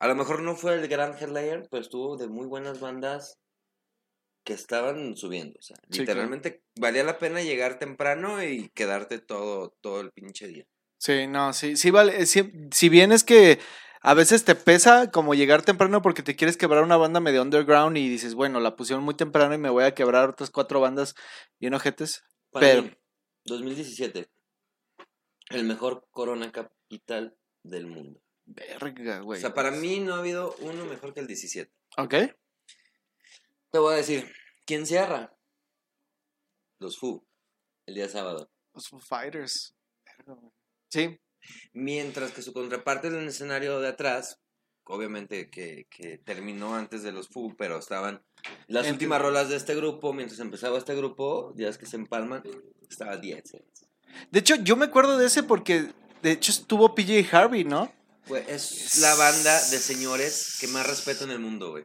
A 0.00 0.06
lo 0.08 0.14
mejor 0.14 0.42
no 0.42 0.54
fue 0.56 0.74
el 0.74 0.86
gran 0.88 1.12
headliner, 1.18 1.66
pero 1.70 1.82
estuvo 1.82 2.16
de 2.16 2.28
muy 2.28 2.46
buenas 2.46 2.80
bandas 2.80 3.38
que 4.44 4.52
estaban 4.52 5.16
subiendo. 5.16 5.58
O 5.58 5.62
sea, 5.62 5.76
Sí, 5.90 6.00
literalmente 6.00 6.62
valía 6.78 7.04
la 7.04 7.18
pena 7.18 7.42
llegar 7.42 7.78
temprano 7.78 8.42
y 8.42 8.68
quedarte 8.70 9.18
todo, 9.18 9.74
todo 9.80 10.00
el 10.00 10.12
pinche 10.12 10.46
día. 10.46 10.64
Sí, 10.98 11.26
no, 11.26 11.52
sí, 11.52 11.76
sí 11.76 11.90
vale. 11.90 12.26
sí- 12.26 12.52
si 12.72 12.88
bien 12.88 13.12
es 13.12 13.24
que 13.24 13.58
a 14.00 14.14
veces 14.14 14.44
te 14.44 14.54
pesa 14.54 15.10
como 15.10 15.34
llegar 15.34 15.62
temprano 15.62 16.00
porque 16.02 16.22
te 16.22 16.36
quieres 16.36 16.56
quebrar 16.56 16.84
una 16.84 16.96
banda 16.96 17.20
medio 17.20 17.42
underground 17.42 17.96
y 17.98 18.08
dices, 18.08 18.34
bueno, 18.34 18.60
la 18.60 18.76
pusieron 18.76 19.04
muy 19.04 19.14
temprano 19.14 19.54
y 19.54 19.58
me 19.58 19.70
voy 19.70 19.84
a 19.84 19.94
quebrar 19.94 20.30
otras 20.30 20.50
cuatro 20.50 20.80
bandas 20.80 21.14
bien 21.60 21.74
ojetes. 21.74 22.22
Para 22.50 22.66
Pero- 22.68 22.82
mí, 22.84 22.92
2017. 23.44 24.28
El 25.50 25.64
mejor 25.64 26.06
Corona 26.10 26.52
Capital 26.52 27.36
del 27.64 27.86
mundo. 27.86 28.20
Verga, 28.50 29.20
güey. 29.20 29.38
o 29.38 29.40
sea, 29.40 29.52
para 29.52 29.70
mí 29.70 30.00
no 30.00 30.14
ha 30.14 30.18
habido 30.18 30.54
uno 30.60 30.84
mejor 30.86 31.12
que 31.12 31.20
el 31.20 31.26
17. 31.26 31.70
Ok. 31.98 32.14
Te 33.70 33.78
voy 33.78 33.92
a 33.92 33.96
decir, 33.98 34.32
¿quién 34.64 34.86
cierra? 34.86 35.36
Los 36.78 36.98
Fu, 36.98 37.26
el 37.86 37.94
día 37.94 38.08
sábado. 38.08 38.50
Los 38.72 38.88
Foo 38.88 39.00
Fighters. 39.00 39.74
Verga, 40.04 40.34
güey. 40.34 40.52
Sí, 40.90 41.20
Mientras 41.72 42.32
que 42.32 42.42
su 42.42 42.52
contraparte 42.52 43.08
en 43.08 43.14
el 43.16 43.28
escenario 43.28 43.80
de 43.80 43.88
atrás, 43.88 44.40
obviamente 44.84 45.50
que, 45.50 45.86
que 45.90 46.18
terminó 46.18 46.74
antes 46.74 47.02
de 47.02 47.12
los 47.12 47.28
Fu, 47.28 47.54
pero 47.56 47.78
estaban 47.78 48.24
las 48.66 48.86
Entiendo. 48.86 48.92
últimas 48.92 49.22
rolas 49.22 49.48
de 49.48 49.56
este 49.56 49.74
grupo, 49.74 50.12
mientras 50.12 50.40
empezaba 50.40 50.78
este 50.78 50.94
grupo, 50.94 51.52
ya 51.56 51.68
es 51.68 51.78
que 51.78 51.86
se 51.86 51.96
empalman, 51.96 52.42
estaba 52.88 53.16
10. 53.16 53.42
De 54.30 54.38
hecho, 54.38 54.56
yo 54.56 54.76
me 54.76 54.86
acuerdo 54.86 55.18
de 55.18 55.26
ese 55.26 55.42
porque, 55.42 55.92
de 56.22 56.32
hecho, 56.32 56.50
estuvo 56.50 56.94
PJ 56.94 57.24
Harvey, 57.36 57.64
¿no? 57.64 57.92
Es 58.36 58.98
la 58.98 59.14
banda 59.14 59.54
de 59.70 59.78
señores 59.78 60.56
que 60.60 60.68
más 60.68 60.86
respeto 60.86 61.24
en 61.24 61.30
el 61.30 61.38
mundo, 61.38 61.70
güey. 61.70 61.84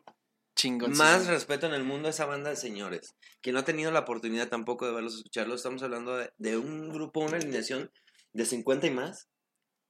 Chingón. 0.56 0.96
Más 0.98 1.28
respeto 1.28 1.66
en 1.68 1.74
el 1.74 1.84
mundo 1.84 2.08
a 2.08 2.12
esa 2.12 2.26
banda 2.26 2.50
de 2.50 2.56
señores. 2.56 3.16
Que 3.42 3.52
no 3.52 3.60
ha 3.60 3.66
tenido 3.66 3.92
la 3.92 4.02
oportunidad 4.02 4.50
tampoco 4.50 4.86
de 4.86 4.94
verlos 4.94 5.16
escucharlos. 5.16 5.58
Estamos 5.58 5.82
hablando 5.84 6.16
de, 6.18 6.32
de 6.38 6.58
un 6.58 6.90
grupo, 6.90 7.22
una 7.22 7.38
alineación 7.38 7.92
de 8.34 8.46
50 8.46 8.88
y 8.88 8.92
más. 8.92 9.28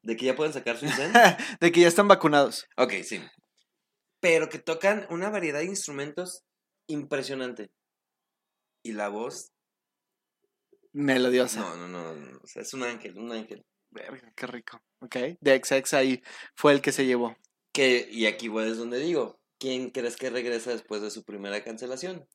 De 0.01 0.15
que 0.15 0.25
ya 0.25 0.35
pueden 0.35 0.53
sacar 0.53 0.77
su 0.77 0.87
zen. 0.89 1.11
de 1.59 1.71
que 1.71 1.81
ya 1.81 1.87
están 1.87 2.07
vacunados. 2.07 2.67
Ok, 2.77 2.93
sí. 3.03 3.21
Pero 4.19 4.49
que 4.49 4.59
tocan 4.59 5.05
una 5.09 5.29
variedad 5.29 5.59
de 5.59 5.65
instrumentos 5.65 6.43
impresionante. 6.87 7.71
Y 8.83 8.93
la 8.93 9.09
voz, 9.09 9.51
Melodiosa. 10.91 11.61
no, 11.61 11.75
no, 11.75 11.87
no, 11.87 12.13
no, 12.15 12.39
o 12.43 12.47
sea, 12.47 12.61
es 12.61 12.73
un 12.73 12.83
ángel, 12.83 13.17
un 13.17 13.31
ángel. 13.31 13.65
Verga, 13.93 14.33
qué 14.35 14.47
rico. 14.47 14.81
Ok. 14.99 15.15
De 15.39 15.61
XX 15.63 15.93
ahí 15.93 16.23
fue 16.55 16.73
el 16.73 16.81
que 16.81 16.91
se 16.91 17.05
llevó. 17.05 17.35
Que, 17.71 18.07
y 18.11 18.25
aquí 18.25 18.47
voy 18.47 18.69
es 18.69 18.77
donde 18.77 18.99
digo, 18.99 19.39
¿quién 19.59 19.89
crees 19.91 20.15
que 20.15 20.29
regresa 20.29 20.71
después 20.71 21.01
de 21.01 21.11
su 21.11 21.23
primera 21.23 21.63
cancelación? 21.63 22.27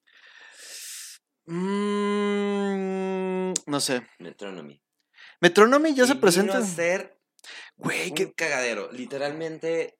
Mm, 1.46 3.52
no 3.66 3.80
sé. 3.80 4.06
Metronomy. 4.18 4.82
Metronomy 5.40 5.94
ya 5.94 6.04
Y 6.04 6.06
se 6.06 6.12
vino 6.14 6.20
presenta. 6.20 6.58
a 6.58 6.62
ser 6.62 7.18
Güey, 7.76 8.12
que. 8.12 8.32
cagadero. 8.34 8.90
Literalmente, 8.92 9.98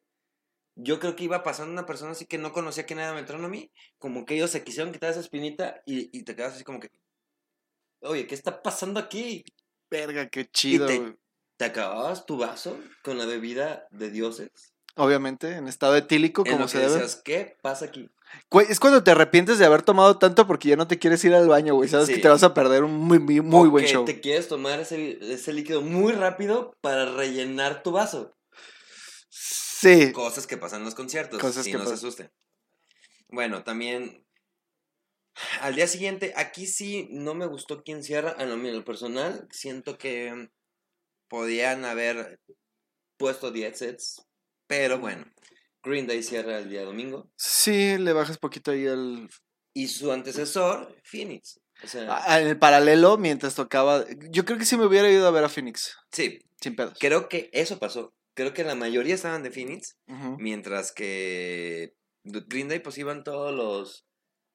yo 0.74 0.98
creo 1.00 1.16
que 1.16 1.24
iba 1.24 1.42
pasando 1.42 1.72
una 1.72 1.86
persona 1.86 2.12
así 2.12 2.26
que 2.26 2.38
no 2.38 2.52
conocía 2.52 2.84
quién 2.86 2.98
era 2.98 3.14
Metronomy, 3.14 3.72
como 3.98 4.26
que 4.26 4.34
ellos 4.34 4.50
se 4.50 4.64
quisieron 4.64 4.92
quitar 4.92 5.10
esa 5.10 5.20
espinita 5.20 5.82
y, 5.86 6.16
y 6.16 6.24
te 6.24 6.36
quedas 6.36 6.54
así 6.54 6.64
como 6.64 6.80
que, 6.80 6.90
oye, 8.02 8.26
¿qué 8.26 8.34
está 8.34 8.62
pasando 8.62 9.00
aquí? 9.00 9.44
Verga, 9.90 10.28
qué 10.28 10.44
chido. 10.50 10.86
te-. 10.86 11.16
¿Te 11.58 11.64
acababas 11.64 12.24
tu 12.24 12.38
vaso 12.38 12.78
con 13.02 13.18
la 13.18 13.26
bebida 13.26 13.86
de 13.90 14.10
dioses? 14.10 14.50
Obviamente, 14.94 15.56
en 15.56 15.66
estado 15.66 15.96
etílico, 15.96 16.42
En 16.46 16.52
como 16.52 16.62
lo 16.64 16.68
se 16.68 16.78
que 16.78 16.84
debe. 16.84 16.94
decías, 16.94 17.20
¿qué 17.24 17.56
pasa 17.60 17.86
aquí? 17.86 18.08
Es 18.68 18.78
cuando 18.78 19.02
te 19.02 19.10
arrepientes 19.10 19.58
de 19.58 19.64
haber 19.64 19.82
tomado 19.82 20.18
tanto 20.18 20.46
porque 20.46 20.68
ya 20.68 20.76
no 20.76 20.86
te 20.86 21.00
quieres 21.00 21.24
ir 21.24 21.34
al 21.34 21.48
baño, 21.48 21.74
güey. 21.74 21.88
Sabes 21.88 22.08
que 22.08 22.18
te 22.18 22.28
vas 22.28 22.44
a 22.44 22.54
perder 22.54 22.84
un 22.84 22.94
muy, 22.94 23.18
muy, 23.18 23.40
muy 23.40 23.68
buen 23.68 23.86
show. 23.86 24.04
te 24.04 24.20
quieres 24.20 24.46
tomar 24.46 24.78
ese, 24.78 25.18
ese 25.20 25.52
líquido 25.52 25.82
muy 25.82 26.12
rápido 26.12 26.76
para 26.80 27.10
rellenar 27.12 27.82
tu 27.82 27.90
vaso. 27.90 28.36
Sí. 29.30 30.12
Cosas 30.12 30.46
que 30.46 30.56
pasan 30.56 30.80
en 30.80 30.84
los 30.84 30.94
conciertos. 30.94 31.40
Cosas 31.40 31.64
que 31.66 31.74
no 31.74 31.86
se 31.86 31.94
asusten. 31.94 32.30
Bueno, 33.28 33.64
también. 33.64 34.24
Al 35.60 35.74
día 35.74 35.86
siguiente, 35.86 36.34
aquí 36.36 36.66
sí 36.66 37.08
no 37.10 37.34
me 37.34 37.46
gustó 37.46 37.82
quién 37.82 38.02
cierra. 38.04 38.30
A 38.30 38.44
lo 38.44 38.56
mío, 38.56 38.72
lo 38.72 38.84
personal, 38.84 39.48
siento 39.50 39.98
que 39.98 40.50
podían 41.28 41.84
haber 41.84 42.40
puesto 43.16 43.50
10 43.50 43.76
sets. 43.78 44.22
Pero 44.66 44.98
bueno, 44.98 45.24
Green 45.82 46.06
Day 46.06 46.22
cierra 46.22 46.58
el 46.58 46.68
día 46.68 46.82
domingo. 46.84 47.30
Sí, 47.36 47.96
le 47.98 48.12
bajas 48.12 48.38
poquito 48.38 48.70
ahí 48.70 48.86
al... 48.86 49.28
Y 49.74 49.88
su 49.88 50.10
antecesor, 50.12 50.94
Phoenix. 51.04 51.60
O 51.84 51.86
sea, 51.86 52.16
a- 52.24 52.40
En 52.40 52.48
el 52.48 52.58
paralelo, 52.58 53.16
mientras 53.18 53.54
tocaba... 53.54 54.04
Yo 54.30 54.44
creo 54.44 54.58
que 54.58 54.64
sí 54.64 54.76
me 54.76 54.84
hubiera 54.86 55.10
ido 55.10 55.26
a 55.26 55.30
ver 55.30 55.44
a 55.44 55.48
Phoenix, 55.48 55.96
sí, 56.10 56.38
sin 56.60 56.74
pedos. 56.76 56.98
creo 56.98 57.28
que 57.28 57.48
eso 57.52 57.78
pasó. 57.78 58.12
Creo 58.34 58.52
que 58.54 58.64
la 58.64 58.74
mayoría 58.74 59.14
estaban 59.14 59.42
de 59.42 59.50
Phoenix, 59.50 59.96
mientras 60.38 60.92
que 60.92 61.94
Green 62.24 62.68
Day 62.68 62.78
pues 62.80 62.96
iban 62.98 63.24
todos 63.24 63.52
los 63.54 64.06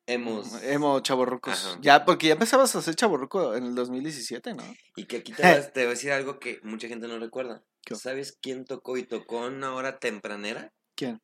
emos. 0.08 0.62
Emo, 0.64 1.00
chaborrucos. 1.02 1.54
Ajá. 1.54 1.78
Ya, 1.82 2.06
porque 2.06 2.28
ya 2.28 2.34
empezabas 2.34 2.76
a 2.76 2.80
hacer 2.80 2.96
chaborruco 2.96 3.56
en 3.56 3.66
el 3.66 3.76
2017, 3.76 4.54
¿no? 4.54 4.64
Y 4.96 5.06
que 5.06 5.18
aquí 5.18 5.32
te, 5.34 5.44
vas- 5.44 5.72
te 5.74 5.82
voy 5.82 5.88
a 5.88 5.90
decir 5.92 6.12
algo 6.12 6.40
que 6.40 6.60
mucha 6.64 6.88
gente 6.88 7.08
no 7.08 7.20
recuerda. 7.20 7.64
¿Qué? 7.86 7.96
¿Sabes 7.96 8.38
quién 8.42 8.66
tocó 8.66 8.98
y 8.98 9.04
tocó 9.04 9.44
a 9.44 9.48
una 9.48 9.74
hora 9.76 10.00
tempranera? 10.00 10.74
¿Quién? 10.96 11.22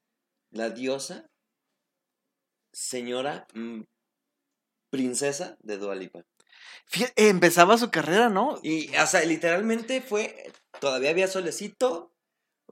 La 0.52 0.70
diosa, 0.70 1.30
señora, 2.74 3.48
mm, 3.54 3.82
princesa 4.90 5.58
de 5.62 5.78
Dualipa. 5.78 6.24
Fíjate, 6.88 7.30
empezaba 7.30 7.78
su 7.78 7.92
carrera, 7.92 8.30
¿no? 8.30 8.60
Y, 8.64 8.96
o 8.98 9.08
sea, 9.08 9.24
literalmente 9.24 10.02
fue, 10.02 10.52
todavía 10.80 11.12
había 11.12 11.28
solecito, 11.28 12.12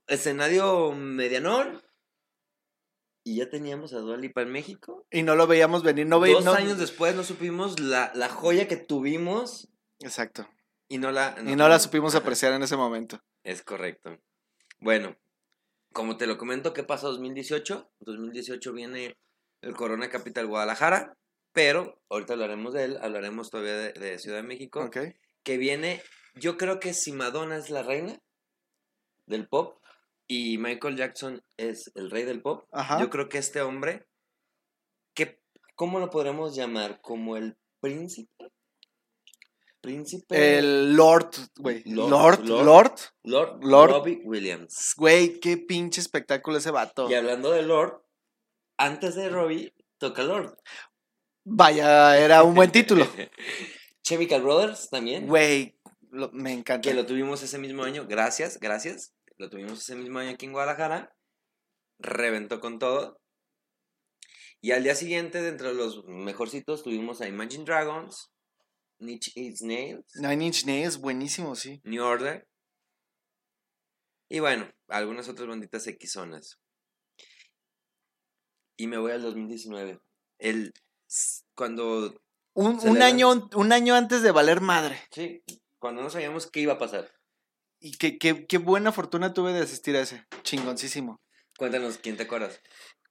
escenario 0.08 0.91
medianón, 0.93 1.82
y 3.28 3.36
ya 3.36 3.50
teníamos 3.50 3.92
a 3.94 3.98
Dualipa 4.00 4.42
en 4.42 4.52
México. 4.52 5.06
Y 5.12 5.24
no 5.24 5.36
lo 5.36 5.48
veíamos 5.48 5.84
venir, 5.84 6.08
no 6.08 6.20
veíamos... 6.22 6.46
Dos 6.46 6.56
años 6.56 6.78
después 6.78 7.13
no 7.16 7.24
supimos 7.24 7.80
la, 7.80 8.12
la 8.16 8.30
joya 8.30 8.68
que 8.70 8.78
tuvimos 8.78 9.68
Exacto. 10.00 10.48
y 10.88 10.98
no 10.98 11.12
la... 11.12 11.36
Y 11.46 11.56
no 11.58 11.68
la 11.68 11.80
supimos 11.80 12.16
apreciar 12.16 12.54
en 12.54 12.63
ese 12.63 12.78
momento. 12.78 13.22
Es 13.44 13.63
correcto. 13.63 14.18
Bueno, 14.80 15.18
como 15.92 16.16
te 16.16 16.26
lo 16.26 16.38
comento, 16.38 16.72
¿qué 16.74 16.84
pasa 16.84 17.08
2018? 17.08 17.92
2018 18.00 18.72
viene 18.72 19.18
el 19.62 19.76
Corona 19.76 20.10
Capital 20.10 20.48
Guadalajara, 20.48 21.18
pero 21.52 22.02
ahorita 22.10 22.34
hablaremos 22.34 22.74
de 22.74 22.84
él, 22.86 22.98
hablaremos 23.02 23.50
todavía 23.50 23.74
de, 23.78 23.92
de 23.94 24.20
Ciudad 24.20 24.38
de 24.38 24.44
México, 24.44 24.84
Ok. 24.86 24.98
que 25.44 25.58
viene, 25.58 26.02
yo 26.36 26.58
creo 26.58 26.80
que 26.80 26.94
si 26.94 27.12
Madonna 27.12 27.58
es 27.58 27.70
la 27.70 27.84
reina 27.84 28.22
del 29.26 29.50
pop 29.50 29.82
y 30.28 30.58
Michael 30.58 30.98
Jackson 30.98 31.42
es 31.58 31.92
el 31.96 32.12
rey 32.12 32.24
del 32.24 32.42
pop, 32.42 32.68
Ajá. 32.72 33.00
yo 33.00 33.10
creo 33.10 33.30
que 33.30 33.38
este 33.38 33.62
hombre, 33.62 34.08
que, 35.16 35.42
¿cómo 35.76 36.00
lo 36.00 36.10
podremos 36.10 36.56
llamar? 36.56 37.02
¿Como 37.02 37.38
el 37.38 37.58
príncipe? 37.80 38.52
Príncipe... 39.82 40.58
El 40.58 40.96
Lord, 40.96 41.32
güey. 41.58 41.84
Lord, 41.86 42.10
Lord, 42.10 42.46
Lord. 42.46 42.66
Lord. 42.66 43.00
Lord, 43.24 43.63
Lord. 43.63 43.92
Robbie 43.92 44.22
Williams. 44.26 44.94
Güey, 44.98 45.40
qué 45.40 45.58
pinche 45.58 46.02
espectáculo 46.02 46.58
ese 46.58 46.72
vato. 46.72 47.10
Y 47.10 47.13
hablando 47.13 47.52
de 47.52 47.62
Lord, 47.62 48.04
antes 48.78 49.16
de 49.16 49.30
Robbie, 49.30 49.74
toca 49.98 50.24
Lord. 50.24 50.58
Vaya, 51.46 52.18
era 52.18 52.44
un 52.44 52.54
buen 52.54 52.72
título. 52.72 53.08
Chemical 54.04 54.42
Brothers 54.42 54.90
también. 54.90 55.28
Güey, 55.28 55.80
me 56.34 56.52
encanta. 56.52 56.90
Que 56.90 56.96
lo 56.96 57.06
tuvimos 57.06 57.42
ese 57.44 57.58
mismo 57.58 57.84
año. 57.84 58.06
Gracias, 58.08 58.60
gracias. 58.60 59.13
Lo 59.38 59.50
tuvimos 59.50 59.80
ese 59.80 59.95
mismo 59.95 60.19
año 60.19 60.32
aquí 60.32 60.45
en 60.45 60.52
Guadalajara. 60.52 61.13
Reventó 62.00 62.60
con 62.60 62.80
todo. 62.80 63.19
Y 64.62 64.71
al 64.71 64.84
día 64.84 64.95
siguiente, 64.95 65.41
dentro 65.41 65.67
de 65.69 65.76
los 65.76 66.04
mejorcitos, 66.06 66.84
tuvimos 66.84 67.21
a 67.21 67.28
Imagine 67.28 67.63
Dragons, 67.63 68.32
Niche 69.00 69.32
Eats 69.36 69.62
Nails, 69.62 70.06
Nine 70.15 70.45
Inch 70.45 70.65
Nails, 70.65 70.97
buenísimo, 70.97 71.56
sí. 71.56 71.80
New 71.84 72.04
Order. 72.04 72.47
Y 74.30 74.39
bueno, 74.39 74.69
algunas 74.88 75.30
otras 75.30 75.47
banditas 75.47 75.86
X-zonas. 75.88 76.60
Y 78.78 78.88
me 78.88 78.97
voy 78.97 79.12
al 79.12 79.21
2019. 79.21 80.00
El, 80.39 80.73
cuando, 81.56 82.19
Un, 82.54 82.80
un 82.88 83.02
año, 83.02 83.50
un 83.56 83.71
año 83.71 83.95
antes 83.95 84.21
de 84.23 84.32
valer 84.32 84.62
madre. 84.62 85.00
sí, 85.12 85.43
cuando 85.80 86.02
no 86.02 86.10
sabíamos 86.10 86.50
qué 86.50 86.62
iba 86.62 86.73
a 86.73 86.80
pasar. 86.80 87.12
Y 87.80 87.98
qué, 87.98 88.18
qué, 88.18 88.46
qué 88.48 88.58
buena 88.58 88.92
fortuna 88.92 89.34
tuve 89.34 89.54
de 89.54 89.62
asistir 89.62 89.96
a 89.96 90.02
ese. 90.02 90.26
Chingoncísimo. 90.44 91.20
Cuéntanos, 91.58 91.98
¿quién 91.98 92.18
te 92.18 92.24
acuerdas? 92.24 92.60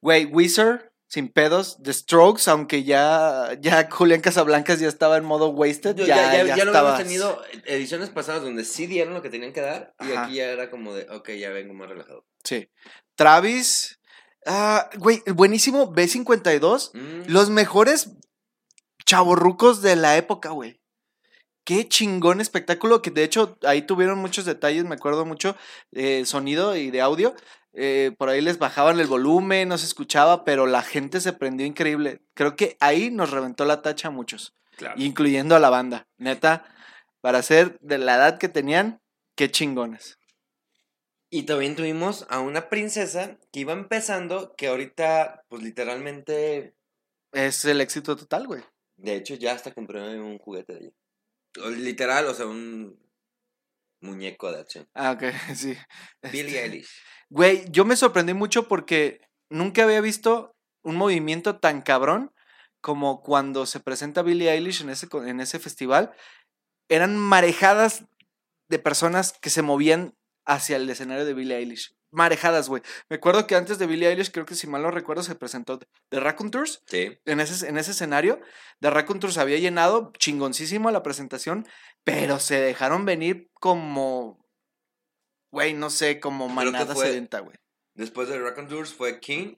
Güey, 0.01 0.25
Wizard, 0.27 0.91
sin 1.09 1.29
pedos. 1.29 1.79
The 1.83 1.93
Strokes, 1.93 2.49
aunque 2.51 2.83
ya, 2.85 3.51
ya 3.61 3.89
Julián 3.91 4.21
Casablancas 4.21 4.81
ya 4.81 4.89
estaba 4.89 5.17
en 5.17 5.25
modo 5.25 5.49
wasted. 5.51 5.97
Yo- 5.97 6.07
ya, 6.07 6.17
ya, 6.45 6.57
ya, 6.57 6.65
lo 6.65 6.77
habíamos 6.77 6.99
tenido 6.99 7.43
ediciones 7.65 8.11
pasadas 8.11 8.43
donde 8.43 8.65
sí 8.65 8.87
dieron 8.87 9.15
lo 9.15 9.23
que 9.23 9.31
tenían 9.31 9.53
que 9.53 9.61
dar. 9.61 9.95
Y 10.01 10.13
Ajá. 10.13 10.25
aquí 10.25 10.35
ya 10.35 10.47
era 10.47 10.71
como 10.71 10.95
de, 10.95 11.09
ok, 11.11 11.31
ya 11.33 11.51
vengo 11.51 11.75
más 11.75 11.89
relajado. 11.89 12.25
Sí. 12.45 12.69
Travis. 13.15 13.99
Ah, 14.47 14.91
güey, 14.99 15.23
buenísimo. 15.35 15.93
B52. 15.93 16.91
Mm, 16.95 17.23
Los 17.33 17.51
mejores 17.51 18.11
chavorrucos 19.05 19.83
de 19.83 19.97
la 19.97 20.17
época, 20.17 20.51
güey. 20.51 20.81
Qué 21.67 21.89
chingón 21.89 22.41
espectáculo, 22.41 23.03
que 23.03 23.11
de 23.11 23.25
hecho 23.25 23.59
ahí 23.65 23.83
tuvieron 23.83 24.21
muchos 24.21 24.45
detalles, 24.45 24.85
me 24.85 24.95
acuerdo 24.95 25.25
mucho, 25.27 25.57
eh, 25.91 26.25
sonido 26.25 26.77
y 26.77 26.91
de 26.93 27.01
audio. 27.01 27.35
eh, 27.79 28.13
por 28.17 28.29
ahí 28.31 28.41
les 28.41 28.59
bajaban 28.59 29.01
el 29.01 29.07
volumen, 29.09 29.69
no 29.69 29.77
se 29.77 29.85
escuchaba, 29.85 30.45
pero 30.45 30.67
la 30.67 30.81
gente 30.83 31.21
se 31.21 31.33
prendió 31.35 31.67
increíble. 31.67 32.23
Creo 32.35 32.57
que 32.57 32.77
ahí 32.81 33.11
nos 33.11 33.33
reventó 33.33 33.65
la 33.67 33.83
tacha 33.83 34.09
a 34.09 34.11
muchos, 34.13 34.55
claro. 34.77 34.95
incluyendo 34.97 35.57
a 35.57 35.61
la 35.61 35.69
banda. 35.69 36.07
Neta, 36.19 36.65
para 37.21 37.43
ser 37.43 37.79
de 37.81 37.99
la 37.99 38.15
edad 38.15 38.39
que 38.39 38.49
tenían, 38.49 39.03
qué 39.35 39.51
chingones. 39.51 40.19
Y 41.29 41.43
también 41.43 41.75
tuvimos 41.77 42.27
a 42.31 42.41
una 42.41 42.69
princesa 42.71 43.37
que 43.53 43.61
iba 43.61 43.73
empezando, 43.73 44.55
que 44.57 44.69
ahorita, 44.69 45.43
pues 45.49 45.63
literalmente, 45.63 46.77
Es 47.33 47.65
el 47.65 47.81
éxito 47.81 48.17
total, 48.17 48.47
güey. 48.47 48.63
de 48.97 49.17
hecho, 49.17 49.35
ya 49.35 49.53
hasta 49.53 49.75
compré 49.75 50.01
un 50.19 50.39
juguete 50.39 50.73
de 50.73 50.79
ella. 50.81 50.93
Literal, 51.57 52.27
o 52.27 52.35
sea, 52.35 52.47
un 52.47 52.99
muñeco 54.01 54.53
de 54.53 54.61
acción. 54.61 54.89
Ah, 54.95 55.13
ok, 55.13 55.23
sí. 55.55 55.77
Billie 56.33 56.63
Eilish. 56.63 56.89
Güey, 57.29 57.65
yo 57.71 57.85
me 57.85 57.97
sorprendí 57.97 58.35
mucho 58.35 58.69
porque 58.69 59.21
nunca 59.51 59.85
había 59.85 60.01
visto 60.01 60.57
un 60.83 60.97
movimiento 60.97 61.59
tan 61.59 61.83
cabrón 61.83 62.33
como 62.81 63.21
cuando 63.23 63.67
se 63.67 63.81
presenta 63.81 64.23
Billie 64.23 64.51
Eilish 64.51 64.83
en 64.83 64.91
ese, 64.91 65.09
en 65.13 65.41
ese 65.41 65.59
festival. 65.59 66.15
Eran 66.89 67.17
marejadas 67.17 68.05
de 68.69 68.79
personas 68.79 69.33
que 69.41 69.51
se 69.51 69.63
movían 69.63 70.15
hacia 70.45 70.77
el 70.77 70.89
escenario 70.89 71.25
de 71.25 71.35
Billie 71.35 71.57
Eilish. 71.57 71.96
Marejadas, 72.17 72.69
güey. 72.71 72.83
Me 73.11 73.17
acuerdo 73.17 73.47
que 73.47 73.55
antes 73.57 73.79
de 73.79 73.87
Billie 73.87 74.09
Eilish, 74.09 74.31
creo 74.31 74.47
que 74.47 74.55
si 74.55 74.67
mal 74.67 74.81
no 74.83 74.91
recuerdo, 74.91 75.23
se 75.23 75.35
presentó 75.35 75.79
The 76.09 76.19
Raccoon 76.19 76.51
Tours 76.51 76.83
Sí. 76.87 77.19
en 77.27 77.41
ese, 77.41 77.69
en 77.69 77.77
ese 77.77 77.91
escenario. 77.91 78.41
The 78.81 78.89
Raccoon 78.91 79.21
Tours 79.21 79.37
había 79.37 79.59
llenado 79.59 80.13
chingoncísimo 80.19 80.91
la 80.91 81.03
presentación, 81.03 81.67
pero 82.05 82.39
se 82.39 82.59
dejaron 82.59 83.05
venir 83.05 83.51
como, 83.53 84.43
güey, 85.51 85.75
no 85.75 85.91
sé, 85.91 86.19
como 86.19 86.49
manada 86.49 86.95
fue- 86.95 87.07
sedenta, 87.09 87.41
güey. 87.41 87.59
Después 87.95 88.29
de 88.29 88.39
Rock 88.39 88.61
and 88.61 88.69
Tours 88.71 88.95
fue 88.95 89.21
King. 89.21 89.57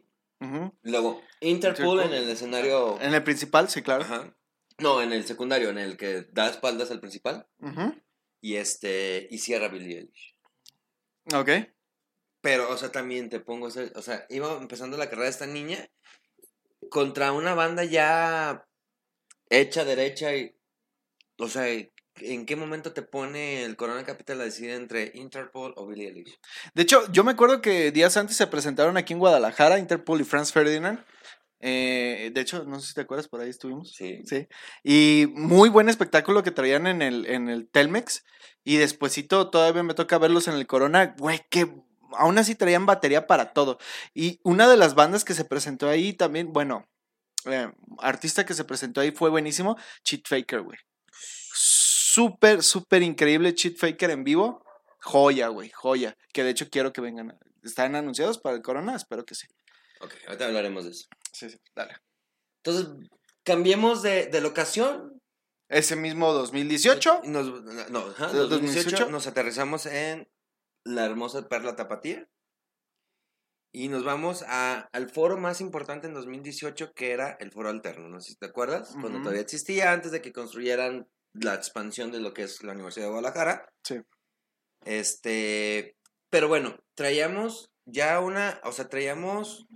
Luego 0.82 1.22
Interpol, 1.40 1.98
Interpol. 1.98 2.00
en 2.00 2.12
el 2.12 2.28
escenario. 2.28 3.00
En 3.00 3.14
el 3.14 3.22
principal, 3.22 3.68
sí, 3.68 3.82
claro. 3.82 4.02
Ajá. 4.02 4.34
No, 4.78 5.00
en 5.02 5.12
el 5.12 5.24
secundario, 5.26 5.70
en 5.70 5.78
el 5.78 5.96
que 5.96 6.26
da 6.32 6.48
espaldas 6.48 6.90
al 6.90 7.00
principal. 7.00 7.46
Y 8.40 8.54
este. 8.56 9.26
Y 9.30 9.38
cierra 9.38 9.68
Billie 9.68 9.98
Eilish. 9.98 10.36
Ok. 11.34 11.50
Pero, 12.40 12.70
o 12.70 12.76
sea, 12.76 12.90
también 12.92 13.28
te 13.30 13.40
pongo. 13.40 13.68
ese- 13.68 13.92
O 13.96 14.02
sea, 14.02 14.24
iba 14.30 14.52
empezando 14.58 14.96
la 14.96 15.06
carrera 15.06 15.24
de 15.24 15.30
esta 15.30 15.46
niña 15.46 15.88
contra 16.90 17.32
una 17.32 17.54
banda 17.54 17.84
ya 17.84 18.64
hecha, 19.50 19.84
derecha 19.84 20.34
y. 20.36 20.54
O 21.38 21.48
sea, 21.48 21.66
¿en 22.20 22.46
qué 22.46 22.56
momento 22.56 22.92
te 22.92 23.02
pone 23.02 23.64
el 23.64 23.76
Corona 23.76 24.04
Capital 24.04 24.40
a 24.40 24.44
decidir 24.44 24.70
entre 24.70 25.12
Interpol 25.14 25.72
o 25.76 25.86
Billie 25.86 26.08
Eilish? 26.08 26.38
De 26.74 26.82
hecho, 26.82 27.10
yo 27.12 27.22
me 27.24 27.32
acuerdo 27.32 27.60
que 27.60 27.92
días 27.92 28.16
antes 28.16 28.36
se 28.36 28.46
presentaron 28.48 28.96
aquí 28.96 29.12
en 29.12 29.20
Guadalajara, 29.20 29.78
Interpol 29.78 30.20
y 30.20 30.24
Franz 30.24 30.52
Ferdinand. 30.52 31.04
Eh, 31.60 32.30
de 32.32 32.40
hecho, 32.40 32.64
no 32.64 32.80
sé 32.80 32.88
si 32.88 32.94
te 32.94 33.00
acuerdas, 33.02 33.28
por 33.28 33.40
ahí 33.40 33.50
estuvimos. 33.50 33.92
Sí. 33.94 34.20
Sí. 34.24 34.46
Y 34.84 35.26
muy 35.34 35.68
buen 35.68 35.88
espectáculo 35.88 36.42
que 36.42 36.50
traían 36.52 36.86
en 36.86 37.02
el, 37.02 37.26
en 37.26 37.48
el 37.48 37.68
Telmex. 37.68 38.24
Y 38.64 38.76
despuesito 38.76 39.50
todavía 39.50 39.82
me 39.82 39.94
toca 39.94 40.18
verlos 40.18 40.46
en 40.48 40.54
el 40.54 40.66
Corona. 40.66 41.14
Güey, 41.18 41.40
que 41.50 41.72
aún 42.12 42.38
así 42.38 42.54
traían 42.54 42.86
batería 42.86 43.26
para 43.26 43.52
todo. 43.52 43.78
Y 44.14 44.40
una 44.42 44.68
de 44.68 44.76
las 44.76 44.94
bandas 44.94 45.24
que 45.24 45.34
se 45.34 45.44
presentó 45.44 45.88
ahí 45.88 46.12
también, 46.12 46.52
bueno, 46.52 46.88
eh, 47.44 47.70
artista 47.98 48.44
que 48.44 48.54
se 48.54 48.64
presentó 48.64 49.00
ahí 49.00 49.10
fue 49.10 49.30
buenísimo, 49.30 49.76
Cheat 50.04 50.26
Faker, 50.26 50.62
güey. 50.62 50.78
Súper, 51.10 52.62
súper 52.62 53.02
increíble 53.02 53.54
Cheat 53.54 53.76
Faker 53.76 54.10
en 54.10 54.24
vivo. 54.24 54.64
Joya, 55.00 55.48
güey, 55.48 55.70
joya. 55.70 56.16
Que 56.32 56.42
de 56.44 56.50
hecho 56.50 56.68
quiero 56.70 56.92
que 56.92 57.00
vengan. 57.00 57.38
¿Están 57.62 57.94
anunciados 57.94 58.38
para 58.38 58.56
el 58.56 58.62
Corona? 58.62 58.96
Espero 58.96 59.24
que 59.24 59.34
sí. 59.34 59.46
Ok, 60.00 60.14
ahorita 60.26 60.46
hablaremos 60.46 60.84
de 60.84 60.90
eso. 60.90 61.06
Sí, 61.32 61.50
sí, 61.50 61.58
dale. 61.74 61.96
Entonces, 62.62 63.08
cambiemos 63.44 64.02
de, 64.02 64.26
de 64.26 64.40
locación. 64.40 65.20
Ese 65.68 65.96
mismo 65.96 66.32
2018. 66.32 67.22
Nos, 67.24 67.62
no, 67.90 67.98
ajá, 67.98 68.32
¿De 68.32 68.38
2018 68.38 68.48
2018? 68.48 69.10
nos 69.10 69.26
aterrizamos 69.26 69.86
en 69.86 70.28
la 70.88 71.04
hermosa 71.04 71.48
Perla 71.48 71.76
Tapatía. 71.76 72.28
Y 73.70 73.88
nos 73.88 74.02
vamos 74.02 74.44
a, 74.48 74.88
al 74.92 75.10
foro 75.10 75.36
más 75.36 75.60
importante 75.60 76.06
en 76.06 76.14
2018, 76.14 76.94
que 76.94 77.12
era 77.12 77.36
el 77.38 77.52
foro 77.52 77.68
alterno. 77.68 78.08
No 78.08 78.20
sé 78.20 78.30
si 78.30 78.36
te 78.36 78.46
acuerdas, 78.46 78.96
cuando 79.00 79.20
todavía 79.20 79.42
existía, 79.42 79.92
antes 79.92 80.10
de 80.10 80.22
que 80.22 80.32
construyeran 80.32 81.06
la 81.34 81.54
expansión 81.54 82.10
de 82.10 82.20
lo 82.20 82.32
que 82.32 82.42
es 82.44 82.62
la 82.62 82.72
Universidad 82.72 83.06
de 83.06 83.10
Guadalajara. 83.10 83.70
Sí. 83.84 84.00
Este, 84.84 85.96
pero 86.30 86.48
bueno, 86.48 86.76
traíamos 86.94 87.70
ya 87.84 88.20
una, 88.20 88.60
o 88.64 88.72
sea, 88.72 88.88
traíamos 88.88 89.66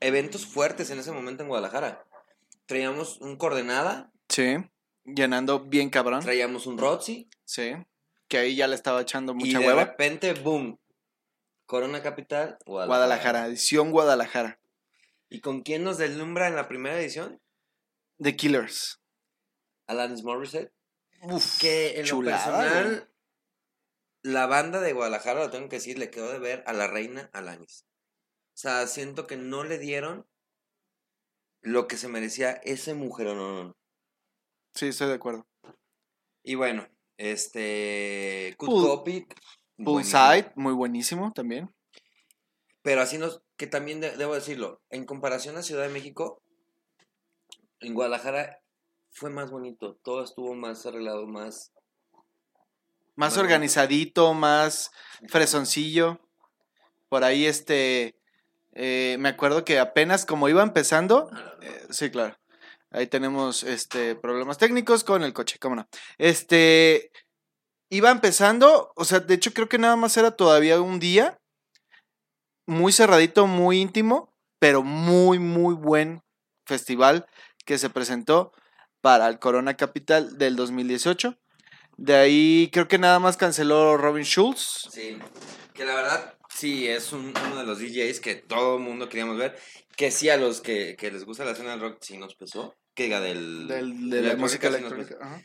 eventos 0.00 0.46
fuertes 0.46 0.90
en 0.90 0.98
ese 0.98 1.12
momento 1.12 1.42
en 1.44 1.48
Guadalajara. 1.48 2.04
Traíamos 2.66 3.20
un 3.20 3.36
Coordenada, 3.36 4.10
Sí. 4.28 4.56
Llenando 5.04 5.60
bien 5.60 5.90
cabrón. 5.90 6.20
traíamos 6.20 6.66
un 6.66 6.78
Rotzi, 6.78 7.28
Sí. 7.44 7.72
Que 8.30 8.38
ahí 8.38 8.56
ya 8.56 8.66
le 8.68 8.76
estaba 8.76 9.02
echando 9.02 9.32
y 9.32 9.34
mucha 9.34 9.58
de 9.58 9.66
hueva. 9.66 9.84
repente, 9.84 10.32
boom, 10.34 10.80
Corona 11.66 12.02
Capital, 12.02 12.56
Guadalajara. 12.64 12.86
Guadalajara, 12.86 13.46
edición 13.46 13.90
Guadalajara. 13.90 14.60
¿Y 15.28 15.40
con 15.40 15.62
quién 15.62 15.84
nos 15.84 15.98
deslumbra 15.98 16.48
en 16.48 16.56
la 16.56 16.68
primera 16.68 16.98
edición? 16.98 17.42
The 18.18 18.36
Killers. 18.36 19.00
Alanis 19.86 20.22
Morissette. 20.22 20.72
Uf, 21.22 21.58
Que 21.58 21.98
en 22.00 22.06
chulada, 22.06 22.46
lo 22.50 22.56
güey. 22.56 22.68
personal, 22.68 23.12
la 24.22 24.46
banda 24.46 24.80
de 24.80 24.92
Guadalajara, 24.92 25.40
lo 25.40 25.50
tengo 25.50 25.68
que 25.68 25.76
decir, 25.76 25.98
le 25.98 26.10
quedó 26.10 26.30
de 26.32 26.38
ver 26.38 26.62
a 26.66 26.72
la 26.72 26.86
reina 26.86 27.28
Alanis. 27.32 27.84
O 28.54 28.56
sea, 28.60 28.86
siento 28.86 29.26
que 29.26 29.36
no 29.36 29.64
le 29.64 29.78
dieron 29.78 30.26
lo 31.62 31.88
que 31.88 31.96
se 31.96 32.08
merecía 32.08 32.52
ese 32.64 32.94
mujer 32.94 33.28
Sí, 34.74 34.88
estoy 34.88 35.08
de 35.08 35.14
acuerdo. 35.14 35.46
Y 36.42 36.54
bueno, 36.54 36.88
este. 37.20 38.54
Good 38.58 38.68
Pool-. 39.04 39.26
Poolside, 39.84 40.52
muy 40.56 40.72
buenísimo 40.72 41.32
también. 41.32 41.70
Pero 42.82 43.02
así 43.02 43.18
nos. 43.18 43.42
Que 43.56 43.66
también 43.66 44.00
de- 44.00 44.16
debo 44.16 44.34
decirlo. 44.34 44.80
En 44.90 45.04
comparación 45.04 45.56
a 45.58 45.62
Ciudad 45.62 45.82
de 45.82 45.92
México, 45.92 46.42
en 47.80 47.92
Guadalajara 47.94 48.58
fue 49.10 49.28
más 49.30 49.50
bonito. 49.50 49.96
Todo 50.02 50.24
estuvo 50.24 50.54
más 50.54 50.86
arreglado, 50.86 51.26
más. 51.26 51.72
Más 53.16 53.34
Bueno. 53.34 53.42
organizadito, 53.42 54.32
más 54.32 54.90
fresoncillo. 55.28 56.20
Por 57.10 57.22
ahí, 57.24 57.44
este. 57.46 58.14
eh, 58.72 59.16
me 59.18 59.28
acuerdo 59.28 59.64
que 59.64 59.78
apenas 59.78 60.24
como 60.24 60.48
iba 60.48 60.62
empezando. 60.62 61.28
eh, 61.60 61.86
sí, 61.90 62.10
claro. 62.10 62.36
Ahí 62.90 63.06
tenemos 63.06 63.62
este 63.62 64.16
problemas 64.16 64.58
técnicos 64.58 65.04
con 65.04 65.22
el 65.22 65.32
coche, 65.32 65.58
no. 65.62 65.88
Este. 66.18 67.12
Iba 67.92 68.10
empezando, 68.10 68.92
o 68.94 69.04
sea, 69.04 69.18
de 69.18 69.34
hecho 69.34 69.52
creo 69.52 69.68
que 69.68 69.78
nada 69.78 69.96
más 69.96 70.16
era 70.16 70.30
todavía 70.30 70.80
un 70.80 71.00
día. 71.00 71.40
Muy 72.66 72.92
cerradito, 72.92 73.48
muy 73.48 73.80
íntimo, 73.80 74.32
pero 74.60 74.84
muy, 74.84 75.40
muy 75.40 75.74
buen 75.74 76.22
festival 76.66 77.26
que 77.64 77.78
se 77.78 77.90
presentó 77.90 78.52
para 79.00 79.26
el 79.26 79.40
Corona 79.40 79.76
Capital 79.76 80.38
del 80.38 80.54
2018. 80.54 81.36
De 81.96 82.14
ahí 82.14 82.70
creo 82.72 82.86
que 82.86 82.98
nada 82.98 83.18
más 83.18 83.36
canceló 83.36 83.96
Robin 83.96 84.24
Schulz. 84.24 84.88
Sí, 84.90 85.18
que 85.74 85.84
la 85.84 85.94
verdad 85.94 86.34
sí 86.48 86.88
es 86.88 87.12
un- 87.12 87.32
uno 87.36 87.56
de 87.58 87.64
los 87.64 87.78
DJs 87.78 88.20
que 88.20 88.34
todo 88.36 88.76
el 88.76 88.82
mundo 88.82 89.08
queríamos 89.08 89.36
ver. 89.38 89.58
Que 89.96 90.10
sí 90.10 90.28
a 90.30 90.36
los 90.36 90.60
que, 90.60 90.96
que 90.96 91.10
les 91.10 91.24
gusta 91.24 91.44
la 91.44 91.52
escena 91.52 91.70
del 91.72 91.80
rock 91.80 91.98
sí 92.00 92.16
nos 92.16 92.34
pesó. 92.34 92.76
Que 92.94 93.04
diga 93.04 93.20
del, 93.20 93.68
del- 93.68 94.10
de 94.10 94.22
la 94.22 94.36
música 94.36 94.68
electrónica. 94.68 95.16
ajá. 95.20 95.42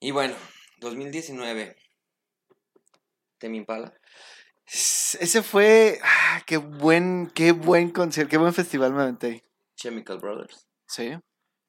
Y 0.00 0.10
bueno, 0.10 0.34
2019. 0.78 1.76
Temi 3.38 3.58
Impala. 3.58 3.92
Ese 4.66 5.42
fue. 5.42 5.98
ah, 6.02 6.42
qué 6.46 6.56
buen, 6.56 7.30
qué 7.34 7.52
buen 7.52 7.90
concierto, 7.90 8.30
qué 8.30 8.38
buen 8.38 8.54
festival 8.54 8.92
me 8.94 9.02
aventé. 9.02 9.42
Chemical 9.76 10.18
Brothers. 10.18 10.66
Sí, 10.86 11.12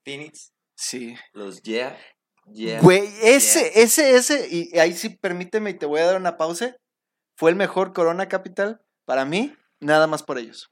Phoenix. 0.04 0.52
sí. 0.76 1.16
Los 1.34 1.62
Yeah. 1.64 1.98
Yeah. 2.54 2.80
Güey, 2.82 3.02
ese, 3.24 3.82
ese, 3.82 4.16
ese, 4.16 4.48
y 4.50 4.78
ahí 4.78 4.94
sí 4.94 5.10
permíteme 5.10 5.72
y 5.72 5.74
te 5.74 5.86
voy 5.88 6.00
a 6.02 6.06
dar 6.06 6.18
una 6.18 6.38
pausa. 6.38 6.76
Fue 7.36 7.50
el 7.52 7.56
mejor 7.56 7.94
Corona 7.94 8.28
Capital 8.28 8.82
para 9.06 9.26
mí, 9.26 9.54
nada 9.80 10.08
más 10.08 10.24
por 10.24 10.38
ellos. 10.38 10.72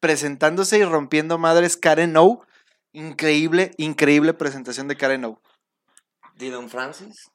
Presentándose 0.00 0.78
y 0.78 0.84
rompiendo 0.84 1.38
madres 1.38 1.76
Karen 1.76 2.16
O. 2.16 2.44
Increíble, 2.92 3.72
increíble 3.78 4.34
presentación 4.34 4.88
de 4.88 4.96
Karen 4.96 5.24
O. 5.24 5.40
Dylan 6.36 6.68
Francis. 6.68 7.30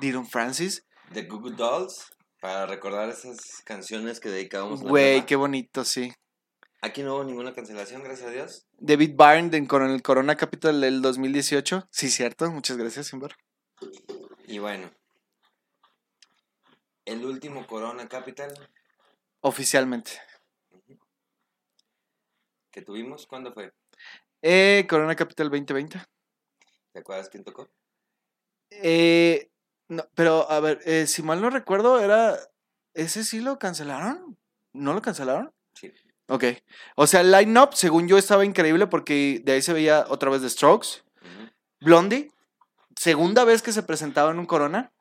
Dylan 0.00 0.26
Francis. 0.26 0.84
The 1.12 1.22
Goo 1.22 1.40
Goo 1.40 1.50
Dolls. 1.50 2.06
Para 2.40 2.64
recordar 2.66 3.08
esas 3.10 3.38
canciones 3.64 4.18
que 4.18 4.30
dedicábamos. 4.30 4.80
Güey, 4.82 5.26
qué 5.26 5.36
bonito, 5.36 5.84
sí. 5.84 6.12
Aquí 6.80 7.02
no 7.02 7.14
hubo 7.14 7.24
ninguna 7.24 7.52
cancelación, 7.52 8.02
gracias 8.02 8.28
a 8.28 8.32
Dios. 8.32 8.66
David 8.78 9.14
Byrne 9.14 9.66
Cor- 9.66 9.82
el 9.82 10.00
Corona 10.00 10.36
Capital 10.36 10.80
del 10.80 11.02
2018. 11.02 11.86
Sí, 11.90 12.08
cierto. 12.10 12.50
Muchas 12.50 12.78
gracias, 12.78 13.08
Simbar. 13.08 13.36
Y 14.46 14.58
bueno. 14.58 14.90
El 17.10 17.24
último 17.24 17.66
Corona 17.66 18.08
Capital 18.08 18.54
Oficialmente. 19.40 20.12
que 22.70 22.82
tuvimos, 22.82 23.26
¿cuándo 23.26 23.52
fue? 23.52 23.72
Eh, 24.42 24.86
Corona 24.88 25.16
Capital 25.16 25.50
2020. 25.50 26.00
¿Te 26.92 27.00
acuerdas 27.00 27.28
quién 27.28 27.42
tocó? 27.42 27.68
Eh, 28.70 29.50
no, 29.88 30.04
pero 30.14 30.48
a 30.48 30.60
ver, 30.60 30.82
eh, 30.84 31.08
si 31.08 31.24
mal 31.24 31.40
no 31.40 31.50
recuerdo, 31.50 31.98
era. 31.98 32.38
¿Ese 32.94 33.24
sí 33.24 33.40
lo 33.40 33.58
cancelaron? 33.58 34.38
¿No 34.72 34.94
lo 34.94 35.02
cancelaron? 35.02 35.52
Sí. 35.74 35.92
Ok. 36.28 36.44
O 36.94 37.08
sea, 37.08 37.22
el 37.22 37.32
line-up, 37.32 37.74
según 37.74 38.06
yo, 38.06 38.18
estaba 38.18 38.44
increíble 38.44 38.86
porque 38.86 39.42
de 39.44 39.50
ahí 39.50 39.62
se 39.62 39.72
veía 39.72 40.06
otra 40.10 40.30
vez 40.30 40.42
The 40.42 40.50
Strokes. 40.50 41.02
Blondie, 41.80 42.30
segunda 42.94 43.42
vez 43.42 43.62
que 43.62 43.72
se 43.72 43.82
presentaba 43.82 44.30
en 44.30 44.38
un 44.38 44.46
Corona. 44.46 44.92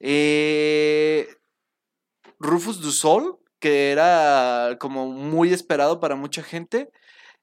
Eh, 0.00 1.28
Rufus 2.38 2.80
Du 2.80 2.90
Sol, 2.90 3.38
que 3.58 3.90
era 3.92 4.76
como 4.80 5.06
muy 5.08 5.52
esperado 5.52 6.00
para 6.00 6.16
mucha 6.16 6.42
gente. 6.42 6.90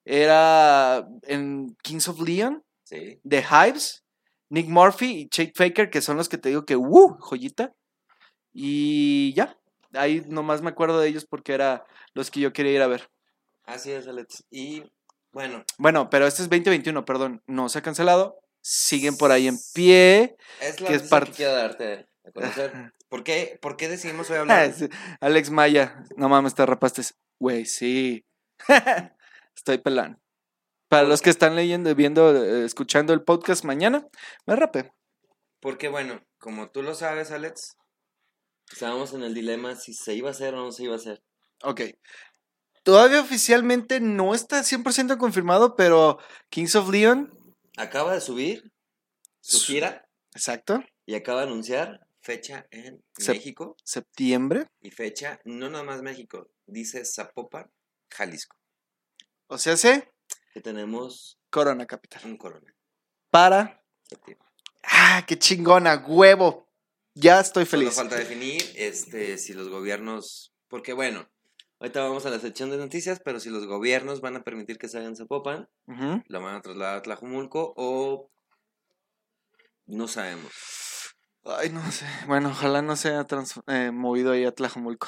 Era 0.05 1.07
en 1.23 1.75
Kings 1.83 2.07
of 2.07 2.19
Leon, 2.21 2.63
Sí. 2.83 3.19
The 3.27 3.43
Hives, 3.43 4.03
Nick 4.49 4.67
Murphy 4.69 5.05
y 5.23 5.29
Jake 5.29 5.51
Faker, 5.55 5.89
que 5.89 6.01
son 6.01 6.15
los 6.17 6.29
que 6.29 6.37
te 6.37 6.47
digo 6.49 6.65
que, 6.65 6.77
¡uh! 6.77 7.17
Joyita. 7.19 7.73
Y 8.53 9.33
ya. 9.33 9.57
Ahí 9.93 10.23
nomás 10.27 10.61
me 10.61 10.69
acuerdo 10.69 10.99
de 10.99 11.09
ellos 11.09 11.25
porque 11.25 11.53
era 11.53 11.85
los 12.13 12.31
que 12.31 12.39
yo 12.39 12.53
quería 12.53 12.71
ir 12.73 12.81
a 12.81 12.87
ver. 12.87 13.09
Así 13.65 13.91
es, 13.91 14.07
Alex. 14.07 14.45
Y 14.49 14.83
bueno, 15.33 15.63
Bueno, 15.77 16.09
pero 16.09 16.25
este 16.25 16.41
es 16.43 16.49
2021, 16.49 17.03
perdón. 17.03 17.43
No 17.45 17.67
se 17.67 17.79
ha 17.79 17.81
cancelado. 17.81 18.39
Siguen 18.61 19.17
por 19.17 19.31
ahí 19.31 19.47
en 19.47 19.57
pie. 19.73 20.37
es 20.61 20.79
la 20.79 20.87
Que 20.87 20.95
es 20.95 21.03
parte- 21.03 21.31
que 21.31 21.37
quiero 21.37 21.53
darte 21.53 22.07
a 22.27 22.31
conocer. 22.31 22.93
¿Por 23.09 23.23
qué, 23.23 23.57
¿Por 23.61 23.77
qué 23.77 23.87
decidimos 23.89 24.29
hoy 24.29 24.37
hablar? 24.39 24.73
Alex 25.21 25.49
Maya, 25.49 26.03
no 26.15 26.29
mames, 26.29 26.55
te 26.55 26.65
rapaste. 26.65 27.01
Güey, 27.39 27.65
sí. 27.65 28.25
Estoy 29.55 29.77
pelando. 29.79 30.19
Para 30.89 31.03
los 31.03 31.21
que 31.21 31.29
están 31.29 31.55
leyendo, 31.55 31.93
viendo, 31.95 32.33
eh, 32.35 32.65
escuchando 32.65 33.13
el 33.13 33.23
podcast 33.23 33.65
mañana, 33.65 34.07
me 34.45 34.55
rapé. 34.55 34.93
Porque 35.59 35.89
bueno, 35.89 36.21
como 36.37 36.69
tú 36.69 36.81
lo 36.81 36.95
sabes, 36.95 37.31
Alex, 37.31 37.75
estábamos 38.71 39.13
en 39.13 39.23
el 39.23 39.33
dilema 39.33 39.75
si 39.75 39.93
se 39.93 40.13
iba 40.13 40.29
a 40.29 40.31
hacer 40.31 40.53
o 40.53 40.57
no 40.63 40.71
se 40.71 40.83
iba 40.83 40.93
a 40.93 40.97
hacer. 40.97 41.21
Ok. 41.63 41.81
Todavía 42.83 43.19
oficialmente 43.19 43.99
no 43.99 44.33
está 44.33 44.61
100% 44.63 45.17
confirmado, 45.17 45.75
pero 45.75 46.19
Kings 46.49 46.75
of 46.75 46.89
Leon, 46.89 47.33
Acaba 47.75 48.13
de 48.13 48.21
subir 48.21 48.71
su 49.41 49.57
Su- 49.59 49.67
gira 49.73 50.07
exacto, 50.33 50.83
y 51.05 51.13
acaba 51.15 51.41
de 51.41 51.47
anunciar 51.47 52.06
fecha 52.27 52.67
en 52.71 53.01
México 53.25 53.77
septiembre. 53.85 54.67
y 54.81 54.91
fecha 54.91 55.39
no 55.45 55.69
nada 55.69 55.85
más 55.85 56.02
México, 56.02 56.49
dice 56.65 57.06
Zapopan, 57.06 57.71
Jalisco, 58.12 58.58
O 59.47 59.58
sea, 59.58 59.77
sé 59.77 60.12
que 60.54 60.60
tenemos 60.60 61.39
Corona 61.49 61.85
Capital. 61.85 62.21
un 62.25 62.35
corona. 62.37 62.75
Para. 63.31 63.81
septiembre. 64.04 64.45
¡Ah, 64.83 65.23
qué 65.25 65.39
chingona! 65.39 66.04
¡Huevo! 66.06 66.67
Ya 67.13 67.39
estoy 67.39 67.65
Solo 67.65 67.83
feliz. 67.83 67.95
falta 67.95 68.17
definir 68.17 68.62
este, 68.75 69.37
si 69.37 69.54
los 69.54 69.69
gobiernos, 69.69 70.54
porque 70.67 70.91
bueno, 70.91 71.29
ahorita 71.79 72.02
vamos 72.04 72.25
a 72.25 72.29
la 72.29 72.39
sección 72.39 72.69
de 72.71 72.77
noticias, 72.77 73.21
pero 73.23 73.39
si 73.39 73.49
los 73.49 73.65
gobiernos 73.65 74.19
van 74.19 74.35
a 74.35 74.43
permitir 74.43 74.77
que 74.77 74.87
en 74.87 75.15
Zapopan, 75.15 75.69
Ujú. 75.87 76.23
lo 76.27 76.41
van 76.41 76.56
a 76.56 76.62
trasladar 76.62 76.97
a 76.97 77.02
Tlajumulco 77.04 77.73
o 77.77 78.29
no 79.85 80.08
sabemos. 80.10 80.52
Ay, 81.60 81.69
no 81.69 81.91
sé. 81.91 82.06
Bueno, 82.27 82.50
ojalá 82.50 82.81
no 82.81 82.95
sea 82.95 83.23
trans- 83.25 83.60
eh, 83.67 83.91
movido 83.91 84.31
ahí 84.33 84.43
a 84.45 84.52
Tlajomulco. 84.54 85.08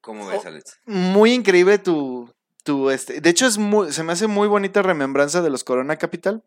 ¿Cómo 0.00 0.26
ves, 0.26 0.40
Oh. 0.44 0.48
Alex? 0.48 0.80
Muy 0.84 1.32
increíble 1.32 1.78
tu, 1.78 2.32
tu 2.64 2.90
este. 2.90 3.20
De 3.20 3.30
hecho, 3.30 3.46
es 3.46 3.58
muy, 3.58 3.92
se 3.92 4.02
me 4.02 4.12
hace 4.12 4.26
muy 4.26 4.48
bonita 4.48 4.82
remembranza 4.82 5.42
de 5.42 5.50
los 5.50 5.64
Corona 5.64 5.96
Capital. 5.96 6.42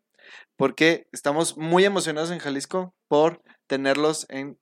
Porque 0.56 1.08
estamos 1.12 1.56
muy 1.56 1.84
emocionados 1.84 2.30
en 2.30 2.38
Jalisco 2.40 2.94
por 3.08 3.42
tenerlos 3.66 4.26
en 4.28 4.58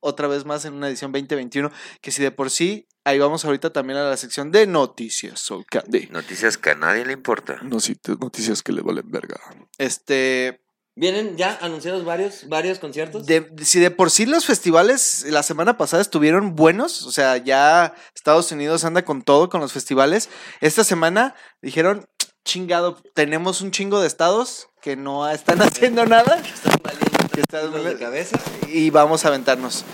otra 0.00 0.26
vez 0.28 0.44
más 0.44 0.64
en 0.64 0.74
una 0.74 0.88
edición 0.88 1.10
2021, 1.12 1.70
que 2.00 2.10
si 2.12 2.22
de 2.22 2.30
por 2.30 2.50
sí, 2.50 2.86
ahí 3.04 3.18
vamos 3.18 3.44
ahorita 3.44 3.72
también 3.72 3.98
a 3.98 4.08
la 4.08 4.16
sección 4.16 4.50
de 4.52 4.66
noticias, 4.66 5.40
Soul 5.40 5.66
Candy. 5.66 6.06
Noticias 6.10 6.56
que 6.56 6.70
a 6.70 6.74
nadie 6.76 7.04
le 7.04 7.12
importa. 7.12 7.58
noticias 7.62 8.62
que 8.62 8.72
le 8.72 8.82
valen 8.82 9.10
verga. 9.10 9.38
Este, 9.78 10.62
Vienen 10.98 11.36
ya 11.36 11.58
anunciados 11.60 12.04
varios, 12.06 12.48
varios 12.48 12.78
conciertos. 12.78 13.26
de- 13.26 13.50
si 13.62 13.78
de 13.80 13.90
por 13.90 14.10
sí 14.10 14.24
los 14.24 14.46
festivales 14.46 15.26
la 15.28 15.42
semana 15.42 15.76
pasada 15.76 16.00
estuvieron 16.00 16.56
buenos, 16.56 17.02
o 17.02 17.12
sea, 17.12 17.36
ya 17.36 17.94
Estados 18.14 18.50
Unidos 18.50 18.84
anda 18.84 19.04
con 19.04 19.20
todo 19.22 19.50
con 19.50 19.60
los 19.60 19.74
festivales, 19.74 20.30
esta 20.62 20.84
semana 20.84 21.34
dijeron, 21.60 22.06
chingado, 22.46 22.96
tenemos 23.14 23.60
un 23.60 23.72
chingo 23.72 24.00
de 24.00 24.06
estados 24.06 24.68
que 24.80 24.96
no 24.96 25.28
están 25.28 25.58
haciendo 25.62 26.06
nada 26.06 26.36
Están 26.38 26.78
valiendo 26.82 27.28
Que 27.30 27.40
están 27.42 27.84
de 27.84 27.96
cabeza. 27.98 28.38
y 28.68 28.88
vamos 28.88 29.24
a 29.26 29.28
aventarnos. 29.28 29.84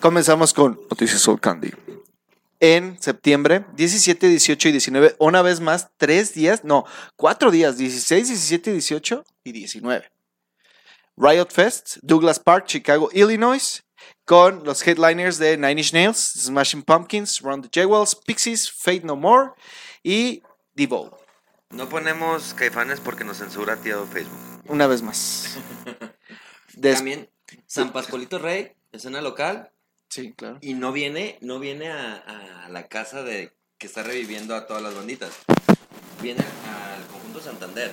Comenzamos 0.00 0.52
con 0.52 0.78
Noticias 0.90 1.20
Soul 1.22 1.40
Candy. 1.40 1.70
En 2.62 3.00
septiembre, 3.00 3.64
17, 3.76 4.28
18 4.28 4.68
y 4.68 4.72
19, 4.72 5.16
una 5.18 5.40
vez 5.40 5.60
más, 5.60 5.88
tres 5.96 6.34
días, 6.34 6.64
no, 6.64 6.84
cuatro 7.16 7.50
días, 7.50 7.78
16, 7.78 8.28
17, 8.28 8.72
18 8.72 9.24
y 9.44 9.52
19. 9.52 10.10
Riot 11.16 11.50
Fest, 11.50 11.98
Douglas 12.02 12.38
Park, 12.38 12.66
Chicago, 12.66 13.10
Illinois, 13.12 13.82
con 14.24 14.64
los 14.64 14.86
headliners 14.86 15.38
de 15.38 15.56
Nine 15.56 15.80
Inch 15.80 15.92
Nails, 15.92 16.16
Smashing 16.18 16.82
Pumpkins, 16.82 17.40
Run 17.42 17.62
the 17.62 17.68
Jewels, 17.72 18.14
Pixies, 18.14 18.70
Fate 18.70 19.02
No 19.04 19.16
More 19.16 19.50
y 20.02 20.42
Devo. 20.74 21.16
No 21.70 21.88
ponemos 21.88 22.54
caifanes 22.54 23.00
porque 23.00 23.22
nos 23.24 23.38
censura 23.38 23.76
tío 23.76 24.04
Facebook. 24.06 24.38
Una 24.66 24.86
vez 24.86 25.02
más. 25.02 25.56
Des- 26.74 26.96
También 26.96 27.28
San 27.66 27.92
Pascualito 27.92 28.38
Rey, 28.38 28.72
escena 28.92 29.20
local, 29.20 29.70
sí, 30.08 30.32
claro. 30.32 30.58
y 30.62 30.74
no 30.74 30.92
viene, 30.92 31.38
no 31.42 31.58
viene 31.58 31.90
a, 31.90 32.64
a 32.64 32.68
la 32.70 32.88
casa 32.88 33.22
de 33.22 33.52
que 33.78 33.86
está 33.86 34.02
reviviendo 34.02 34.54
a 34.54 34.66
todas 34.66 34.82
las 34.82 34.94
banditas. 34.94 35.30
Viene 36.22 36.40
al 36.42 37.06
conjunto 37.08 37.40
Santander. 37.40 37.92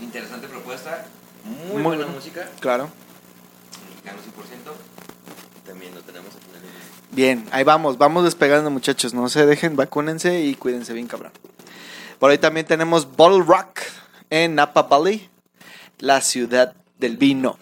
Interesante 0.00 0.46
propuesta, 0.48 1.06
muy, 1.72 1.82
Muy 1.82 1.96
buena 1.96 2.10
música, 2.12 2.48
claro. 2.60 2.90
mexicano 4.04 4.18
100%. 4.22 5.66
También 5.66 5.94
lo 5.94 6.00
tenemos 6.02 6.28
aquí 6.34 6.44
en 6.50 6.56
el. 6.56 7.14
Bien, 7.14 7.46
ahí 7.52 7.64
vamos, 7.64 7.98
vamos 7.98 8.24
despegando 8.24 8.70
muchachos, 8.70 9.14
no 9.14 9.28
se 9.28 9.46
dejen, 9.46 9.76
vacúnense 9.76 10.40
y 10.42 10.54
cuídense 10.54 10.92
bien 10.92 11.06
cabrón. 11.06 11.32
Por 12.18 12.30
ahí 12.30 12.38
también 12.38 12.66
tenemos 12.66 13.16
Bottle 13.16 13.44
Rock 13.44 13.80
en 14.30 14.54
Napa 14.54 14.82
Valley, 14.82 15.28
la 15.98 16.20
ciudad 16.20 16.74
del 16.98 17.16
vino. 17.16 17.58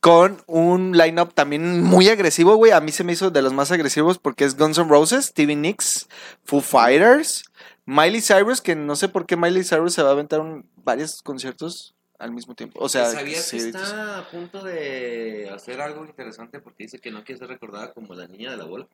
Con 0.00 0.42
un 0.48 0.96
lineup 0.98 1.32
también 1.32 1.80
muy 1.84 2.08
agresivo, 2.08 2.56
güey. 2.56 2.72
A 2.72 2.80
mí 2.80 2.90
se 2.90 3.04
me 3.04 3.12
hizo 3.12 3.30
de 3.30 3.40
los 3.40 3.52
más 3.52 3.70
agresivos 3.70 4.18
porque 4.18 4.44
es 4.44 4.56
Guns 4.56 4.78
N' 4.78 4.88
Roses, 4.88 5.26
Stevie 5.26 5.54
Nicks, 5.54 6.08
Foo 6.44 6.60
Fighters, 6.60 7.44
Miley 7.86 8.20
Cyrus, 8.20 8.60
que 8.60 8.74
no 8.74 8.96
sé 8.96 9.08
por 9.08 9.26
qué 9.26 9.36
Miley 9.36 9.62
Cyrus 9.62 9.94
se 9.94 10.02
va 10.02 10.08
a 10.08 10.12
aventar 10.12 10.40
un- 10.40 10.68
varios 10.76 11.22
conciertos 11.22 11.94
al 12.22 12.32
mismo 12.32 12.54
tiempo. 12.54 12.80
O 12.82 12.88
sea, 12.88 13.06
¿Sabías 13.06 13.50
que 13.50 13.56
está 13.58 14.18
a 14.18 14.30
punto 14.30 14.62
de 14.62 15.50
hacer 15.52 15.80
algo 15.80 16.04
interesante 16.04 16.60
porque 16.60 16.84
dice 16.84 16.98
que 16.98 17.10
no 17.10 17.24
quiere 17.24 17.38
ser 17.38 17.48
recordada 17.48 17.92
como 17.92 18.14
la 18.14 18.26
niña 18.28 18.50
de 18.50 18.56
la 18.56 18.64
bola? 18.64 18.86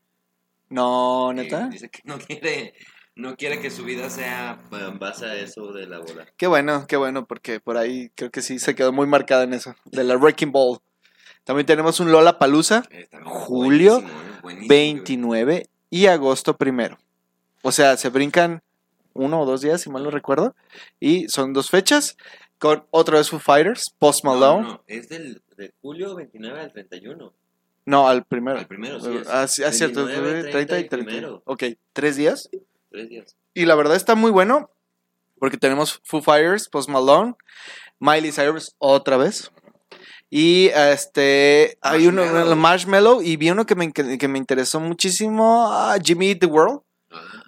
No, 0.71 1.31
Eh, 1.31 1.35
neta. 1.35 1.69
dice 1.69 1.89
que 1.89 2.01
no 2.05 2.19
quiere, 2.19 2.75
no 3.15 3.37
quiere 3.37 3.61
que 3.61 3.71
su 3.71 3.85
vida 3.85 4.11
sea 4.11 4.59
en 4.73 4.99
base 4.99 5.27
a 5.27 5.35
eso 5.35 5.73
de 5.73 5.87
la 5.87 5.99
bola. 5.99 6.27
Qué 6.37 6.47
bueno, 6.47 6.87
qué 6.87 6.97
bueno, 6.97 7.27
porque 7.27 7.61
por 7.61 7.77
ahí 7.77 8.11
creo 8.15 8.31
que 8.31 8.43
sí 8.43 8.59
se 8.59 8.75
quedó 8.75 8.93
muy 8.93 9.07
marcada 9.07 9.45
en 9.45 9.55
eso, 9.55 9.75
de 9.87 10.05
la 10.05 10.17
Wrecking 10.17 10.53
Ball. 10.53 10.79
También 11.45 11.67
tenemos 11.67 12.01
un 12.01 12.13
Lola 12.13 12.39
Palusa, 12.39 12.83
Eh, 12.91 13.09
Julio 13.25 14.01
buenísimo, 14.03 14.21
eh, 14.23 14.39
buenísimo, 14.43 14.69
29 14.69 15.67
y 15.91 16.07
agosto 16.07 16.57
primero. 16.57 16.99
O 17.63 17.73
sea, 17.73 17.97
se 17.97 18.09
brincan 18.11 18.63
uno 19.15 19.41
o 19.41 19.47
dos 19.47 19.63
días, 19.63 19.81
si 19.81 19.91
mal 19.91 20.05
no 20.05 20.11
recuerdo, 20.11 20.55
y 21.01 21.29
son 21.29 21.53
dos 21.55 21.71
fechas, 21.71 22.17
con 22.59 22.85
otra 22.91 23.19
vez 23.19 23.31
Foo 23.31 23.39
Fighters, 23.39 23.95
Post 23.99 24.25
No, 24.25 24.33
Malone. 24.35 24.69
no, 24.69 24.83
es 24.87 25.09
del, 25.09 25.43
de 25.57 25.73
julio 25.81 26.15
29 26.15 26.61
al 26.61 26.73
31. 26.73 27.33
No, 27.87 28.09
al 28.09 28.25
primero. 28.25 28.59
Al 28.59 28.67
primero, 28.67 29.01
sí. 29.01 29.17
es. 29.17 29.29
Ah, 29.29 29.49
sí, 29.49 29.63
ah, 29.65 29.73
cierto, 29.73 30.05
29, 30.05 30.51
30 30.51 30.61
y 30.61 30.67
30 30.67 30.79
y 30.79 30.89
30. 30.89 31.11
primero. 31.11 31.43
Ok, 31.47 31.65
tres 31.93 32.17
días. 32.17 32.51
Tres 32.91 33.09
días. 33.09 33.37
Y 33.55 33.65
la 33.65 33.75
verdad 33.75 33.97
está 33.97 34.15
muy 34.15 34.31
bueno, 34.31 34.71
porque 35.39 35.57
tenemos 35.57 36.01
Foo 36.05 36.21
Fighters, 36.21 36.69
Post 36.69 36.91
Malone, 36.91 37.35
Miley 37.99 38.33
Cyrus 38.33 38.75
otra 38.79 39.17
vez. 39.17 39.51
Y 40.31 40.69
este, 40.75 41.79
hay 41.81 42.07
uno. 42.07 42.55
Marshmallow, 42.55 43.23
y 43.23 43.37
vi 43.37 43.51
uno 43.51 43.65
que 43.65 43.75
me, 43.75 43.91
que 43.93 44.29
me 44.29 44.39
interesó 44.39 44.79
muchísimo, 44.81 45.69
ah, 45.73 45.97
Jimmy 46.03 46.29
Eat 46.31 46.41
the 46.41 46.47
World. 46.47 46.83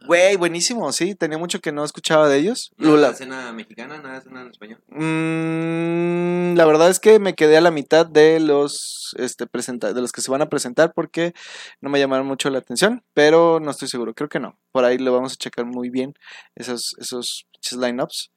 Güey, 0.06 0.36
buenísimo, 0.36 0.90
sí, 0.92 1.14
tenía 1.14 1.38
mucho 1.38 1.60
que 1.60 1.72
no 1.72 1.84
escuchaba 1.84 2.28
de 2.28 2.38
ellos. 2.38 2.72
Lula. 2.78 3.10
escena 3.10 3.52
mexicana, 3.52 3.98
nada 3.98 4.14
de 4.14 4.18
escena 4.20 4.42
en 4.42 4.50
español. 4.50 4.82
Mm, 4.88 6.56
la 6.56 6.64
verdad 6.64 6.88
es 6.88 7.00
que 7.00 7.18
me 7.18 7.34
quedé 7.34 7.56
a 7.56 7.60
la 7.60 7.70
mitad 7.70 8.06
de 8.06 8.40
los 8.40 9.14
este 9.18 9.46
presenta 9.46 9.92
de 9.92 10.00
los 10.00 10.12
que 10.12 10.22
se 10.22 10.30
van 10.30 10.42
a 10.42 10.48
presentar 10.48 10.92
porque 10.94 11.34
no 11.80 11.90
me 11.90 11.98
llamaron 11.98 12.26
mucho 12.26 12.48
la 12.50 12.58
atención, 12.58 13.04
pero 13.14 13.60
no 13.60 13.70
estoy 13.70 13.88
seguro, 13.88 14.14
creo 14.14 14.28
que 14.28 14.40
no. 14.40 14.58
Por 14.72 14.84
ahí 14.84 14.98
lo 14.98 15.12
vamos 15.12 15.34
a 15.34 15.36
checar 15.36 15.66
muy 15.66 15.90
bien 15.90 16.14
esos 16.54 16.96
esos 16.98 17.46
lineups. 17.78 18.30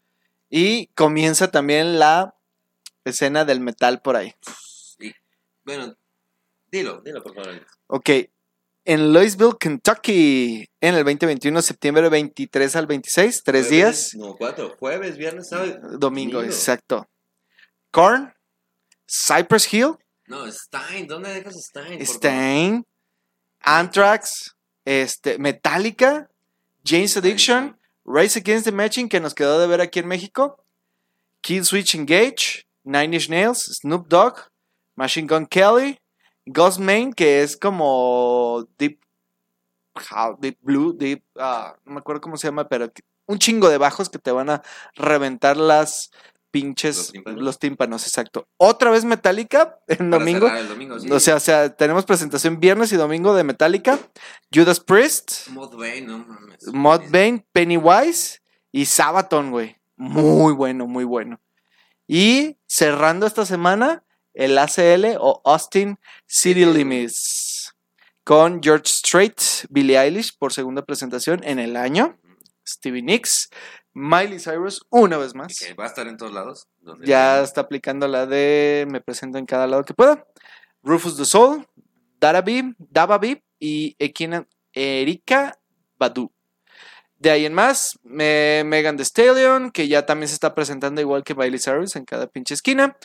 Y 0.50 0.88
comienza 0.88 1.50
también 1.50 1.98
la 1.98 2.36
escena 3.06 3.46
del 3.46 3.60
metal 3.60 4.02
por 4.02 4.16
ahí. 4.16 4.34
Sí. 5.00 5.14
Bueno, 5.64 5.96
dilo, 6.68 7.02
dilo 7.02 7.24
por 7.24 7.34
favor. 7.34 7.66
Ok. 7.88 8.10
En 8.86 9.14
Louisville, 9.14 9.54
Kentucky, 9.58 10.66
en 10.82 10.96
el 10.96 11.06
2021, 11.06 11.62
septiembre 11.62 12.10
23 12.10 12.76
al 12.76 12.86
26, 12.86 13.44
tres 13.44 13.68
Jueves, 13.68 13.70
días. 13.70 14.16
No, 14.16 14.36
cuatro. 14.36 14.76
Jueves, 14.78 15.18
viernes, 15.18 15.48
sábado. 15.50 15.98
Domingo, 15.98 16.44
exacto. 16.44 17.08
Korn, 17.92 18.34
Cypress 19.08 19.74
Hill, 19.74 19.96
No, 20.28 20.52
Stein. 20.52 21.08
¿Dónde 21.08 21.34
dejas 21.34 21.56
Stein? 21.64 22.02
Stain, 22.06 22.84
Anthrax, 23.62 24.56
este, 24.84 25.38
Metallica, 25.38 26.28
James 26.84 27.16
Addiction, 27.16 27.78
Race 28.04 28.38
Against 28.38 28.66
the 28.66 28.72
Machine, 28.74 29.08
que 29.08 29.22
nos 29.22 29.34
quedó 29.34 29.60
de 29.60 29.68
ver 29.68 29.80
aquí 29.80 30.00
en 30.00 30.08
México, 30.08 30.62
Kill 31.42 31.64
Switch 31.64 31.96
Engage, 31.96 32.66
Nine 32.84 33.14
Inch 33.16 33.30
Nails, 33.30 33.80
Snoop 33.82 34.10
Dogg, 34.10 34.40
Machine 34.96 35.28
Gun 35.28 35.46
Kelly, 35.46 36.00
Ghost 36.46 36.80
Main, 36.80 37.14
que 37.14 37.42
es 37.44 37.58
como 37.58 38.68
Deep, 38.78 39.00
how- 40.12 40.38
deep 40.40 40.58
Blue, 40.62 40.94
Deep, 40.94 41.24
ah, 41.38 41.76
no 41.86 41.94
me 41.94 42.00
acuerdo 42.00 42.22
cómo 42.22 42.38
se 42.38 42.48
llama, 42.48 42.68
pero 42.68 42.92
un 43.26 43.40
chingo 43.40 43.70
de 43.70 43.78
bajos 43.78 44.10
que 44.10 44.20
te 44.20 44.32
van 44.32 44.50
a 44.50 44.62
reventar 44.96 45.56
las 45.58 46.12
pinches, 46.52 46.98
¿Los 46.98 47.12
tímpanos? 47.12 47.42
los 47.44 47.60
tímpanos, 47.60 48.08
exacto. 48.08 48.48
Otra 48.58 48.92
vez 48.92 49.06
Metallica 49.06 49.80
en 49.88 50.12
domingo. 50.12 50.48
el 50.48 50.68
domingo, 50.68 51.00
sí. 51.00 51.10
O 51.12 51.20
sea, 51.20 51.38
o 51.38 51.40
sea, 51.40 51.76
tenemos 51.76 52.06
presentación 52.06 52.60
viernes 52.60 52.92
y 52.92 52.96
domingo 52.98 53.34
de 53.34 53.44
Metallica, 53.44 53.98
Judas 54.54 54.80
Priest, 54.80 55.48
Modbane, 55.50 56.02
no 56.02 56.20
mames. 56.20 57.44
Pennywise 57.52 58.42
y 58.72 58.86
Sabaton, 58.86 59.50
güey. 59.52 59.78
Muy 59.96 60.54
bueno, 60.54 60.86
muy 60.86 61.06
bueno. 61.06 61.40
Y 62.08 62.58
cerrando 62.68 63.26
esta 63.26 63.46
semana, 63.46 64.04
el 64.34 64.58
ACL 64.58 65.18
o 65.20 65.42
Austin 65.46 65.98
City 66.28 66.66
Limits 66.66 67.74
con 68.24 68.62
George 68.64 68.86
Strait, 68.88 69.40
Billie 69.70 69.98
Eilish 70.00 70.38
por 70.38 70.54
segunda 70.54 70.82
presentación 70.84 71.42
en 71.44 71.60
el 71.60 71.76
año, 71.76 72.18
Stevie 72.68 73.02
Nicks, 73.02 73.50
Miley 73.94 74.40
Cyrus 74.40 74.82
una 74.90 75.18
vez 75.18 75.36
más. 75.36 75.58
Que 75.60 75.74
va 75.74 75.84
a 75.84 75.88
estar 75.88 76.08
en 76.08 76.18
todos 76.18 76.34
lados. 76.34 76.68
donde- 76.80 77.06
Ya 77.08 77.42
está 77.42 77.62
aplicando 77.62 78.08
la 78.08 78.26
de 78.26 78.86
me 78.90 79.00
presento 79.02 79.38
en 79.38 79.46
cada 79.46 79.68
lado 79.68 79.84
que 79.84 79.94
pueda. 79.94 80.26
Rufus 80.82 81.16
the 81.16 81.26
Soul, 81.26 81.66
Darabib, 82.20 82.74
Dababib 82.78 83.42
y 83.60 83.96
Ekina, 84.00 84.48
Erika 84.74 85.58
Badu. 85.98 86.33
De 87.24 87.32
ahí 87.32 87.46
en 87.46 87.54
más, 87.54 87.98
me- 88.04 88.64
Megan 88.66 88.98
Thee 88.98 89.06
Stallion, 89.06 89.72
que 89.72 89.88
ya 89.88 90.06
también 90.06 90.28
se 90.28 90.34
está 90.34 90.54
presentando 90.54 91.00
igual 91.00 91.24
que 91.24 91.34
Miley 91.34 91.58
Cyrus 91.58 91.96
en 91.96 92.04
cada 92.04 92.28
pinche 92.28 92.54
esquina. 92.54 92.98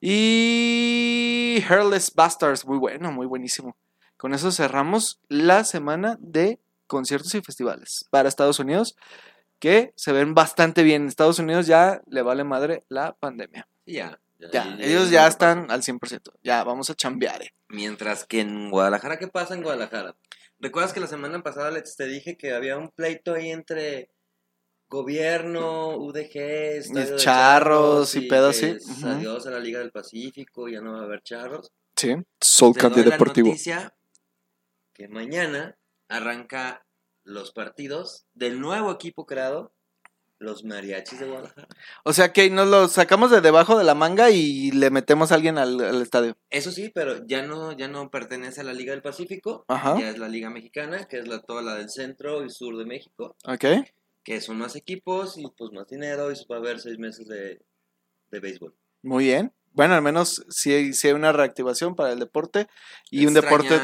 Y 0.00 1.62
Hairless 1.68 2.14
Bastards, 2.14 2.64
muy 2.66 2.78
bueno, 2.78 3.10
muy 3.10 3.26
buenísimo. 3.26 3.76
Con 4.16 4.32
eso 4.32 4.52
cerramos 4.52 5.18
la 5.28 5.64
semana 5.64 6.16
de 6.20 6.60
conciertos 6.86 7.34
y 7.34 7.40
festivales 7.40 8.06
para 8.10 8.28
Estados 8.28 8.60
Unidos, 8.60 8.96
que 9.58 9.92
se 9.96 10.12
ven 10.12 10.34
bastante 10.34 10.84
bien. 10.84 11.02
En 11.02 11.08
Estados 11.08 11.40
Unidos 11.40 11.66
ya 11.66 12.00
le 12.06 12.22
vale 12.22 12.44
madre 12.44 12.84
la 12.88 13.14
pandemia. 13.14 13.66
Ya. 13.86 14.20
Ya, 14.38 14.50
Ya, 14.52 14.76
ya- 14.76 14.84
ellos 14.84 15.10
ya 15.10 15.26
están 15.26 15.70
al 15.70 15.82
100%. 15.82 16.32
Ya, 16.44 16.62
vamos 16.64 16.90
a 16.90 16.94
chambear. 16.94 17.42
eh. 17.42 17.54
Mientras 17.68 18.24
que 18.24 18.40
en 18.40 18.70
Guadalajara, 18.70 19.18
¿qué 19.18 19.26
pasa 19.28 19.54
en 19.54 19.62
Guadalajara? 19.62 20.14
¿Recuerdas 20.64 20.94
que 20.94 21.00
la 21.00 21.06
semana 21.06 21.42
pasada 21.42 21.68
Alex, 21.68 21.94
te 21.94 22.06
dije 22.06 22.38
que 22.38 22.54
había 22.54 22.78
un 22.78 22.88
pleito 22.88 23.34
ahí 23.34 23.50
entre 23.50 24.10
gobierno, 24.88 25.94
UDG, 25.98 26.32
de 26.90 27.16
charros 27.16 28.14
y 28.14 28.22
pedos 28.22 28.62
Ujú. 28.62 29.06
Adiós 29.06 29.46
a 29.46 29.50
la 29.50 29.58
Liga 29.58 29.80
del 29.80 29.90
Pacífico, 29.92 30.66
ya 30.66 30.80
no 30.80 30.94
va 30.94 31.00
a 31.00 31.04
haber 31.04 31.22
charros. 31.22 31.70
Sí, 31.96 32.16
Soul 32.40 32.74
Candy 32.76 33.02
doy 33.02 33.04
la 33.04 33.10
Deportivo. 33.10 33.48
noticia 33.48 33.94
que 34.94 35.06
mañana 35.08 35.76
arranca 36.08 36.86
los 37.24 37.52
partidos 37.52 38.24
del 38.32 38.58
nuevo 38.58 38.90
equipo 38.90 39.26
creado, 39.26 39.74
los 40.44 40.64
Mariachis 40.64 41.18
de 41.18 41.26
Guadalajara. 41.26 41.66
O 42.04 42.12
sea 42.12 42.32
que 42.32 42.48
nos 42.50 42.68
lo 42.68 42.86
sacamos 42.88 43.30
de 43.30 43.40
debajo 43.40 43.76
de 43.78 43.84
la 43.84 43.94
manga 43.94 44.30
y 44.30 44.70
le 44.70 44.90
metemos 44.90 45.32
a 45.32 45.36
alguien 45.36 45.58
al, 45.58 45.80
al 45.80 46.02
estadio. 46.02 46.36
Eso 46.50 46.70
sí, 46.70 46.90
pero 46.94 47.26
ya 47.26 47.42
no, 47.42 47.72
ya 47.72 47.88
no 47.88 48.10
pertenece 48.10 48.60
a 48.60 48.64
la 48.64 48.72
Liga 48.72 48.92
del 48.92 49.02
Pacífico, 49.02 49.64
Ajá. 49.68 49.98
ya 49.98 50.10
es 50.10 50.18
la 50.18 50.28
Liga 50.28 50.50
Mexicana, 50.50 51.04
que 51.08 51.18
es 51.18 51.26
la, 51.26 51.40
toda 51.42 51.62
la 51.62 51.74
del 51.74 51.90
centro 51.90 52.44
y 52.44 52.50
sur 52.50 52.76
de 52.76 52.84
México, 52.84 53.36
Ok. 53.46 53.64
que 54.22 54.40
son 54.40 54.58
más 54.58 54.76
equipos 54.76 55.36
y 55.38 55.46
pues 55.56 55.72
más 55.72 55.88
dinero 55.88 56.30
y 56.30 56.34
va 56.50 56.56
a 56.56 56.58
haber 56.60 56.78
seis 56.80 56.98
meses 56.98 57.26
de, 57.26 57.60
de 58.30 58.40
béisbol. 58.40 58.74
Muy 59.02 59.24
bien. 59.24 59.52
Bueno, 59.72 59.94
al 59.94 60.02
menos 60.02 60.44
sí 60.50 60.72
hay, 60.72 61.12
una 61.12 61.32
reactivación 61.32 61.96
para 61.96 62.12
el 62.12 62.20
deporte 62.20 62.68
y 63.10 63.26
un 63.26 63.34
deporte 63.34 63.76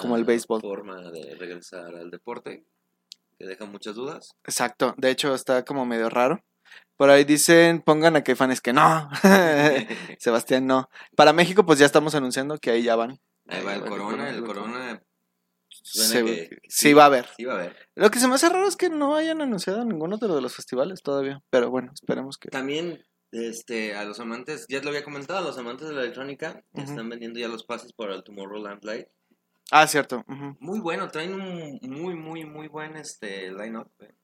como 0.00 0.16
el 0.16 0.24
béisbol. 0.24 0.62
forma 0.62 1.10
de 1.10 1.34
regresar 1.34 1.94
al 1.94 2.10
deporte, 2.10 2.64
que 3.38 3.46
deja 3.46 3.64
muchas 3.66 3.94
dudas. 3.94 4.30
Exacto. 4.44 4.94
De 4.98 5.10
hecho, 5.10 5.34
está 5.34 5.64
como 5.64 5.86
medio 5.86 6.10
raro. 6.10 6.44
Por 6.96 7.10
ahí 7.10 7.24
dicen, 7.24 7.80
pongan 7.82 8.16
a 8.16 8.24
Caifanes 8.24 8.60
que 8.60 8.72
no. 8.72 9.08
Sebastián, 10.18 10.66
no. 10.66 10.88
Para 11.16 11.32
México, 11.32 11.64
pues 11.64 11.78
ya 11.78 11.86
estamos 11.86 12.14
anunciando 12.14 12.58
que 12.58 12.70
ahí 12.70 12.82
ya 12.82 12.96
van. 12.96 13.18
Ahí 13.46 13.62
va 13.64 13.74
el 13.74 13.82
corona, 13.84 14.28
el 14.30 14.44
corona. 14.44 15.02
suena 15.70 16.08
Se- 16.10 16.24
que- 16.24 16.48
que 16.50 16.58
sí 16.68 16.92
va 16.92 17.04
a 17.04 17.06
haber. 17.06 17.26
Sí 17.36 17.44
va 17.44 17.54
a 17.54 17.56
haber. 17.56 17.76
Lo 17.94 18.10
que 18.10 18.18
se 18.18 18.28
me 18.28 18.34
hace 18.34 18.48
raro 18.48 18.66
es 18.68 18.76
que 18.76 18.90
no 18.90 19.14
hayan 19.16 19.40
anunciado 19.40 19.84
ninguno 19.84 20.18
de 20.18 20.26
los 20.26 20.36
de 20.36 20.42
los 20.42 20.54
festivales 20.54 21.02
todavía. 21.02 21.40
Pero 21.50 21.70
bueno, 21.70 21.92
esperemos 21.94 22.36
que. 22.36 22.48
También, 22.50 23.02
este, 23.32 23.94
a 23.94 24.04
los 24.04 24.20
amantes, 24.20 24.66
ya 24.68 24.78
te 24.80 24.84
lo 24.84 24.90
había 24.90 25.04
comentado, 25.04 25.38
a 25.38 25.42
los 25.42 25.56
amantes 25.58 25.88
de 25.88 25.94
la 25.94 26.02
electrónica, 26.02 26.62
Ujú. 26.72 26.84
están 26.90 27.08
vendiendo 27.08 27.38
ya 27.40 27.48
los 27.48 27.64
pases 27.64 27.92
para 27.92 28.14
el 28.14 28.24
Tomorrowland 28.24 28.84
Live. 28.84 29.10
Ah, 29.70 29.86
cierto. 29.86 30.24
Muy 30.60 30.80
bueno, 30.80 31.08
traen 31.10 31.34
un 31.34 31.78
muy, 31.82 32.14
muy, 32.14 32.44
muy 32.44 32.68
buen 32.68 32.96
este 32.96 33.50
line-up. 33.52 33.90
eh. 34.00 34.14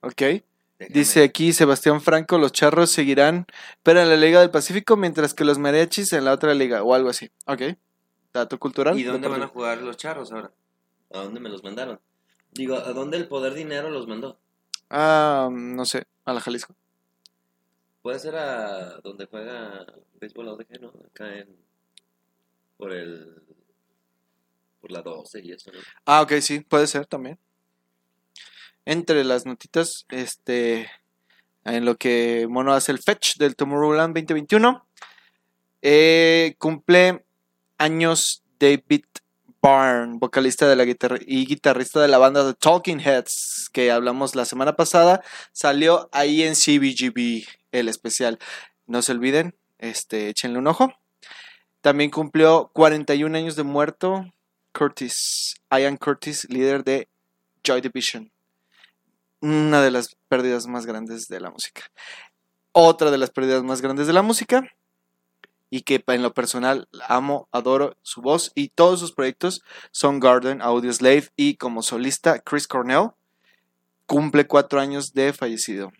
Ok. 0.00 0.16
Déjame- 0.78 0.94
Dice 0.94 1.24
aquí 1.24 1.52
Sebastián 1.52 2.00
Franco, 2.00 2.38
los 2.38 2.52
charros 2.52 2.90
seguirán, 2.90 3.46
pero 3.82 4.00
en 4.00 4.08
la 4.08 4.16
Liga 4.16 4.40
del 4.40 4.50
Pacífico, 4.50 4.96
mientras 4.96 5.34
que 5.34 5.44
los 5.44 5.58
mariachis 5.58 6.12
en 6.14 6.24
la 6.24 6.32
otra 6.32 6.54
liga, 6.54 6.82
o 6.82 6.94
algo 6.94 7.10
así. 7.10 7.30
Ok. 7.46 7.62
Dato 8.32 8.58
cultural. 8.58 8.98
¿Y 8.98 9.02
dónde 9.02 9.28
van 9.28 9.42
a 9.42 9.48
jugar 9.48 9.82
los 9.82 9.96
charros 9.96 10.32
ahora? 10.32 10.52
¿A 11.12 11.18
dónde 11.18 11.40
me 11.40 11.48
los 11.50 11.62
mandaron? 11.64 12.00
Digo, 12.52 12.76
¿a 12.76 12.92
dónde 12.92 13.16
el 13.18 13.28
poder 13.28 13.54
dinero 13.54 13.90
los 13.90 14.06
mandó? 14.06 14.38
Ah, 14.88 15.48
no 15.52 15.84
sé, 15.84 16.06
a 16.24 16.32
la 16.32 16.40
Jalisco. 16.40 16.74
Puede 18.02 18.18
ser 18.20 18.36
a 18.36 19.00
donde 19.02 19.26
juega 19.26 19.84
béisbol 20.20 20.48
ODG, 20.48 20.80
¿no? 20.80 20.92
Acá 21.12 21.36
en. 21.38 21.48
Por 22.78 22.92
el. 22.92 23.42
Por 24.80 24.92
la 24.92 25.02
12 25.02 25.40
y 25.42 25.52
eso. 25.52 25.70
Ah, 26.06 26.22
ok, 26.22 26.34
sí, 26.40 26.60
puede 26.60 26.86
ser 26.86 27.06
también. 27.06 27.38
Entre 28.86 29.24
las 29.24 29.44
notitas, 29.44 30.06
este, 30.08 30.90
en 31.64 31.84
lo 31.84 31.96
que 31.96 32.46
Mono 32.48 32.72
hace 32.72 32.92
el 32.92 32.98
fetch 32.98 33.36
del 33.36 33.56
Tomorrowland 33.56 34.14
2021, 34.14 34.86
eh, 35.82 36.54
cumple 36.58 37.24
años 37.78 38.42
David 38.58 39.04
Byrne, 39.62 40.18
vocalista 40.18 40.68
de 40.68 40.76
la 40.76 40.84
guitarra 40.84 41.18
y 41.20 41.46
guitarrista 41.46 42.00
de 42.00 42.08
la 42.08 42.18
banda 42.18 42.44
de 42.44 42.54
Talking 42.54 43.00
Heads, 43.00 43.68
que 43.72 43.90
hablamos 43.90 44.34
la 44.34 44.46
semana 44.46 44.74
pasada, 44.74 45.22
salió 45.52 46.08
ahí 46.12 46.42
en 46.42 46.54
CBGB, 46.54 47.46
el 47.72 47.88
especial. 47.88 48.38
No 48.86 49.02
se 49.02 49.12
olviden, 49.12 49.54
este, 49.78 50.30
échenle 50.30 50.58
un 50.58 50.66
ojo. 50.66 50.94
También 51.82 52.10
cumplió 52.10 52.70
41 52.72 53.36
años 53.36 53.56
de 53.56 53.62
muerto 53.62 54.32
Curtis, 54.72 55.54
Ian 55.70 55.96
Curtis, 55.96 56.46
líder 56.48 56.84
de 56.84 57.08
Joy 57.64 57.80
Division. 57.80 58.30
Una 59.40 59.82
de 59.82 59.90
las 59.90 60.16
pérdidas 60.28 60.66
más 60.66 60.86
grandes 60.86 61.28
de 61.28 61.40
la 61.40 61.50
música. 61.50 61.82
Otra 62.72 63.10
de 63.10 63.18
las 63.18 63.30
pérdidas 63.30 63.62
más 63.62 63.80
grandes 63.80 64.06
de 64.06 64.12
la 64.12 64.22
música. 64.22 64.62
Y 65.70 65.82
que 65.82 66.02
en 66.06 66.22
lo 66.22 66.34
personal 66.34 66.88
amo, 67.08 67.48
adoro 67.52 67.96
su 68.02 68.22
voz 68.22 68.50
y 68.54 68.68
todos 68.68 68.98
sus 69.00 69.12
proyectos 69.12 69.62
son 69.92 70.18
Garden, 70.18 70.62
Audio 70.62 70.92
Slave 70.92 71.28
y 71.36 71.56
como 71.56 71.82
solista 71.82 72.40
Chris 72.40 72.66
Cornell 72.66 73.10
cumple 74.06 74.48
cuatro 74.48 74.80
años 74.80 75.12
de 75.12 75.32
fallecido. 75.32 75.92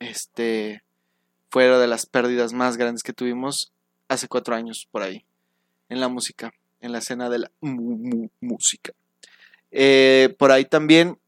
Este 0.00 0.82
fue 1.50 1.64
de 1.64 1.86
las 1.86 2.04
pérdidas 2.04 2.52
más 2.52 2.76
grandes 2.76 3.02
que 3.02 3.14
tuvimos 3.14 3.72
hace 4.08 4.28
cuatro 4.28 4.54
años 4.54 4.86
por 4.90 5.02
ahí 5.02 5.24
en 5.88 6.00
la 6.00 6.08
música 6.08 6.52
en 6.80 6.92
la 6.92 6.98
escena 6.98 7.28
de 7.28 7.38
la 7.40 7.50
música. 7.60 8.92
Eh, 9.70 10.34
por 10.38 10.50
ahí 10.50 10.64
también, 10.64 11.18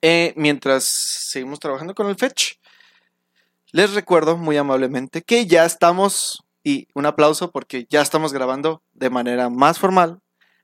eh, 0.00 0.32
mientras 0.36 0.84
seguimos 0.84 1.60
trabajando 1.60 1.94
con 1.94 2.08
el 2.08 2.16
Fetch, 2.16 2.54
les 3.70 3.94
recuerdo 3.94 4.36
muy 4.36 4.56
amablemente 4.56 5.22
que 5.22 5.46
ya 5.46 5.64
estamos, 5.64 6.44
y 6.64 6.88
un 6.94 7.06
aplauso 7.06 7.50
porque 7.50 7.86
ya 7.88 8.02
estamos 8.02 8.32
grabando 8.32 8.82
de 8.92 9.10
manera 9.10 9.48
más 9.48 9.78
formal 9.78 10.20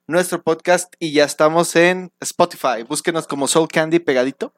nuestro 0.06 0.42
podcast 0.42 0.94
y 0.98 1.12
ya 1.12 1.24
estamos 1.24 1.76
en 1.76 2.10
Spotify. 2.20 2.82
Búsquenos 2.88 3.26
como 3.26 3.46
Soul 3.46 3.68
Candy 3.68 3.98
pegadito. 3.98 4.54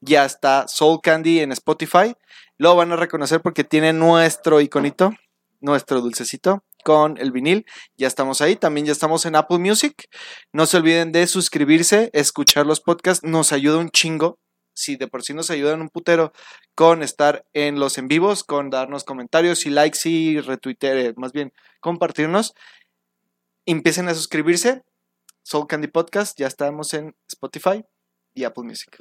Ya 0.00 0.24
está 0.24 0.68
Soul 0.68 1.00
Candy 1.02 1.40
en 1.40 1.52
Spotify. 1.52 2.14
Lo 2.56 2.76
van 2.76 2.92
a 2.92 2.96
reconocer 2.96 3.42
porque 3.42 3.64
tiene 3.64 3.92
nuestro 3.92 4.60
iconito, 4.60 5.12
nuestro 5.60 6.00
dulcecito 6.00 6.62
con 6.84 7.18
el 7.18 7.32
vinil. 7.32 7.66
Ya 7.96 8.06
estamos 8.06 8.40
ahí. 8.40 8.56
También 8.56 8.86
ya 8.86 8.92
estamos 8.92 9.26
en 9.26 9.36
Apple 9.36 9.58
Music. 9.58 10.08
No 10.52 10.66
se 10.66 10.76
olviden 10.76 11.12
de 11.12 11.26
suscribirse, 11.26 12.10
escuchar 12.12 12.66
los 12.66 12.80
podcasts. 12.80 13.24
Nos 13.26 13.52
ayuda 13.52 13.78
un 13.78 13.90
chingo. 13.90 14.38
Si 14.72 14.96
de 14.96 15.08
por 15.08 15.22
sí 15.22 15.34
nos 15.34 15.50
ayudan 15.50 15.80
un 15.82 15.88
putero 15.88 16.32
con 16.74 17.02
estar 17.02 17.44
en 17.52 17.78
los 17.78 17.98
en 17.98 18.08
vivos, 18.08 18.44
con 18.44 18.70
darnos 18.70 19.04
comentarios 19.04 19.66
y 19.66 19.70
likes 19.70 20.08
y 20.08 20.40
retuitear, 20.40 21.14
más 21.16 21.32
bien 21.32 21.52
compartirnos. 21.80 22.54
Empiecen 23.66 24.08
a 24.08 24.14
suscribirse. 24.14 24.82
Soul 25.42 25.66
Candy 25.66 25.88
Podcast, 25.88 26.38
ya 26.38 26.46
estamos 26.46 26.94
en 26.94 27.16
Spotify 27.28 27.84
y 28.34 28.44
Apple 28.44 28.64
Music. 28.64 28.96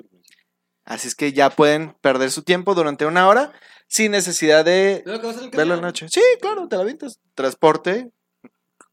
Así 0.84 1.08
es 1.08 1.16
que 1.16 1.34
ya 1.34 1.50
pueden 1.52 1.96
perder 2.02 2.32
su 2.32 2.44
tiempo 2.44 2.74
durante 2.74 3.06
una 3.06 3.28
hora 3.28 3.54
sin 3.90 4.12
necesidad 4.14 4.64
de 4.64 5.04
verlo 5.06 5.16
en 5.44 5.50
camión. 5.52 5.82
noche. 5.82 6.08
Sí, 6.10 6.22
claro, 6.40 6.68
te 6.70 6.78
la 6.78 6.84
avientas. 6.84 7.20
Transporte, 7.34 8.12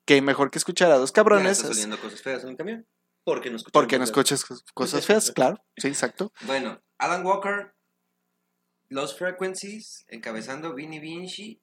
que 0.04 0.20
mejor 0.22 0.50
que 0.50 0.58
escuchar 0.58 0.90
a 0.90 0.96
dos 0.98 1.10
Ya 1.10 1.14
cabrones. 1.14 1.58
está 1.58 1.68
es- 1.70 1.76
saliendo 1.76 2.00
cosas 2.00 2.20
feas 2.22 2.42
en 2.42 2.50
el 2.50 2.56
camión. 2.56 2.86
Porque 3.22 3.50
no 3.50 3.56
escuchamos 3.56 3.72
porque 3.72 3.98
no 3.98 4.04
escuchas 4.04 4.44
cosas 4.74 5.04
feas, 5.06 5.30
claro. 5.32 5.62
Sí, 5.76 5.88
exacto. 5.88 6.32
Bueno, 6.42 6.80
Alan 6.98 7.24
Walker, 7.26 7.74
Los 8.88 9.16
Frequencies, 9.18 10.04
encabezando 10.08 10.74
Vinny 10.74 11.00
Vinci, 11.00 11.60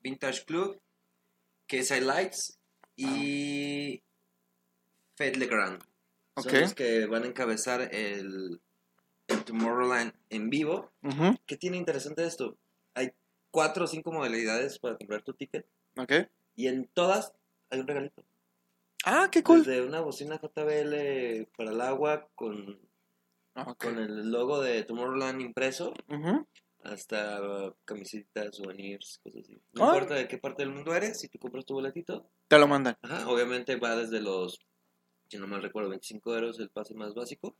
Vintage 0.00 0.44
Club, 0.44 0.78
KSI 1.66 2.00
Lights 2.02 2.58
y 2.96 4.02
Fed 5.16 5.36
Legrand. 5.36 5.82
Son 6.36 6.52
los 6.60 6.74
que 6.74 7.06
van 7.06 7.22
a 7.22 7.26
encabezar 7.28 7.80
el, 7.94 8.60
el 9.26 9.44
Tomorrowland 9.44 10.12
en 10.28 10.50
vivo. 10.50 10.92
¿Qué 11.46 11.56
tiene 11.56 11.78
interesante 11.78 12.26
esto? 12.26 12.58
Cuatro 13.56 13.84
o 13.84 13.86
cinco 13.86 14.12
modalidades 14.12 14.78
para 14.78 14.98
comprar 14.98 15.22
tu 15.22 15.32
ticket 15.32 15.66
Ok. 15.96 16.12
y 16.56 16.66
en 16.66 16.86
todas 16.92 17.32
hay 17.70 17.80
un 17.80 17.86
regalito. 17.86 18.22
Ah, 19.02 19.30
qué 19.32 19.42
cool. 19.42 19.64
Desde 19.64 19.82
una 19.82 20.02
bocina 20.02 20.36
JBL 20.38 21.46
para 21.56 21.70
el 21.70 21.80
agua 21.80 22.28
con, 22.34 22.78
Ok. 23.54 23.82
con 23.82 23.98
el 23.98 24.30
logo 24.30 24.60
de 24.60 24.82
Tomorrowland 24.82 25.40
impreso 25.40 25.94
hasta 26.84 27.40
uh, 27.40 27.74
camisetas, 27.86 28.56
souvenirs, 28.56 29.20
cosas 29.24 29.44
así. 29.44 29.58
No 29.72 29.84
Ah. 29.84 29.94
importa 29.94 30.16
de 30.16 30.28
qué 30.28 30.36
parte 30.36 30.62
del 30.62 30.74
mundo 30.74 30.94
eres, 30.94 31.18
si 31.18 31.28
tú 31.28 31.38
compras 31.38 31.64
tu 31.64 31.72
boletito, 31.72 32.28
Te 32.48 32.58
lo 32.58 32.66
mandan. 32.68 32.98
ajá, 33.00 33.26
obviamente 33.26 33.76
va 33.76 33.96
desde 33.96 34.20
los, 34.20 34.58
si 35.30 35.38
no 35.38 35.46
mal 35.46 35.62
recuerdo, 35.62 35.88
25 35.88 36.34
euros 36.34 36.60
el 36.60 36.68
pase 36.68 36.92
más 36.92 37.14
básico, 37.14 37.56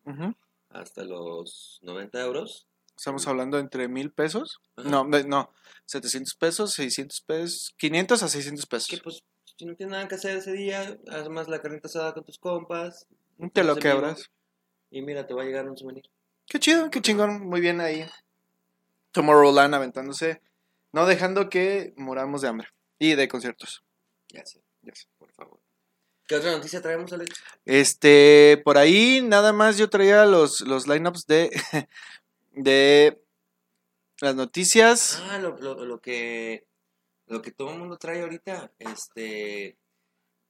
hasta 0.68 1.04
los 1.04 1.78
90 1.80 2.20
euros. 2.22 2.68
Estamos 2.96 3.26
hablando 3.28 3.58
entre 3.58 3.88
mil 3.88 4.10
pesos. 4.10 4.60
Ajá. 4.76 4.88
No, 4.88 5.04
no. 5.04 5.52
700 5.86 6.34
pesos, 6.34 6.72
600 6.74 7.20
pesos, 7.20 7.74
500 7.78 8.22
a 8.22 8.28
600 8.28 8.66
pesos. 8.66 8.88
Que 8.88 8.98
pues, 8.98 9.22
si 9.56 9.64
no 9.66 9.74
tienes 9.76 9.92
nada 9.92 10.08
que 10.08 10.16
hacer 10.16 10.36
ese 10.36 10.52
día, 10.52 10.98
haz 11.10 11.28
más 11.28 11.48
la 11.48 11.60
carnita 11.60 11.88
asada 11.88 12.12
con 12.14 12.24
tus 12.24 12.38
compas. 12.38 13.06
Te 13.52 13.62
lo 13.64 13.76
quebras. 13.76 14.30
Y 14.90 15.02
mira, 15.02 15.26
te 15.26 15.34
va 15.34 15.42
a 15.42 15.44
llegar 15.44 15.68
un 15.68 15.76
souvenir. 15.76 16.04
Qué 16.46 16.58
chido, 16.58 16.90
qué 16.90 17.00
chingón. 17.02 17.46
Muy 17.46 17.60
bien 17.60 17.80
ahí. 17.80 18.08
Tomorrowland 19.12 19.74
aventándose. 19.74 20.40
No 20.92 21.06
dejando 21.06 21.48
que 21.50 21.92
moramos 21.96 22.40
de 22.42 22.48
hambre. 22.48 22.68
Y 22.98 23.14
de 23.14 23.28
conciertos. 23.28 23.82
Ya 24.32 24.44
sé, 24.46 24.62
Ya 24.82 24.94
sé. 24.94 25.06
por 25.18 25.32
favor. 25.32 25.60
¿Qué 26.26 26.36
otra 26.36 26.50
noticia 26.52 26.80
traemos, 26.82 27.12
Alex? 27.12 27.38
Este, 27.64 28.60
por 28.64 28.78
ahí 28.78 29.20
nada 29.22 29.52
más 29.52 29.76
yo 29.78 29.88
traía 29.90 30.24
los, 30.24 30.60
los 30.62 30.88
lineups 30.88 31.26
de, 31.26 31.50
de 32.56 33.22
las 34.20 34.34
noticias. 34.34 35.22
Ah, 35.30 35.38
lo, 35.38 35.56
lo, 35.58 35.84
lo 35.84 36.00
que 36.00 36.66
lo 37.26 37.42
que 37.42 37.52
todo 37.52 37.72
el 37.72 37.78
mundo 37.78 37.96
trae 37.96 38.22
ahorita, 38.22 38.72
este 38.78 39.78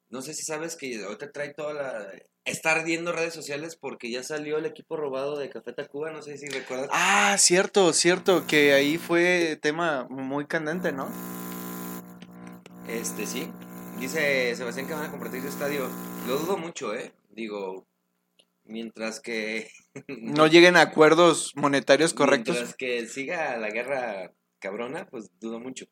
no 0.09 0.21
sé 0.21 0.33
si 0.33 0.43
sabes 0.43 0.75
que 0.75 1.03
ahorita 1.03 1.31
trae 1.31 1.53
toda 1.53 1.73
la... 1.73 2.13
Está 2.45 2.71
ardiendo 2.71 3.11
redes 3.11 3.33
sociales 3.33 3.75
porque 3.75 4.09
ya 4.09 4.23
salió 4.23 4.57
el 4.57 4.65
equipo 4.65 4.95
robado 4.95 5.37
de 5.37 5.49
Café 5.49 5.73
Tacuba, 5.73 6.11
no 6.11 6.21
sé 6.21 6.37
si 6.37 6.47
recuerdas. 6.47 6.87
Ah, 6.93 7.35
cierto, 7.37 7.91
cierto, 7.91 8.47
que 8.47 8.71
ahí 8.71 8.97
fue 8.97 9.59
tema 9.61 10.07
muy 10.09 10.47
candente, 10.47 10.93
¿no? 10.93 11.09
Este, 12.87 13.25
sí. 13.25 13.51
Dice 13.99 14.55
Sebastián 14.55 14.87
que 14.87 14.93
van 14.93 15.07
a 15.07 15.11
compartir 15.11 15.41
su 15.41 15.49
estadio. 15.49 15.89
Lo 16.25 16.37
dudo 16.37 16.55
mucho, 16.57 16.93
¿eh? 16.95 17.11
Digo, 17.31 17.85
mientras 18.67 19.19
que... 19.19 19.71
No 20.07 20.47
lleguen 20.47 20.75
a 20.77 20.81
acuerdos 20.81 21.53
monetarios 21.55 22.13
correctos. 22.13 22.55
Mientras 22.55 22.75
que 22.75 23.07
siga 23.07 23.57
la 23.57 23.69
guerra 23.71 24.33
cabrona, 24.59 25.07
pues 25.07 25.31
dudo 25.39 25.59
mucho. 25.59 25.85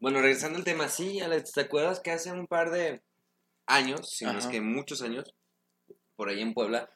Bueno, 0.00 0.20
regresando 0.20 0.58
al 0.58 0.64
tema, 0.64 0.88
sí, 0.88 1.20
Alex, 1.20 1.52
¿te 1.52 1.62
acuerdas 1.62 2.00
que 2.00 2.10
hace 2.10 2.32
un 2.32 2.46
par 2.46 2.70
de 2.70 3.02
años, 3.66 4.10
si 4.10 4.24
no 4.24 4.38
es 4.38 4.46
que 4.46 4.60
muchos 4.60 5.02
años, 5.02 5.34
por 6.16 6.28
ahí 6.28 6.40
en 6.40 6.52
Puebla, 6.52 6.90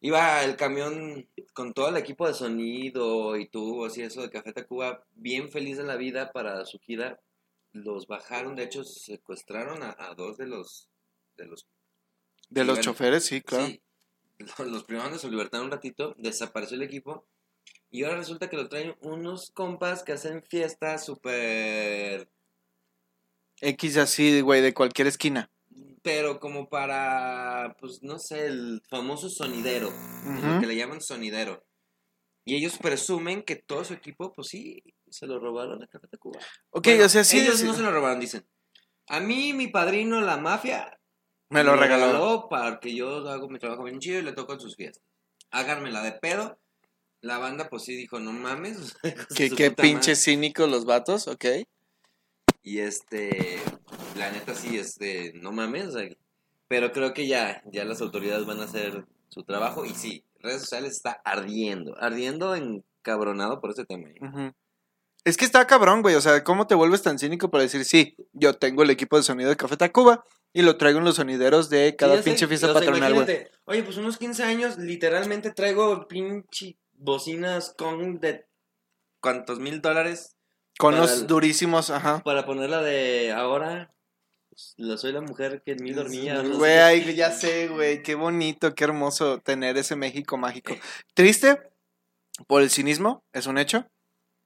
iba 0.00 0.42
el 0.44 0.56
camión 0.56 1.28
con 1.52 1.74
todo 1.74 1.88
el 1.88 1.96
equipo 1.96 2.26
de 2.26 2.34
sonido 2.34 3.36
y 3.36 3.48
tubos 3.48 3.98
y 3.98 4.02
eso 4.02 4.22
de 4.22 4.30
Café 4.30 4.52
Tacuba, 4.52 5.04
bien 5.12 5.50
feliz 5.50 5.76
de 5.76 5.84
la 5.84 5.96
vida 5.96 6.32
para 6.32 6.64
su 6.64 6.78
gira. 6.78 7.20
Los 7.72 8.06
bajaron, 8.06 8.56
de 8.56 8.64
hecho, 8.64 8.82
secuestraron 8.82 9.82
a, 9.82 9.94
a 9.98 10.14
dos 10.14 10.36
de 10.38 10.46
los... 10.46 10.88
De 11.36 11.46
los 11.46 11.68
De 12.48 12.64
los 12.64 12.80
choferes, 12.80 13.24
sí, 13.24 13.42
claro. 13.42 13.66
Sí, 13.66 13.82
los, 14.58 14.84
privaron 14.84 15.12
de 15.12 15.18
su 15.18 15.30
libertad 15.30 15.62
un 15.62 15.70
ratito, 15.70 16.14
desapareció 16.18 16.76
el 16.76 16.82
equipo. 16.82 17.26
Y 17.90 18.04
ahora 18.04 18.18
resulta 18.18 18.48
que 18.48 18.56
lo 18.56 18.68
traen 18.68 18.94
unos 19.00 19.50
compas 19.50 20.02
que 20.02 20.12
hacen 20.12 20.42
fiestas 20.42 21.04
súper... 21.04 22.30
X 23.60 23.96
así, 23.96 24.40
güey, 24.40 24.62
de 24.62 24.72
cualquier 24.72 25.08
esquina. 25.08 25.50
Pero 26.02 26.40
como 26.40 26.68
para, 26.68 27.76
pues 27.78 28.02
no 28.02 28.18
sé, 28.18 28.46
el 28.46 28.80
famoso 28.88 29.28
sonidero. 29.28 29.90
Lo 29.90 30.60
que 30.60 30.66
le 30.66 30.76
llaman 30.76 31.00
sonidero. 31.00 31.62
Y 32.44 32.56
ellos 32.56 32.78
presumen 32.78 33.42
que 33.42 33.56
todo 33.56 33.84
su 33.84 33.92
equipo, 33.92 34.32
pues 34.32 34.48
sí, 34.48 34.82
se 35.10 35.26
lo 35.26 35.38
robaron 35.38 35.82
a 35.82 35.86
Café 35.86 36.08
Tacuba. 36.08 36.40
Ok, 36.70 36.86
Bueno, 36.86 37.04
o 37.04 37.08
sea, 37.08 37.22
sí, 37.22 37.40
Ellos 37.40 37.58
sí, 37.58 37.66
no 37.66 37.74
se 37.74 37.82
lo 37.82 37.90
robaron, 37.90 38.20
dicen. 38.20 38.46
A 39.08 39.20
mí, 39.20 39.52
mi 39.52 39.66
padrino, 39.66 40.20
la 40.20 40.36
mafia, 40.36 40.99
me 41.50 41.64
lo 41.64 41.76
regaló. 41.76 42.48
para 42.48 42.80
que 42.80 42.94
yo 42.94 43.28
hago 43.28 43.48
mi 43.48 43.58
trabajo 43.58 43.82
bien 43.82 43.98
chido 43.98 44.20
y 44.20 44.22
le 44.22 44.32
toco 44.32 44.54
en 44.54 44.60
sus 44.60 44.76
fiestas. 44.76 45.02
Háganmela 45.50 46.02
de 46.02 46.12
pedo. 46.12 46.58
La 47.20 47.38
banda, 47.38 47.68
pues 47.68 47.82
sí, 47.82 47.96
dijo, 47.96 48.18
no 48.18 48.32
mames. 48.32 48.96
qué 49.36 49.74
madre. 49.76 50.16
cínicos 50.16 50.70
los 50.70 50.86
vatos, 50.86 51.28
ok. 51.28 51.44
Y 52.62 52.78
este, 52.78 53.58
la 54.16 54.30
neta 54.30 54.54
sí, 54.54 54.78
este, 54.78 55.32
no 55.34 55.52
mames. 55.52 55.88
o 55.88 55.92
sea, 55.98 56.08
pero 56.68 56.92
creo 56.92 57.12
que 57.12 57.26
ya, 57.26 57.62
ya 57.72 57.84
las 57.84 58.00
autoridades 58.00 58.46
van 58.46 58.60
a 58.60 58.64
hacer 58.64 59.04
su 59.28 59.42
trabajo. 59.42 59.84
Y 59.84 59.94
sí, 59.94 60.24
redes 60.38 60.60
sociales 60.60 60.92
está 60.92 61.20
ardiendo, 61.24 61.96
ardiendo 61.98 62.54
encabronado 62.54 63.60
por 63.60 63.72
ese 63.72 63.84
tema. 63.84 64.08
¿eh? 64.08 64.52
Es 65.24 65.36
que 65.36 65.44
está 65.44 65.66
cabrón, 65.66 66.00
güey. 66.00 66.14
O 66.14 66.20
sea, 66.20 66.44
¿cómo 66.44 66.68
te 66.68 66.76
vuelves 66.76 67.02
tan 67.02 67.18
cínico 67.18 67.50
para 67.50 67.64
decir, 67.64 67.84
sí, 67.84 68.16
yo 68.32 68.54
tengo 68.54 68.84
el 68.84 68.90
equipo 68.90 69.16
de 69.16 69.24
sonido 69.24 69.50
de 69.50 69.56
Café 69.56 69.76
Tacuba 69.76 70.24
y 70.52 70.62
lo 70.62 70.76
traigo 70.76 70.98
en 70.98 71.04
los 71.04 71.16
sonideros 71.16 71.70
de 71.70 71.94
cada 71.96 72.12
Sí, 72.12 72.18
ya 72.18 72.22
sé, 72.22 72.30
pinche 72.30 72.46
fiesta 72.48 72.72
patronal, 72.72 73.14
güey? 73.14 73.46
Oye, 73.64 73.82
pues 73.82 73.96
unos 73.96 74.18
15 74.18 74.42
años, 74.42 74.78
literalmente 74.78 75.52
traigo 75.52 76.08
pinche 76.08 76.76
bocinas 76.92 77.74
con 77.76 78.20
de 78.20 78.46
cuántos 79.20 79.58
mil 79.58 79.80
dólares 79.80 80.36
Con 80.78 80.94
para 80.94 81.16
durísimos, 81.16 81.90
ajá. 81.90 82.22
para 82.24 82.46
ponerla 82.46 82.82
de 82.82 83.32
ahora. 83.32 83.92
pues, 84.50 84.74
la 84.76 84.96
soy 84.96 85.12
la 85.12 85.20
mujer 85.20 85.62
que 85.64 85.72
en 85.72 85.82
mí 85.82 85.92
dormía. 85.92 86.42
Güey, 86.42 87.14
ya 87.14 87.30
sé, 87.30 87.68
güey. 87.68 88.02
Qué 88.02 88.14
bonito, 88.14 88.74
qué 88.74 88.84
hermoso 88.84 89.38
tener 89.38 89.76
ese 89.76 89.96
México 89.96 90.36
mágico. 90.36 90.74
Triste 91.14 91.60
por 92.46 92.62
el 92.62 92.70
cinismo, 92.70 93.22
es 93.32 93.46
un 93.46 93.58
hecho. 93.58 93.86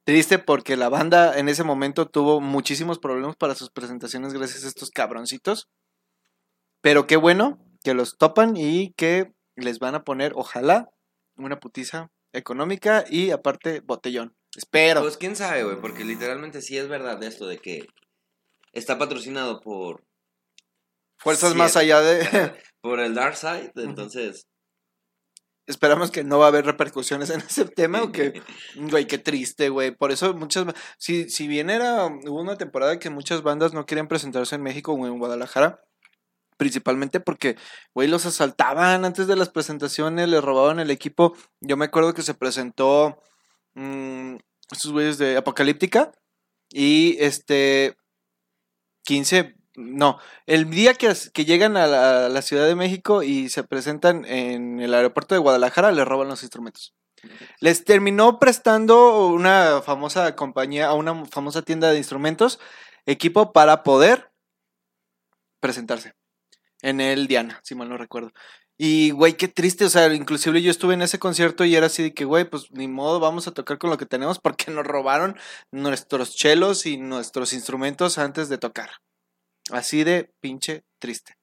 Triste 0.04 0.38
porque 0.38 0.76
la 0.76 0.90
banda 0.90 1.38
en 1.38 1.48
ese 1.48 1.64
momento 1.64 2.06
tuvo 2.06 2.40
muchísimos 2.40 2.98
problemas 2.98 3.36
para 3.36 3.54
sus 3.54 3.70
presentaciones 3.70 4.34
gracias 4.34 4.64
a 4.64 4.68
estos 4.68 4.90
cabroncitos. 4.90 5.68
Pero 6.84 7.06
qué 7.06 7.16
bueno 7.16 7.58
que 7.82 7.94
los 7.94 8.18
topan 8.18 8.58
y 8.58 8.92
que 8.92 9.32
les 9.56 9.78
van 9.78 9.94
a 9.94 10.04
poner, 10.04 10.34
ojalá, 10.36 10.90
una 11.34 11.58
putiza 11.58 12.10
económica 12.34 13.06
y 13.08 13.30
aparte 13.30 13.80
botellón. 13.80 14.36
Espero. 14.54 15.00
Pues 15.00 15.16
quién 15.16 15.34
sabe, 15.34 15.64
güey, 15.64 15.80
porque 15.80 16.04
literalmente 16.04 16.60
sí 16.60 16.76
es 16.76 16.86
verdad 16.86 17.22
esto 17.22 17.46
de 17.46 17.56
que 17.56 17.86
está 18.74 18.98
patrocinado 18.98 19.62
por, 19.62 20.04
Fuerzas 21.16 21.52
sí, 21.52 21.56
más 21.56 21.74
allá 21.78 22.02
de... 22.02 22.52
por 22.82 23.00
el 23.00 23.14
Dark 23.14 23.38
Side, 23.38 23.72
entonces... 23.76 24.46
Esperamos 25.66 26.10
que 26.10 26.22
no 26.22 26.38
va 26.38 26.44
a 26.44 26.48
haber 26.48 26.66
repercusiones 26.66 27.30
en 27.30 27.40
ese 27.40 27.64
tema 27.64 28.02
o 28.02 28.12
que 28.12 28.42
Güey, 28.76 29.06
qué 29.06 29.16
triste, 29.16 29.70
güey. 29.70 29.96
Por 29.96 30.12
eso 30.12 30.34
muchas... 30.34 30.66
Si, 30.98 31.30
si 31.30 31.48
bien 31.48 31.70
era... 31.70 32.04
Hubo 32.04 32.42
una 32.42 32.58
temporada 32.58 32.98
que 32.98 33.08
muchas 33.08 33.40
bandas 33.42 33.72
no 33.72 33.86
querían 33.86 34.06
presentarse 34.06 34.56
en 34.56 34.62
México 34.62 34.92
o 34.92 35.06
en 35.06 35.18
Guadalajara. 35.18 35.80
Principalmente 36.56 37.20
porque, 37.20 37.56
güey, 37.94 38.08
los 38.08 38.26
asaltaban 38.26 39.04
antes 39.04 39.26
de 39.26 39.36
las 39.36 39.48
presentaciones, 39.48 40.28
les 40.28 40.42
robaban 40.42 40.78
el 40.80 40.90
equipo. 40.90 41.34
Yo 41.60 41.76
me 41.76 41.86
acuerdo 41.86 42.14
que 42.14 42.22
se 42.22 42.34
presentó... 42.34 43.20
mm, 43.74 44.36
estos 44.72 44.92
güeyes 44.92 45.18
de 45.18 45.36
Apocalíptica. 45.36 46.12
Y 46.70 47.16
este... 47.20 47.96
15... 49.04 49.56
No, 49.76 50.18
el 50.46 50.70
día 50.70 50.94
que, 50.94 51.12
que 51.32 51.44
llegan 51.44 51.76
a 51.76 51.88
la 52.28 52.42
Ciudad 52.42 52.66
de 52.66 52.76
México 52.76 53.24
y 53.24 53.48
se 53.48 53.64
presentan 53.64 54.24
en 54.24 54.78
el 54.78 54.94
aeropuerto 54.94 55.34
de 55.34 55.40
Guadalajara, 55.40 55.90
les 55.90 56.06
roban 56.06 56.28
los 56.28 56.44
instrumentos. 56.44 56.94
Les 57.60 57.84
terminó 57.84 58.38
prestando 58.38 59.26
una 59.26 59.82
famosa 59.82 60.36
compañía, 60.36 60.86
a 60.86 60.94
una 60.94 61.24
famosa 61.26 61.62
tienda 61.62 61.90
de 61.90 61.98
instrumentos, 61.98 62.60
equipo 63.06 63.52
para 63.52 63.82
poder 63.82 64.30
presentarse 65.60 66.14
en 66.84 67.00
el 67.00 67.26
Diana, 67.26 67.60
si 67.64 67.74
mal 67.74 67.88
no 67.88 67.96
recuerdo. 67.96 68.32
Y, 68.76 69.10
güey, 69.12 69.36
qué 69.36 69.48
triste, 69.48 69.84
o 69.86 69.88
sea, 69.88 70.12
inclusive 70.12 70.60
yo 70.60 70.70
estuve 70.70 70.94
en 70.94 71.02
ese 71.02 71.18
concierto 71.18 71.64
y 71.64 71.74
era 71.74 71.86
así 71.86 72.02
de 72.02 72.14
que, 72.14 72.24
güey, 72.24 72.44
pues 72.44 72.70
ni 72.72 72.88
modo, 72.88 73.20
vamos 73.20 73.48
a 73.48 73.52
tocar 73.52 73.78
con 73.78 73.88
lo 73.88 73.96
que 73.96 74.04
tenemos 74.04 74.38
porque 74.38 74.70
nos 74.70 74.84
robaron 74.84 75.36
nuestros 75.70 76.36
chelos 76.36 76.84
y 76.84 76.98
nuestros 76.98 77.52
instrumentos 77.54 78.18
antes 78.18 78.48
de 78.48 78.58
tocar. 78.58 78.90
Así 79.70 80.04
de 80.04 80.30
pinche 80.40 80.84
triste. 80.98 81.38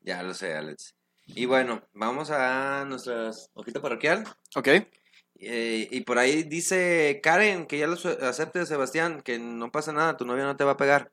Ya 0.00 0.22
lo 0.22 0.32
sé, 0.32 0.54
Alex. 0.54 0.94
Y 1.26 1.46
bueno, 1.46 1.82
vamos 1.92 2.30
a 2.30 2.84
nuestra 2.84 3.30
hojita 3.54 3.80
parroquial. 3.80 4.24
¿Ok? 4.54 4.68
Eh, 5.36 5.88
y 5.90 6.00
por 6.02 6.18
ahí 6.18 6.44
dice 6.44 7.18
Karen 7.20 7.66
que 7.66 7.78
ya 7.78 7.88
lo 7.88 7.94
acepte, 8.22 8.64
Sebastián, 8.66 9.22
que 9.22 9.40
no 9.40 9.72
pasa 9.72 9.92
nada, 9.92 10.16
tu 10.16 10.24
novia 10.24 10.44
no 10.44 10.56
te 10.56 10.64
va 10.64 10.72
a 10.72 10.76
pegar. 10.76 11.10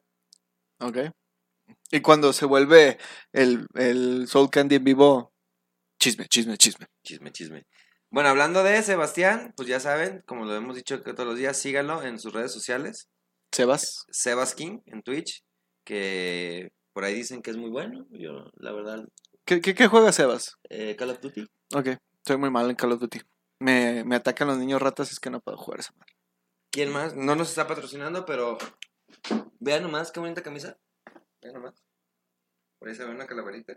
Ok. 0.79 0.97
Y 1.91 2.01
cuando 2.01 2.33
se 2.33 2.45
vuelve 2.45 2.97
el, 3.33 3.67
el 3.75 4.27
Soul 4.27 4.49
Candy 4.49 4.75
en 4.75 4.83
vivo, 4.83 5.33
chisme, 5.99 6.27
chisme, 6.27 6.57
chisme. 6.57 6.87
Chisme, 7.03 7.31
chisme. 7.31 7.65
Bueno, 8.09 8.29
hablando 8.29 8.63
de 8.63 8.81
Sebastián, 8.83 9.53
pues 9.55 9.69
ya 9.69 9.79
saben, 9.79 10.21
como 10.25 10.45
lo 10.45 10.55
hemos 10.55 10.75
dicho 10.75 11.01
todos 11.01 11.25
los 11.25 11.37
días, 11.37 11.57
síganlo 11.57 12.03
en 12.03 12.19
sus 12.19 12.33
redes 12.33 12.51
sociales. 12.51 13.07
Sebas. 13.53 14.05
Sebas 14.11 14.53
King 14.55 14.79
en 14.85 15.01
Twitch, 15.01 15.43
que 15.85 16.71
por 16.93 17.03
ahí 17.05 17.13
dicen 17.15 17.41
que 17.41 17.51
es 17.51 17.57
muy 17.57 17.69
bueno. 17.69 18.05
Yo, 18.11 18.49
la 18.55 18.71
verdad, 18.71 19.05
¿Qué, 19.45 19.59
qué, 19.61 19.73
qué 19.73 19.87
juega 19.87 20.11
Sebas? 20.11 20.55
eh, 20.69 20.95
Call 20.97 21.09
of 21.11 21.19
Duty. 21.21 21.45
Ok, 21.73 21.87
estoy 22.17 22.37
muy 22.37 22.49
mal 22.49 22.69
en 22.69 22.75
Call 22.75 22.91
of 22.91 22.99
Duty. 22.99 23.21
Me, 23.59 24.03
me 24.03 24.15
atacan 24.15 24.47
los 24.47 24.57
niños 24.57 24.81
ratas 24.81 25.11
es 25.11 25.19
que 25.19 25.29
no 25.29 25.39
puedo 25.39 25.57
jugar 25.57 25.79
esa 25.79 25.93
madre. 25.97 26.13
¿Quién 26.71 26.91
más? 26.91 27.15
No 27.15 27.35
nos 27.35 27.49
está 27.49 27.67
patrocinando, 27.67 28.25
pero 28.25 28.57
vean 29.59 29.83
nomás 29.83 30.11
qué 30.11 30.19
bonita 30.19 30.41
camisa. 30.41 30.77
Nomás. 31.43 31.83
Por 32.79 32.89
ahí 32.89 32.95
se 32.95 33.05
ve 33.05 33.11
una 33.11 33.25
calaverita. 33.27 33.73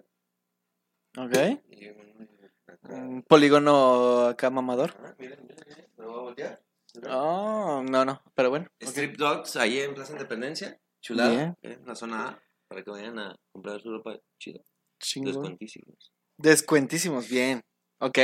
Ok. 1.16 1.32
Y 1.70 1.88
un- 1.88 2.28
acá. 2.66 2.94
Un 2.94 3.22
polígono 3.22 4.26
acá 4.28 4.50
mamador. 4.50 4.94
Ah, 4.98 5.14
miren, 5.18 5.40
miren, 5.46 5.64
miren, 5.68 5.86
lo 5.96 6.06
voy 6.06 6.18
a 6.18 6.22
voltear. 6.22 6.62
Oh, 7.08 7.82
no, 7.88 8.04
no, 8.04 8.22
pero 8.34 8.50
bueno. 8.50 8.66
Strip 8.80 9.16
Dogs, 9.16 9.56
ahí 9.56 9.80
en 9.80 9.94
Plaza 9.94 10.12
Independencia. 10.12 10.80
Chulada. 11.00 11.56
En 11.62 11.84
la 11.86 11.94
zona 11.94 12.28
A. 12.28 12.42
Para 12.68 12.82
que 12.82 12.90
vayan 12.90 13.18
a 13.18 13.36
comprar 13.52 13.80
su 13.80 13.90
ropa 13.90 14.18
chida. 14.38 14.60
Chingón. 15.00 15.32
Descuentísimos. 15.34 16.12
Descuentísimos, 16.38 17.28
bien. 17.28 17.62
Ok. 17.98 18.18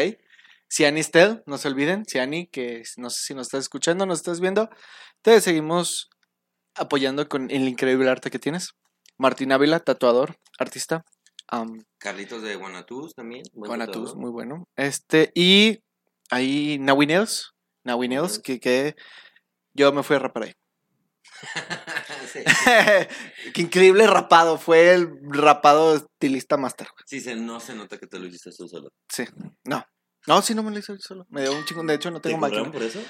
Ciani 0.69 1.03
Stel, 1.03 1.43
no 1.47 1.59
se 1.59 1.69
olviden. 1.69 2.05
Ciani, 2.07 2.47
que 2.47 2.83
no 2.97 3.11
sé 3.11 3.23
si 3.23 3.35
nos 3.35 3.49
estás 3.49 3.61
escuchando, 3.63 4.07
nos 4.07 4.19
estás 4.21 4.41
viendo. 4.41 4.71
Te 5.21 5.41
seguimos 5.41 6.09
apoyando 6.75 7.29
con 7.29 7.51
el 7.51 7.69
increíble 7.69 8.09
arte 8.09 8.31
que 8.31 8.39
tienes. 8.39 8.73
Martín 9.21 9.53
Ávila, 9.53 9.81
tatuador, 9.81 10.37
artista. 10.59 11.05
Carlitos 11.99 12.43
de 12.43 12.57
Guanatus 12.57 13.15
también. 13.15 13.43
tatuador. 13.53 14.17
muy 14.17 14.31
bueno. 14.31 14.67
Este, 14.77 15.31
y 15.35 15.81
ahí 16.31 16.79
Nawi 16.79 17.07
Nails, 17.07 17.53
que, 18.43 18.59
que 18.59 18.97
yo 19.75 19.93
me 19.93 20.03
fui 20.03 20.17
a 20.17 20.21
rapar 20.21 20.45
ahí. 20.45 20.55
Qué 23.55 23.61
increíble 23.61 24.07
rapado. 24.07 24.57
Fue 24.57 24.95
el 24.95 25.11
rapado 25.29 25.97
estilista 25.97 26.57
master. 26.57 26.89
Sí, 27.05 27.21
se, 27.21 27.37
no 27.37 27.61
se 27.61 27.75
nota 27.75 27.99
que 27.99 28.07
te 28.07 28.19
lo 28.19 28.27
hiciste 28.27 28.53
tú 28.57 28.69
solo. 28.69 28.91
Sí. 29.07 29.25
No. 29.65 29.85
No, 30.27 30.41
sí, 30.41 30.55
no 30.55 30.63
me 30.63 30.71
lo 30.71 30.79
hice 30.79 30.97
solo. 30.99 31.27
Me 31.29 31.43
dio 31.43 31.53
un 31.53 31.67
chingo. 31.67 31.83
De 31.83 31.95
hecho, 31.95 32.11
no 32.11 32.23
¿Te 32.23 32.31
tengo 32.31 32.41
cobraron 32.41 32.69
máquina. 32.69 32.73
por 32.73 32.83
eso? 32.89 33.03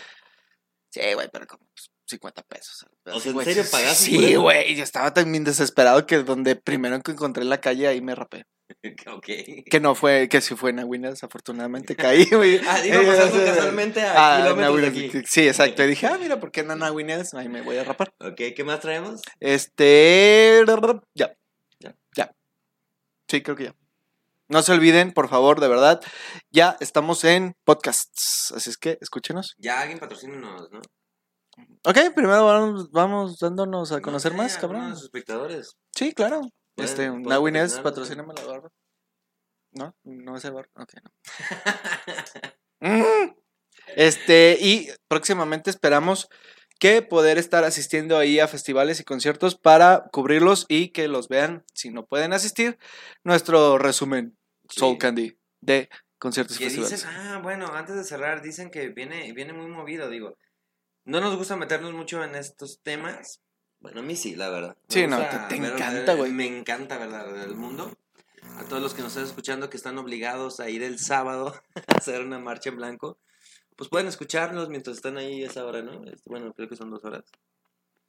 Sí, 0.91 1.01
güey, 1.15 1.29
pero 1.33 1.47
como 1.47 1.65
pues, 1.67 1.89
50 2.11 2.43
pesos. 2.43 2.87
O 3.07 3.21
sea, 3.21 3.33
¿en 3.33 3.45
serio 3.45 3.65
pagaste 3.71 4.05
Sí, 4.05 4.35
güey. 4.37 4.75
Yo 4.75 4.85
estaba 4.85 5.15
también 5.15 5.45
desesperado 5.45 6.07
que 6.07 6.23
donde 6.23 6.57
primero 6.57 7.01
que 7.01 7.13
encontré 7.13 7.45
la 7.45 7.61
calle 7.61 7.89
ahí 7.89 8.01
me 8.01 8.15
rapé. 8.15 8.45
ok. 9.07 9.27
Que 9.71 9.81
no 9.81 9.95
fue, 9.95 10.29
que 10.29 10.41
sí 10.41 10.55
fue 10.55 10.71
en 10.71 10.81
Aguinas, 10.81 11.23
afortunadamente 11.25 11.97
caí, 11.97 12.25
güey. 12.33 12.61
Ah, 12.67 12.85
iba 12.85 13.03
pasando 13.03 13.45
casualmente 13.45 14.03
a 14.03 14.13
Ah, 14.17 14.39
en 14.39 14.43
kilómetros 14.45 14.81
de 14.81 14.87
aquí. 14.89 15.23
Sí, 15.27 15.49
exacto. 15.49 15.83
Y 15.85 15.89
dije, 15.89 16.07
ah, 16.07 16.19
mira, 16.21 16.39
¿por 16.41 16.51
qué 16.51 16.63
no 16.63 16.75
en 16.75 16.83
Aguinas? 16.83 17.35
Ahí 17.35 17.49
me 17.49 17.63
voy 17.63 17.79
a 17.79 17.85
rapar. 17.85 18.13
Ok, 18.19 18.41
¿qué 18.55 18.65
más 18.65 18.81
traemos? 18.81 19.23
Este. 19.41 20.63
Ya. 21.15 21.35
Ya. 21.79 21.97
Ya. 22.17 22.35
Sí, 23.29 23.43
creo 23.43 23.57
que 23.57 23.65
ya. 23.65 23.75
No 24.49 24.63
se 24.63 24.73
olviden, 24.73 25.13
por 25.13 25.29
favor, 25.29 25.61
de 25.61 25.69
verdad. 25.69 26.01
Ya 26.51 26.77
estamos 26.81 27.23
en 27.23 27.55
podcasts. 27.65 28.53
Así 28.57 28.71
es 28.71 28.79
que 28.79 28.99
escúchenos. 29.01 29.55
Ya 29.59 29.81
alguien 29.81 30.01
patrocínenos, 30.01 30.73
¿no? 30.73 30.81
Ok, 31.85 31.99
primero 32.15 32.45
vamos, 32.47 32.91
vamos 32.91 33.39
dándonos 33.39 33.93
a 33.93 33.97
No 33.97 34.03
conocer 34.03 34.35
más, 34.35 34.57
alguno 34.57 34.79
cabrón. 34.79 34.95
sus 34.95 35.05
espectadores. 35.05 35.77
Sí, 35.95 36.13
claro. 36.13 36.43
Este, 36.77 37.11
patrocinarnos, 37.11 37.81
patrocíname 37.81 38.35
la 38.35 38.45
barba. 38.45 38.69
¿No? 39.73 39.95
¿No 40.05 40.37
es 40.37 40.45
el 40.45 40.53
bar? 40.53 40.69
Ok, 40.75 40.95
no. 41.03 41.11
Mm. 42.83 43.35
Este, 43.95 44.57
y 44.59 44.89
próximamente 45.07 45.69
esperamos 45.69 46.29
que 46.79 47.03
poder 47.03 47.37
estar 47.37 47.63
asistiendo 47.65 48.17
ahí 48.17 48.41
a 48.41 48.49
festivales 48.49 49.01
y 49.01 49.05
conciertos 49.05 49.55
para 49.55 50.05
cubrirlos 50.13 50.65
y 50.67 50.89
que 50.89 51.07
los 51.09 51.29
vean, 51.29 51.63
si 51.75 51.91
no 51.91 52.07
pueden 52.07 52.33
asistir, 52.33 52.79
nuestro 53.23 53.77
resumen 53.77 54.39
Soul. 54.71 54.97
Candy 54.97 55.37
de 55.61 55.91
conciertos 56.19 56.59
y 56.59 56.65
festivales. 56.65 56.91
dicen, 56.91 57.11
ah, 57.11 57.41
bueno, 57.43 57.67
antes 57.75 57.97
de 57.97 58.05
cerrar, 58.05 58.41
dicen 58.41 58.71
que 58.71 58.89
viene, 58.89 59.31
viene 59.35 59.53
muy 59.53 59.67
movido, 59.67 60.09
digo. 60.09 60.39
No 61.11 61.21
nos 61.21 61.37
gusta 61.37 61.57
meternos 61.57 61.93
mucho 61.93 62.23
en 62.23 62.37
estos 62.37 62.81
temas. 62.83 63.41
Bueno, 63.81 63.99
a 63.99 64.03
mí 64.05 64.15
sí, 64.15 64.37
la 64.37 64.49
verdad. 64.49 64.77
Me 64.89 64.95
Sí, 64.95 65.07
no, 65.09 65.19
te- 65.49 65.57
encanta, 65.57 66.15
güey. 66.15 66.31
Me 66.31 66.47
encanta 66.47 66.99
verdad 66.99 67.33
del 67.33 67.57
mundo. 67.57 67.93
A 68.59 68.65
todos 68.65 68.81
los 68.81 68.95
que 68.95 69.03
nos 69.03 69.11
están 69.13 69.25
escuchando 69.27 69.69
que 69.71 69.77
están 69.77 69.99
obligados 69.99 70.61
a 70.61 70.71
ir 70.71 70.85
el 70.85 71.01
sábado 71.01 71.53
a 71.89 71.97
hacer 71.97 72.21
una 72.25 72.39
marcha 72.39 72.69
en 72.71 72.77
blanco, 72.77 73.19
pues 73.75 73.91
pueden 73.91 74.07
escucharnos 74.07 74.69
mientras 74.69 74.97
están 74.97 75.17
ahí 75.17 75.43
esa 75.43 75.65
hora, 75.65 75.83
¿no? 75.83 76.05
Este, 76.05 76.31
Bueno, 76.31 76.53
creo 76.55 76.69
que 76.69 76.77
son 76.77 76.91
dos 76.91 77.05
horas. 77.05 77.25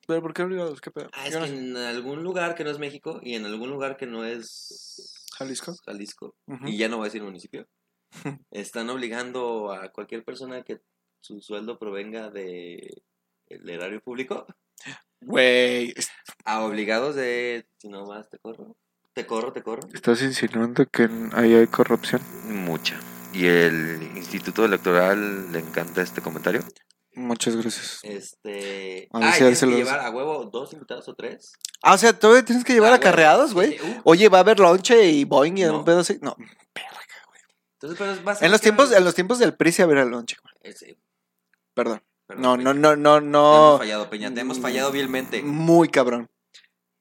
¿Pero 0.06 0.22
por 0.22 0.34
qué 0.36 0.44
obligados? 0.44 0.80
¿Qué 0.80 0.92
pedo? 0.92 1.10
Ah, 1.14 1.28
es 1.28 1.34
no 1.34 1.42
que 1.42 1.48
sé. 1.48 1.58
en 1.58 1.78
algún 1.78 2.22
lugar 2.24 2.54
que 2.54 2.64
no 2.64 2.70
es 2.70 2.78
México 2.78 3.20
y 3.24 3.34
en 3.36 3.46
algún 3.46 3.70
lugar 3.72 3.98
que 3.98 4.06
no 4.06 4.26
es 4.26 5.26
¿Jalisco? 5.38 5.76
Jalisco, 5.86 6.36
y 6.66 6.78
ya 6.78 6.88
no 6.88 6.98
voy 6.98 7.06
a 7.06 7.08
decir 7.10 7.24
municipio, 7.24 7.68
están 8.52 8.90
obligando 8.92 9.72
a 9.72 9.92
cualquier 9.92 10.24
persona 10.24 10.62
que 10.64 10.82
su 11.22 11.40
sueldo 11.42 11.78
provenga 11.80 12.30
de 12.30 13.02
el 13.48 13.70
erario 13.70 14.02
público 14.02 14.46
Güey, 15.22 15.94
es- 15.96 16.10
a 16.46 16.62
obligados 16.64 17.16
de 17.16 17.66
si 17.78 17.88
no 17.90 18.06
vas 18.08 18.30
te 18.30 18.40
corro, 18.40 18.76
te 19.14 19.26
corro, 19.28 19.54
te 19.54 19.62
corro. 19.62 19.88
¿estás 19.94 20.22
insinuando 20.24 20.86
que 20.88 21.08
ahí 21.34 21.54
hay 21.54 21.68
corrupción? 21.68 22.22
Mucha. 22.46 23.00
Y 23.34 23.46
el 23.46 24.02
Instituto 24.18 24.66
Electoral 24.66 25.52
le 25.52 25.60
encanta 25.60 26.02
este 26.02 26.22
comentario. 26.22 26.64
Muchas 27.14 27.56
gracias. 27.56 28.00
Este, 28.04 29.08
A 29.12 29.20
ver 29.20 29.28
ah, 29.28 29.32
si 29.34 29.38
y 29.38 29.40
tienes 29.42 29.60
que 29.60 29.66
llevar 29.68 30.00
a 30.00 30.10
huevo 30.10 30.46
dos 30.46 30.74
invitados 30.74 31.08
o 31.10 31.14
tres. 31.14 31.54
Ah, 31.84 31.94
o 31.94 31.98
sea, 31.98 32.18
todavía 32.18 32.44
tienes 32.44 32.64
que 32.64 32.74
llevar 32.74 32.94
Ah, 32.94 32.96
acarreados, 32.96 33.54
güey. 33.54 33.74
Sí, 33.74 33.78
sí, 33.80 33.92
uh. 33.98 34.02
Oye, 34.06 34.30
va 34.30 34.40
a 34.40 34.42
haber 34.42 34.60
lonche 34.60 35.06
y 35.10 35.24
Boeing 35.26 35.58
y 35.58 35.64
No. 35.66 35.80
un 35.80 35.86
pedo 35.86 36.00
así. 36.00 36.18
No, 36.22 36.36
Entonces, 37.76 37.98
pero 38.00 38.24
vas 38.24 38.42
a 38.42 38.46
en 38.46 38.52
los 38.52 38.62
tiempos, 38.62 38.92
en 38.92 39.04
los 39.04 39.14
tiempos 39.16 39.40
del 39.40 39.54
PRI 39.56 39.72
sí 39.72 39.82
había 39.82 40.04
lonche, 40.06 40.36
güey. 40.42 40.74
Perdón. 41.74 42.02
perdón, 42.28 42.42
No, 42.44 42.58
Peña. 42.58 42.74
no, 42.74 42.96
no, 42.96 42.96
no, 42.96 43.20
Te 43.20 43.26
hemos 43.26 43.32
no. 43.72 43.78
fallado, 43.80 44.10
Peña, 44.10 44.34
te 44.34 44.42
hemos 44.42 44.60
fallado 44.60 44.92
vilmente. 44.92 45.42
Muy 45.44 45.90
cabrón. 45.90 46.30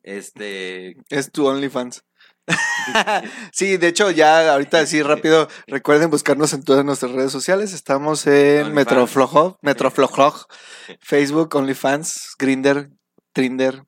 Este, 0.02 0.96
Es 1.08 1.30
tu 1.30 1.46
OnlyFans. 1.46 2.04
sí, 3.52 3.76
de 3.76 3.88
hecho, 3.88 4.10
ya 4.10 4.52
ahorita 4.52 4.84
sí 4.86 5.02
rápido, 5.02 5.48
recuerden 5.66 6.10
buscarnos 6.10 6.52
en 6.52 6.64
todas 6.64 6.84
nuestras 6.84 7.12
redes 7.12 7.30
sociales. 7.30 7.72
Estamos 7.72 8.26
en 8.26 8.32
OnlyFans. 8.66 8.74
Metroflojo, 8.74 9.58
Metroflojog, 9.62 10.46
Facebook, 11.00 11.54
OnlyFans, 11.54 12.34
Grinder, 12.38 12.90
Trinder, 13.32 13.84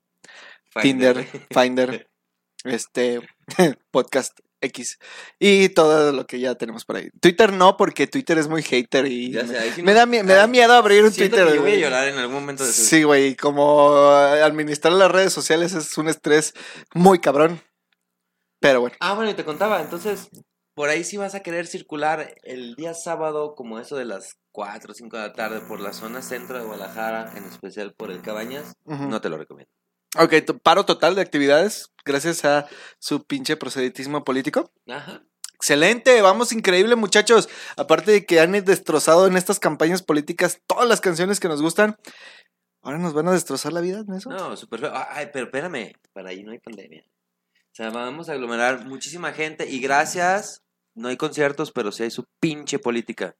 Tinder, 0.81 1.27
Finder, 1.51 2.09
este, 2.63 3.19
Podcast 3.91 4.39
X 4.63 4.97
y 5.39 5.69
todo 5.69 6.11
lo 6.11 6.25
que 6.25 6.39
ya 6.39 6.55
tenemos 6.55 6.85
por 6.85 6.95
ahí. 6.95 7.09
Twitter 7.21 7.51
no, 7.53 7.77
porque 7.77 8.07
Twitter 8.07 8.37
es 8.37 8.47
muy 8.47 8.63
hater 8.63 9.05
y 9.05 9.31
Ya 9.31 9.45
sé, 9.45 9.57
ahí 9.59 9.71
sí 9.71 9.83
me, 9.83 9.91
no- 9.93 9.97
da, 9.99 10.05
me 10.05 10.23
da 10.23 10.43
Ay, 10.43 10.49
miedo 10.49 10.73
abrir 10.73 11.03
un 11.03 11.11
Twitter. 11.11 11.47
que 11.47 11.55
yo 11.55 11.61
voy 11.61 11.71
a 11.71 11.73
güey. 11.73 11.79
llorar 11.81 12.07
en 12.07 12.17
algún 12.17 12.35
momento 12.35 12.63
de 12.63 12.69
eso. 12.69 12.81
Sí, 12.83 13.03
güey, 13.03 13.35
como 13.35 13.89
administrar 14.09 14.93
las 14.93 15.11
redes 15.11 15.33
sociales 15.33 15.73
es 15.73 15.97
un 15.97 16.07
estrés 16.09 16.53
muy 16.93 17.19
cabrón. 17.19 17.61
Pero 18.59 18.79
bueno, 18.81 18.95
Ah, 19.01 19.13
bueno, 19.13 19.29
y 19.29 19.33
te 19.33 19.43
contaba, 19.43 19.81
entonces, 19.81 20.29
por 20.73 20.87
ahí 20.89 21.03
si 21.03 21.17
vas 21.17 21.35
a 21.35 21.41
querer 21.41 21.67
circular 21.67 22.33
el 22.43 22.75
día 22.75 22.93
sábado, 22.93 23.55
como 23.55 23.77
eso 23.77 23.97
de 23.97 24.05
las 24.05 24.37
4 24.53 24.91
o 24.91 24.95
5 24.95 25.17
de 25.17 25.23
la 25.27 25.33
tarde, 25.33 25.59
por 25.67 25.81
la 25.81 25.91
zona 25.91 26.21
centro 26.21 26.57
de 26.57 26.63
Guadalajara, 26.63 27.33
en 27.35 27.43
especial 27.43 27.93
por 27.93 28.09
el 28.09 28.21
Cabañas, 28.21 28.73
no 28.85 29.19
te 29.19 29.27
lo 29.29 29.37
recomiendo. 29.37 29.69
Ok, 30.17 30.33
paro 30.61 30.85
total 30.85 31.15
de 31.15 31.21
actividades 31.21 31.91
gracias 32.05 32.45
a 32.45 32.67
su 32.99 33.23
pinche 33.25 33.57
proceditismo 33.57 34.23
político. 34.23 34.71
Ajá. 34.87 35.23
Excelente, 35.55 36.21
vamos 36.21 36.51
increíble 36.51 36.97
muchachos. 36.97 37.47
Aparte 37.77 38.11
de 38.11 38.25
que 38.25 38.41
han 38.41 38.51
destrozado 38.51 39.27
en 39.27 39.37
estas 39.37 39.59
campañas 39.59 40.03
políticas 40.03 40.59
todas 40.67 40.87
las 40.89 40.99
canciones 40.99 41.39
que 41.39 41.47
nos 41.47 41.61
gustan, 41.61 41.97
ahora 42.81 42.97
nos 42.97 43.13
van 43.13 43.29
a 43.29 43.31
destrozar 43.31 43.71
la 43.71 43.79
vida 43.79 44.03
en 44.05 44.13
eso. 44.13 44.29
No, 44.29 44.57
súper 44.57 44.81
feo. 44.81 44.91
Ah, 44.93 45.07
Ay, 45.11 45.29
pero 45.31 45.45
espérame, 45.45 45.93
para 46.11 46.31
ahí 46.31 46.43
no 46.43 46.51
hay 46.51 46.59
pandemia. 46.59 47.05
O 47.55 47.75
sea, 47.75 47.89
vamos 47.91 48.27
a 48.27 48.33
aglomerar 48.33 48.85
muchísima 48.85 49.31
gente 49.31 49.69
y 49.69 49.79
gracias, 49.79 50.63
no 50.95 51.07
hay 51.07 51.15
conciertos, 51.15 51.71
pero 51.71 51.93
sí 51.93 52.03
hay 52.03 52.11
su 52.11 52.25
pinche 52.41 52.77
política. 52.77 53.37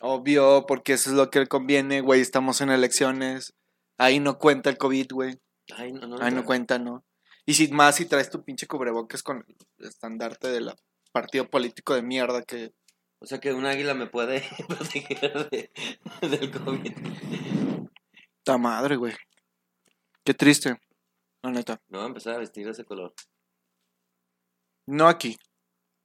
Obvio, 0.00 0.64
porque 0.66 0.92
eso 0.92 1.10
es 1.10 1.16
lo 1.16 1.28
que 1.28 1.46
conviene, 1.48 2.02
güey. 2.02 2.20
Estamos 2.20 2.60
en 2.60 2.70
elecciones. 2.70 3.52
Ahí 3.98 4.20
no 4.20 4.38
cuenta 4.38 4.70
el 4.70 4.78
COVID, 4.78 5.08
güey. 5.10 5.40
Ay, 5.76 5.92
no, 5.92 6.06
no. 6.06 6.16
Ahí 6.20 6.32
no 6.32 6.44
cuenta, 6.44 6.78
¿no? 6.78 7.04
Y 7.46 7.54
si 7.54 7.68
más 7.68 7.96
si 7.96 8.06
traes 8.06 8.30
tu 8.30 8.42
pinche 8.44 8.66
cubrebocas 8.66 9.22
con 9.22 9.44
el 9.78 9.86
estandarte 9.86 10.48
del 10.48 10.72
partido 11.12 11.48
político 11.48 11.94
de 11.94 12.02
mierda 12.02 12.42
que... 12.42 12.72
O 13.20 13.26
sea 13.26 13.38
que 13.40 13.52
un 13.52 13.66
águila 13.66 13.94
me 13.94 14.06
puede 14.06 14.42
proteger 14.68 15.50
de- 15.50 15.70
del 16.20 16.50
COVID. 16.50 16.92
Ta 18.44 18.58
madre, 18.58 18.96
güey. 18.96 19.14
Qué 20.24 20.34
triste. 20.34 20.76
La 21.42 21.50
neta. 21.50 21.80
No 21.88 22.04
empezar 22.04 22.34
a 22.34 22.38
vestir 22.38 22.64
de 22.66 22.72
ese 22.72 22.84
color. 22.84 23.14
No 24.86 25.08
aquí. 25.08 25.38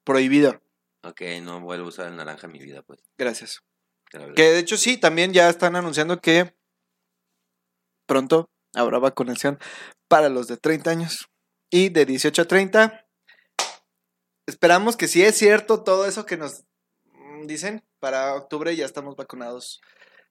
Prohibido. 0.04 0.62
Ok, 1.04 1.22
no 1.42 1.60
vuelvo 1.62 1.86
a 1.86 1.90
usar 1.90 2.08
el 2.08 2.16
naranja 2.16 2.48
en 2.48 2.54
mi 2.54 2.60
vida, 2.60 2.82
pues. 2.82 3.00
Gracias. 3.18 3.62
Que 4.36 4.44
de 4.44 4.60
hecho 4.60 4.78
sí, 4.78 4.98
también 4.98 5.34
ya 5.34 5.50
están 5.50 5.76
anunciando 5.76 6.20
que 6.22 6.56
pronto 8.06 8.50
habrá 8.74 9.00
vacunación 9.00 9.60
para 10.08 10.30
los 10.30 10.48
de 10.48 10.58
30 10.58 10.90
años 10.90 11.30
y 11.70 11.90
de 11.90 12.06
18 12.06 12.42
a 12.42 12.46
30. 12.46 13.06
Esperamos 14.46 14.98
que 14.98 15.08
si 15.08 15.24
es 15.24 15.36
cierto 15.36 15.84
todo 15.84 16.06
eso 16.06 16.26
que 16.26 16.38
nos 16.38 16.64
mm, 17.06 17.48
dicen, 17.48 17.84
para 18.00 18.36
octubre 18.36 18.76
ya 18.76 18.86
estamos 18.86 19.16
vacunados 19.16 19.82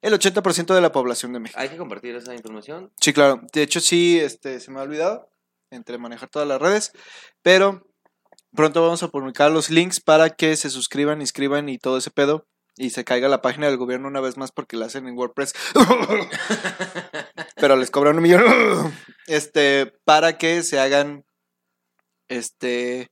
el 0.01 0.13
80% 0.13 0.75
de 0.75 0.81
la 0.81 0.91
población 0.91 1.33
de 1.33 1.39
México. 1.39 1.59
Hay 1.59 1.69
que 1.69 1.77
compartir 1.77 2.15
esa 2.15 2.35
información. 2.35 2.91
Sí, 2.99 3.13
claro. 3.13 3.41
De 3.53 3.63
hecho 3.63 3.79
sí, 3.79 4.19
este, 4.19 4.59
se 4.59 4.69
me 4.69 4.79
ha 4.79 4.83
olvidado 4.83 5.29
entre 5.71 5.97
manejar 5.97 6.29
todas 6.29 6.47
las 6.47 6.61
redes, 6.61 6.91
pero 7.41 7.87
pronto 8.53 8.81
vamos 8.81 9.01
a 9.01 9.07
publicar 9.07 9.49
los 9.49 9.69
links 9.69 9.99
para 9.99 10.29
que 10.29 10.55
se 10.55 10.69
suscriban, 10.69 11.21
inscriban 11.21 11.69
y 11.69 11.79
todo 11.79 11.97
ese 11.97 12.11
pedo. 12.11 12.45
Y 12.75 12.89
se 12.89 13.03
caiga 13.03 13.27
la 13.27 13.41
página 13.41 13.67
del 13.67 13.77
gobierno 13.77 14.07
una 14.07 14.19
vez 14.19 14.35
más 14.35 14.51
porque 14.51 14.77
la 14.77 14.87
hacen 14.87 15.07
en 15.07 15.17
WordPress. 15.17 15.53
pero 17.63 17.77
les 17.77 17.91
cobran 17.91 18.17
un 18.17 18.23
millón. 18.23 18.43
este, 19.27 19.85
para 20.03 20.37
que 20.37 20.63
se 20.63 20.81
hagan. 20.81 21.23
Este. 22.27 23.09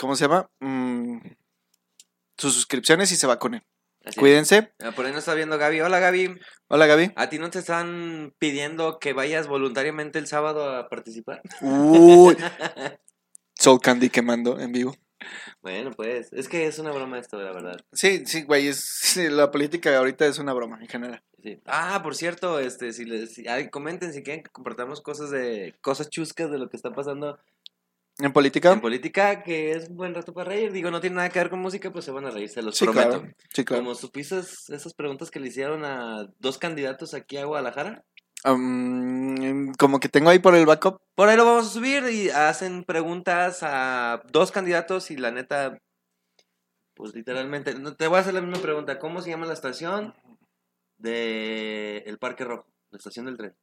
¿Cómo 0.00 0.16
se 0.16 0.24
llama? 0.24 0.50
Mm, 0.58 1.18
sus 2.36 2.54
suscripciones 2.54 3.12
y 3.12 3.16
se 3.16 3.28
vacunen. 3.28 3.62
Así 4.00 4.16
es. 4.16 4.16
Cuídense. 4.16 4.72
Ah, 4.80 4.90
Por 4.90 5.06
ahí 5.06 5.12
nos 5.12 5.20
está 5.20 5.34
viendo 5.34 5.58
Gaby. 5.58 5.80
Hola 5.80 6.00
Gaby. 6.00 6.40
Hola 6.66 6.88
Gaby. 6.88 7.12
¿A 7.14 7.28
ti 7.28 7.38
no 7.38 7.50
te 7.50 7.60
están 7.60 8.34
pidiendo 8.40 8.98
que 8.98 9.12
vayas 9.12 9.46
voluntariamente 9.46 10.18
el 10.18 10.26
sábado 10.26 10.68
a 10.68 10.88
participar? 10.88 11.40
Uy. 11.60 12.36
Soul 13.54 13.78
Candy 13.80 14.10
quemando 14.10 14.58
en 14.58 14.72
vivo. 14.72 14.96
Bueno, 15.60 15.92
pues, 15.92 16.32
es 16.32 16.48
que 16.48 16.66
es 16.66 16.80
una 16.80 16.90
broma 16.90 17.20
esto, 17.20 17.40
la 17.40 17.52
verdad. 17.52 17.76
Sí, 17.92 18.24
sí, 18.26 18.42
güey, 18.42 18.66
es, 18.66 18.84
sí, 18.84 19.28
la 19.28 19.52
política 19.52 19.96
ahorita 19.96 20.26
es 20.26 20.40
una 20.40 20.52
broma 20.52 20.80
en 20.80 20.88
general. 20.88 21.22
Sí. 21.42 21.60
Ah, 21.66 22.00
por 22.02 22.14
cierto, 22.14 22.60
este, 22.60 22.92
si 22.92 23.04
les, 23.04 23.34
si- 23.34 23.48
ay, 23.48 23.68
comenten 23.68 24.12
si 24.12 24.22
quieren 24.22 24.44
que 24.44 24.50
compartamos 24.50 25.00
cosas 25.00 25.30
de, 25.30 25.74
cosas 25.80 26.08
chuscas 26.08 26.50
de 26.50 26.58
lo 26.58 26.68
que 26.70 26.76
está 26.76 26.92
pasando 26.92 27.38
¿En 28.18 28.32
política? 28.32 28.70
en 28.72 28.80
política, 28.80 29.42
que 29.42 29.72
es 29.72 29.88
un 29.88 29.96
buen 29.96 30.14
rato 30.14 30.32
para 30.34 30.50
reír. 30.50 30.70
Digo, 30.70 30.90
no 30.90 31.00
tiene 31.00 31.16
nada 31.16 31.30
que 31.30 31.38
ver 31.40 31.50
con 31.50 31.60
música, 31.60 31.90
pues 31.90 32.04
se 32.04 32.10
van 32.12 32.26
a 32.26 32.30
reír, 32.30 32.48
se 32.48 32.62
los 32.62 32.76
Sí, 32.76 32.84
prometo. 32.84 33.08
claro. 33.20 33.34
Sí, 33.52 33.64
claro. 33.64 33.82
Como 33.82 33.94
supiste 33.94 34.38
esas 34.38 34.94
preguntas 34.94 35.30
que 35.30 35.40
le 35.40 35.48
hicieron 35.48 35.84
a 35.84 36.28
dos 36.38 36.58
candidatos 36.58 37.14
aquí 37.14 37.38
a 37.38 37.46
Guadalajara. 37.46 38.04
Um, 38.44 39.72
como 39.74 39.98
que 39.98 40.08
tengo 40.08 40.28
ahí 40.30 40.38
por 40.38 40.54
el 40.54 40.66
backup. 40.66 41.00
Por 41.14 41.28
ahí 41.28 41.36
lo 41.36 41.44
vamos 41.46 41.66
a 41.66 41.70
subir 41.70 42.04
y 42.12 42.28
hacen 42.30 42.84
preguntas 42.84 43.60
a 43.62 44.22
dos 44.30 44.52
candidatos 44.52 45.10
y 45.10 45.16
la 45.16 45.30
neta, 45.30 45.78
pues 46.94 47.14
literalmente, 47.14 47.74
te 47.96 48.06
voy 48.06 48.18
a 48.18 48.20
hacer 48.20 48.34
la 48.34 48.42
misma 48.42 48.60
pregunta. 48.62 48.98
¿Cómo 48.98 49.22
se 49.22 49.30
llama 49.30 49.46
la 49.46 49.54
estación 49.54 50.14
de 51.02 51.98
el 52.06 52.18
Parque 52.18 52.44
Rojo? 52.44 52.66
La 52.90 52.98
estación 52.98 53.26
del 53.26 53.36
tren. 53.36 53.56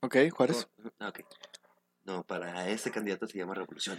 Ok, 0.00 0.16
Juárez. 0.30 0.68
Oh, 0.84 0.90
ah, 1.00 1.08
ok. 1.08 1.20
No, 2.04 2.24
para 2.24 2.68
ese 2.70 2.90
candidato 2.90 3.26
se 3.26 3.38
llama 3.38 3.54
Revolución. 3.54 3.98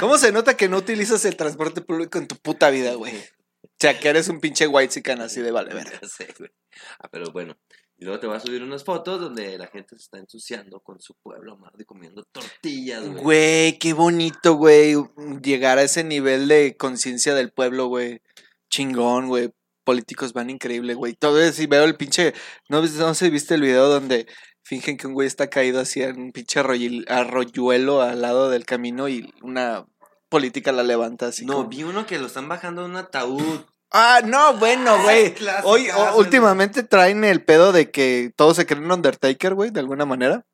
¿Cómo 0.00 0.18
se 0.18 0.32
nota 0.32 0.56
que 0.56 0.68
no 0.68 0.78
utilizas 0.78 1.24
el 1.24 1.36
transporte 1.36 1.80
público 1.80 2.18
en 2.18 2.28
tu 2.28 2.36
puta 2.36 2.70
vida, 2.70 2.94
güey? 2.94 3.16
O 3.62 3.68
sea, 3.78 3.98
que 3.98 4.08
eres 4.08 4.28
un 4.28 4.40
pinche 4.40 4.66
white 4.66 5.02
así 5.20 5.40
de 5.40 5.50
vale, 5.50 5.74
verga. 5.74 5.98
Sé, 6.08 6.34
güey. 6.38 6.50
Ah, 6.98 7.08
pero 7.10 7.32
bueno. 7.32 7.56
Y 7.96 8.04
luego 8.04 8.20
te 8.20 8.28
va 8.28 8.36
a 8.36 8.40
subir 8.40 8.62
unas 8.62 8.84
fotos 8.84 9.20
donde 9.20 9.58
la 9.58 9.66
gente 9.66 9.96
se 9.96 10.02
está 10.02 10.18
ensuciando 10.18 10.80
con 10.80 11.00
su 11.00 11.14
pueblo 11.14 11.54
amado 11.54 11.74
y 11.80 11.84
comiendo 11.84 12.22
tortillas, 12.30 13.02
güey. 13.08 13.22
Güey, 13.22 13.78
qué 13.78 13.92
bonito, 13.92 14.54
güey. 14.54 14.94
Llegar 15.42 15.78
a 15.78 15.82
ese 15.82 16.04
nivel 16.04 16.46
de 16.46 16.76
conciencia 16.76 17.34
del 17.34 17.50
pueblo, 17.50 17.86
güey. 17.86 18.22
Chingón, 18.70 19.26
güey. 19.26 19.52
Políticos 19.88 20.34
van 20.34 20.50
increíble, 20.50 20.92
güey. 20.92 21.14
Todo 21.14 21.40
eso, 21.40 21.62
y 21.62 21.66
veo 21.66 21.84
el 21.84 21.96
pinche. 21.96 22.34
¿No, 22.68 22.82
no 22.82 23.14
se 23.14 23.30
viste 23.30 23.54
el 23.54 23.62
video 23.62 23.88
donde 23.88 24.26
fingen 24.62 24.98
que 24.98 25.06
un 25.06 25.14
güey 25.14 25.26
está 25.26 25.48
caído 25.48 25.80
así 25.80 26.02
en 26.02 26.20
un 26.20 26.30
pinche 26.30 26.60
arroyuelo 26.60 28.02
al 28.02 28.20
lado 28.20 28.50
del 28.50 28.66
camino 28.66 29.08
y 29.08 29.32
una 29.40 29.86
política 30.28 30.72
la 30.72 30.82
levanta 30.82 31.28
así? 31.28 31.46
No, 31.46 31.54
como- 31.54 31.68
vi 31.70 31.84
uno 31.84 32.04
que 32.04 32.18
lo 32.18 32.26
están 32.26 32.48
bajando 32.50 32.82
de 32.82 32.88
un 32.90 32.96
ataúd. 32.96 33.64
Ah, 33.90 34.20
no, 34.26 34.58
bueno, 34.58 35.02
güey. 35.04 35.32
Clásicas, 35.32 35.64
Hoy, 35.64 35.88
güey. 35.88 36.18
últimamente 36.18 36.82
traen 36.82 37.24
el 37.24 37.42
pedo 37.42 37.72
de 37.72 37.90
que 37.90 38.30
todos 38.36 38.56
se 38.56 38.66
creen 38.66 38.92
Undertaker, 38.92 39.54
güey, 39.54 39.70
de 39.70 39.80
alguna 39.80 40.04
manera. 40.04 40.44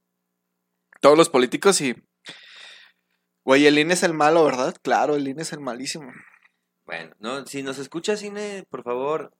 Todos 1.00 1.18
los 1.18 1.28
políticos 1.28 1.80
y. 1.80 1.96
Güey, 3.44 3.66
el 3.66 3.80
INE 3.80 3.94
es 3.94 4.04
el 4.04 4.14
malo, 4.14 4.44
¿verdad? 4.44 4.76
Claro, 4.80 5.16
el 5.16 5.26
INE 5.26 5.42
es 5.42 5.52
el 5.52 5.58
malísimo. 5.58 6.12
Bueno, 6.84 7.14
no, 7.18 7.46
si 7.46 7.62
nos 7.62 7.78
escucha 7.78 8.16
cine, 8.16 8.64
por 8.68 8.82
favor, 8.82 9.32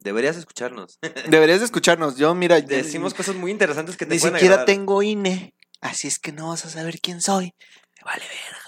deberías 0.00 0.36
escucharnos. 0.36 0.98
Deberías 1.28 1.60
de 1.60 1.64
escucharnos. 1.66 2.16
Yo, 2.16 2.34
mira, 2.34 2.60
Decimos 2.60 3.14
cosas 3.14 3.34
muy 3.36 3.50
interesantes 3.50 3.96
que 3.96 4.06
te 4.06 4.14
ni 4.14 4.20
pueden 4.20 4.36
siquiera 4.36 4.54
agradar. 4.56 4.66
tengo 4.66 5.02
INE. 5.02 5.54
Así 5.80 6.08
es 6.08 6.18
que 6.18 6.32
no 6.32 6.48
vas 6.50 6.64
a 6.66 6.70
saber 6.70 7.00
quién 7.00 7.20
soy. 7.22 7.54
Me 7.98 8.04
vale 8.04 8.22
verga. 8.24 8.60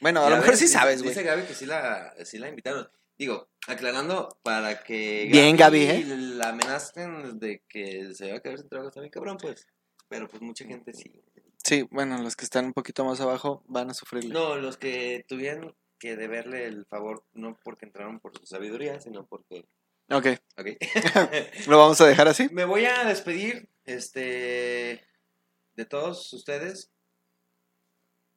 Bueno, 0.00 0.24
a 0.24 0.30
lo 0.30 0.36
mejor 0.38 0.56
sí 0.56 0.64
dice- 0.64 0.78
sabes, 0.78 1.02
güey. 1.02 1.10
Dice 1.14 1.22
Gaby 1.22 1.42
que 1.44 1.54
sí 1.54 1.66
la, 1.66 2.14
sí 2.24 2.38
la 2.38 2.48
invitaron. 2.48 2.88
Digo, 3.18 3.48
aclarando 3.68 4.36
para 4.42 4.82
que. 4.82 5.28
Bien, 5.30 5.56
Gaby, 5.56 5.80
¿eh? 5.82 6.04
La 6.06 6.48
amenacen 6.48 7.38
de 7.38 7.62
que 7.68 8.12
se 8.14 8.32
va 8.32 8.38
a 8.38 8.40
quedar 8.40 8.58
sin 8.58 8.68
trabajo, 8.68 8.98
bien 9.00 9.10
cabrón, 9.10 9.36
pues. 9.40 9.66
Pero 10.08 10.28
pues 10.28 10.42
mucha 10.42 10.64
gente 10.64 10.92
sí. 10.92 11.12
Sí, 11.62 11.86
bueno, 11.90 12.18
los 12.20 12.34
que 12.34 12.44
están 12.44 12.64
un 12.66 12.72
poquito 12.72 13.04
más 13.04 13.20
abajo 13.20 13.62
van 13.68 13.90
a 13.90 13.94
sufrirle. 13.94 14.34
No, 14.34 14.56
los 14.56 14.76
que 14.76 15.24
tuvieron 15.28 15.76
que 16.02 16.16
deberle 16.16 16.66
el 16.66 16.84
favor, 16.86 17.22
no 17.32 17.56
porque 17.62 17.86
entraron 17.86 18.18
por 18.18 18.36
su 18.36 18.44
sabiduría, 18.44 19.00
sino 19.00 19.24
porque. 19.24 19.68
Ok, 20.10 20.26
Ok. 20.58 20.66
lo 21.68 21.78
vamos 21.78 22.00
a 22.00 22.06
dejar 22.06 22.26
así. 22.26 22.48
Me 22.50 22.64
voy 22.64 22.86
a 22.86 23.04
despedir 23.04 23.68
este 23.84 25.06
de 25.76 25.84
todos 25.84 26.32
ustedes 26.32 26.90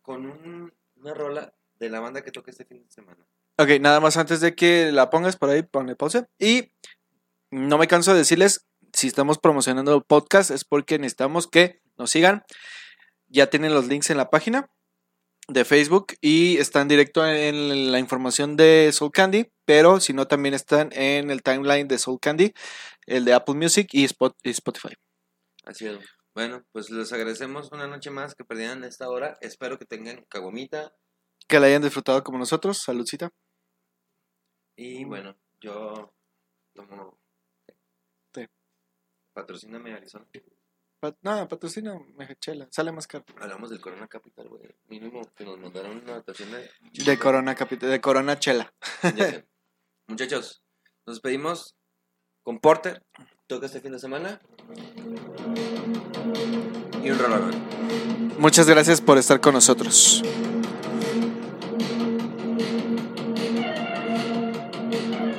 con 0.03 0.27
un- 0.27 0.71
una 0.97 1.15
rola 1.15 1.55
de 1.79 1.89
la 1.89 1.99
banda 2.01 2.21
que 2.23 2.29
toca 2.31 2.51
este 2.51 2.65
fin 2.65 2.83
de 2.83 2.91
semana. 2.91 3.25
Ok, 3.57 3.69
nada 3.81 3.99
más 3.99 4.15
antes 4.17 4.41
de 4.41 4.53
que 4.53 4.91
la 4.91 5.09
pongas 5.09 5.35
por 5.35 5.49
ahí, 5.49 5.63
ponle 5.63 5.95
pausa. 5.95 6.29
Y 6.37 6.71
no 7.49 7.79
me 7.79 7.87
canso 7.87 8.11
de 8.13 8.19
decirles, 8.19 8.67
si 8.93 9.07
estamos 9.07 9.39
promocionando 9.39 9.95
el 9.95 10.03
podcast 10.03 10.51
es 10.51 10.65
porque 10.65 10.99
necesitamos 10.99 11.47
que 11.47 11.81
nos 11.97 12.11
sigan. 12.11 12.43
Ya 13.27 13.49
tienen 13.49 13.73
los 13.73 13.87
links 13.87 14.11
en 14.11 14.17
la 14.17 14.29
página 14.29 14.69
de 15.47 15.65
Facebook 15.65 16.13
y 16.21 16.57
están 16.57 16.87
directo 16.87 17.25
en 17.27 17.91
la 17.91 17.99
información 17.99 18.55
de 18.55 18.91
Soul 18.91 19.11
Candy, 19.11 19.51
pero 19.65 19.99
si 19.99 20.13
no 20.13 20.27
también 20.27 20.53
están 20.53 20.89
en 20.93 21.29
el 21.29 21.43
timeline 21.43 21.87
de 21.87 21.97
Soul 21.99 22.19
Candy, 22.19 22.53
el 23.05 23.25
de 23.25 23.33
Apple 23.33 23.55
Music 23.55 23.89
y 23.91 24.05
Spot- 24.05 24.35
y 24.43 24.49
Spotify. 24.49 24.95
Así 25.63 25.87
es. 25.87 25.99
Bueno, 26.33 26.65
pues 26.71 26.89
les 26.89 27.13
agradecemos 27.13 27.71
una 27.71 27.87
noche 27.87 28.09
más 28.09 28.35
que 28.35 28.43
perdieran 28.43 28.83
esta 28.83 29.09
hora. 29.09 29.37
Espero 29.41 29.79
que 29.79 29.85
tengan 29.85 30.25
cagomita. 30.27 30.93
Que 31.47 31.59
la 31.59 31.67
hayan 31.67 31.81
disfrutado 31.81 32.23
como 32.23 32.37
nosotros. 32.37 32.79
Saludcita. 32.79 33.29
Y 34.75 35.05
bueno, 35.05 35.37
yo 35.61 36.13
tomo. 36.73 37.17
Té. 38.31 38.49
Patrocíname 39.33 39.93
Arizona. 39.93 40.27
Pat- 41.05 41.17
no, 41.21 41.47
patrocina 41.47 41.99
Mejechela. 42.17 42.67
Sale 42.71 42.91
más 42.91 43.05
caro. 43.05 43.25
Hablamos 43.39 43.69
del 43.69 43.79
Corona 43.79 44.07
Capital, 44.07 44.49
güey. 44.49 44.63
Mínimo 44.87 45.21
que 45.35 45.45
nos 45.45 45.59
mandaron 45.59 46.01
una 46.03 46.13
dotación 46.15 46.49
de. 46.51 46.69
De 47.03 47.19
Corona, 47.19 47.55
Capit- 47.55 47.79
de 47.79 48.01
Corona 48.01 48.39
Chela. 48.39 48.73
Muchachos, 50.07 50.63
nos 51.05 51.17
despedimos 51.17 51.75
con 52.43 52.59
Porter. 52.59 53.03
Toca 53.47 53.67
este 53.67 53.81
fin 53.81 53.91
de 53.91 53.99
semana. 53.99 54.41
Y 57.03 57.11
un 57.11 57.19
rolón. 57.19 57.51
Muchas 58.39 58.67
gracias 58.67 58.99
por 59.01 59.17
estar 59.19 59.39
con 59.39 59.53
nosotros. 59.53 60.23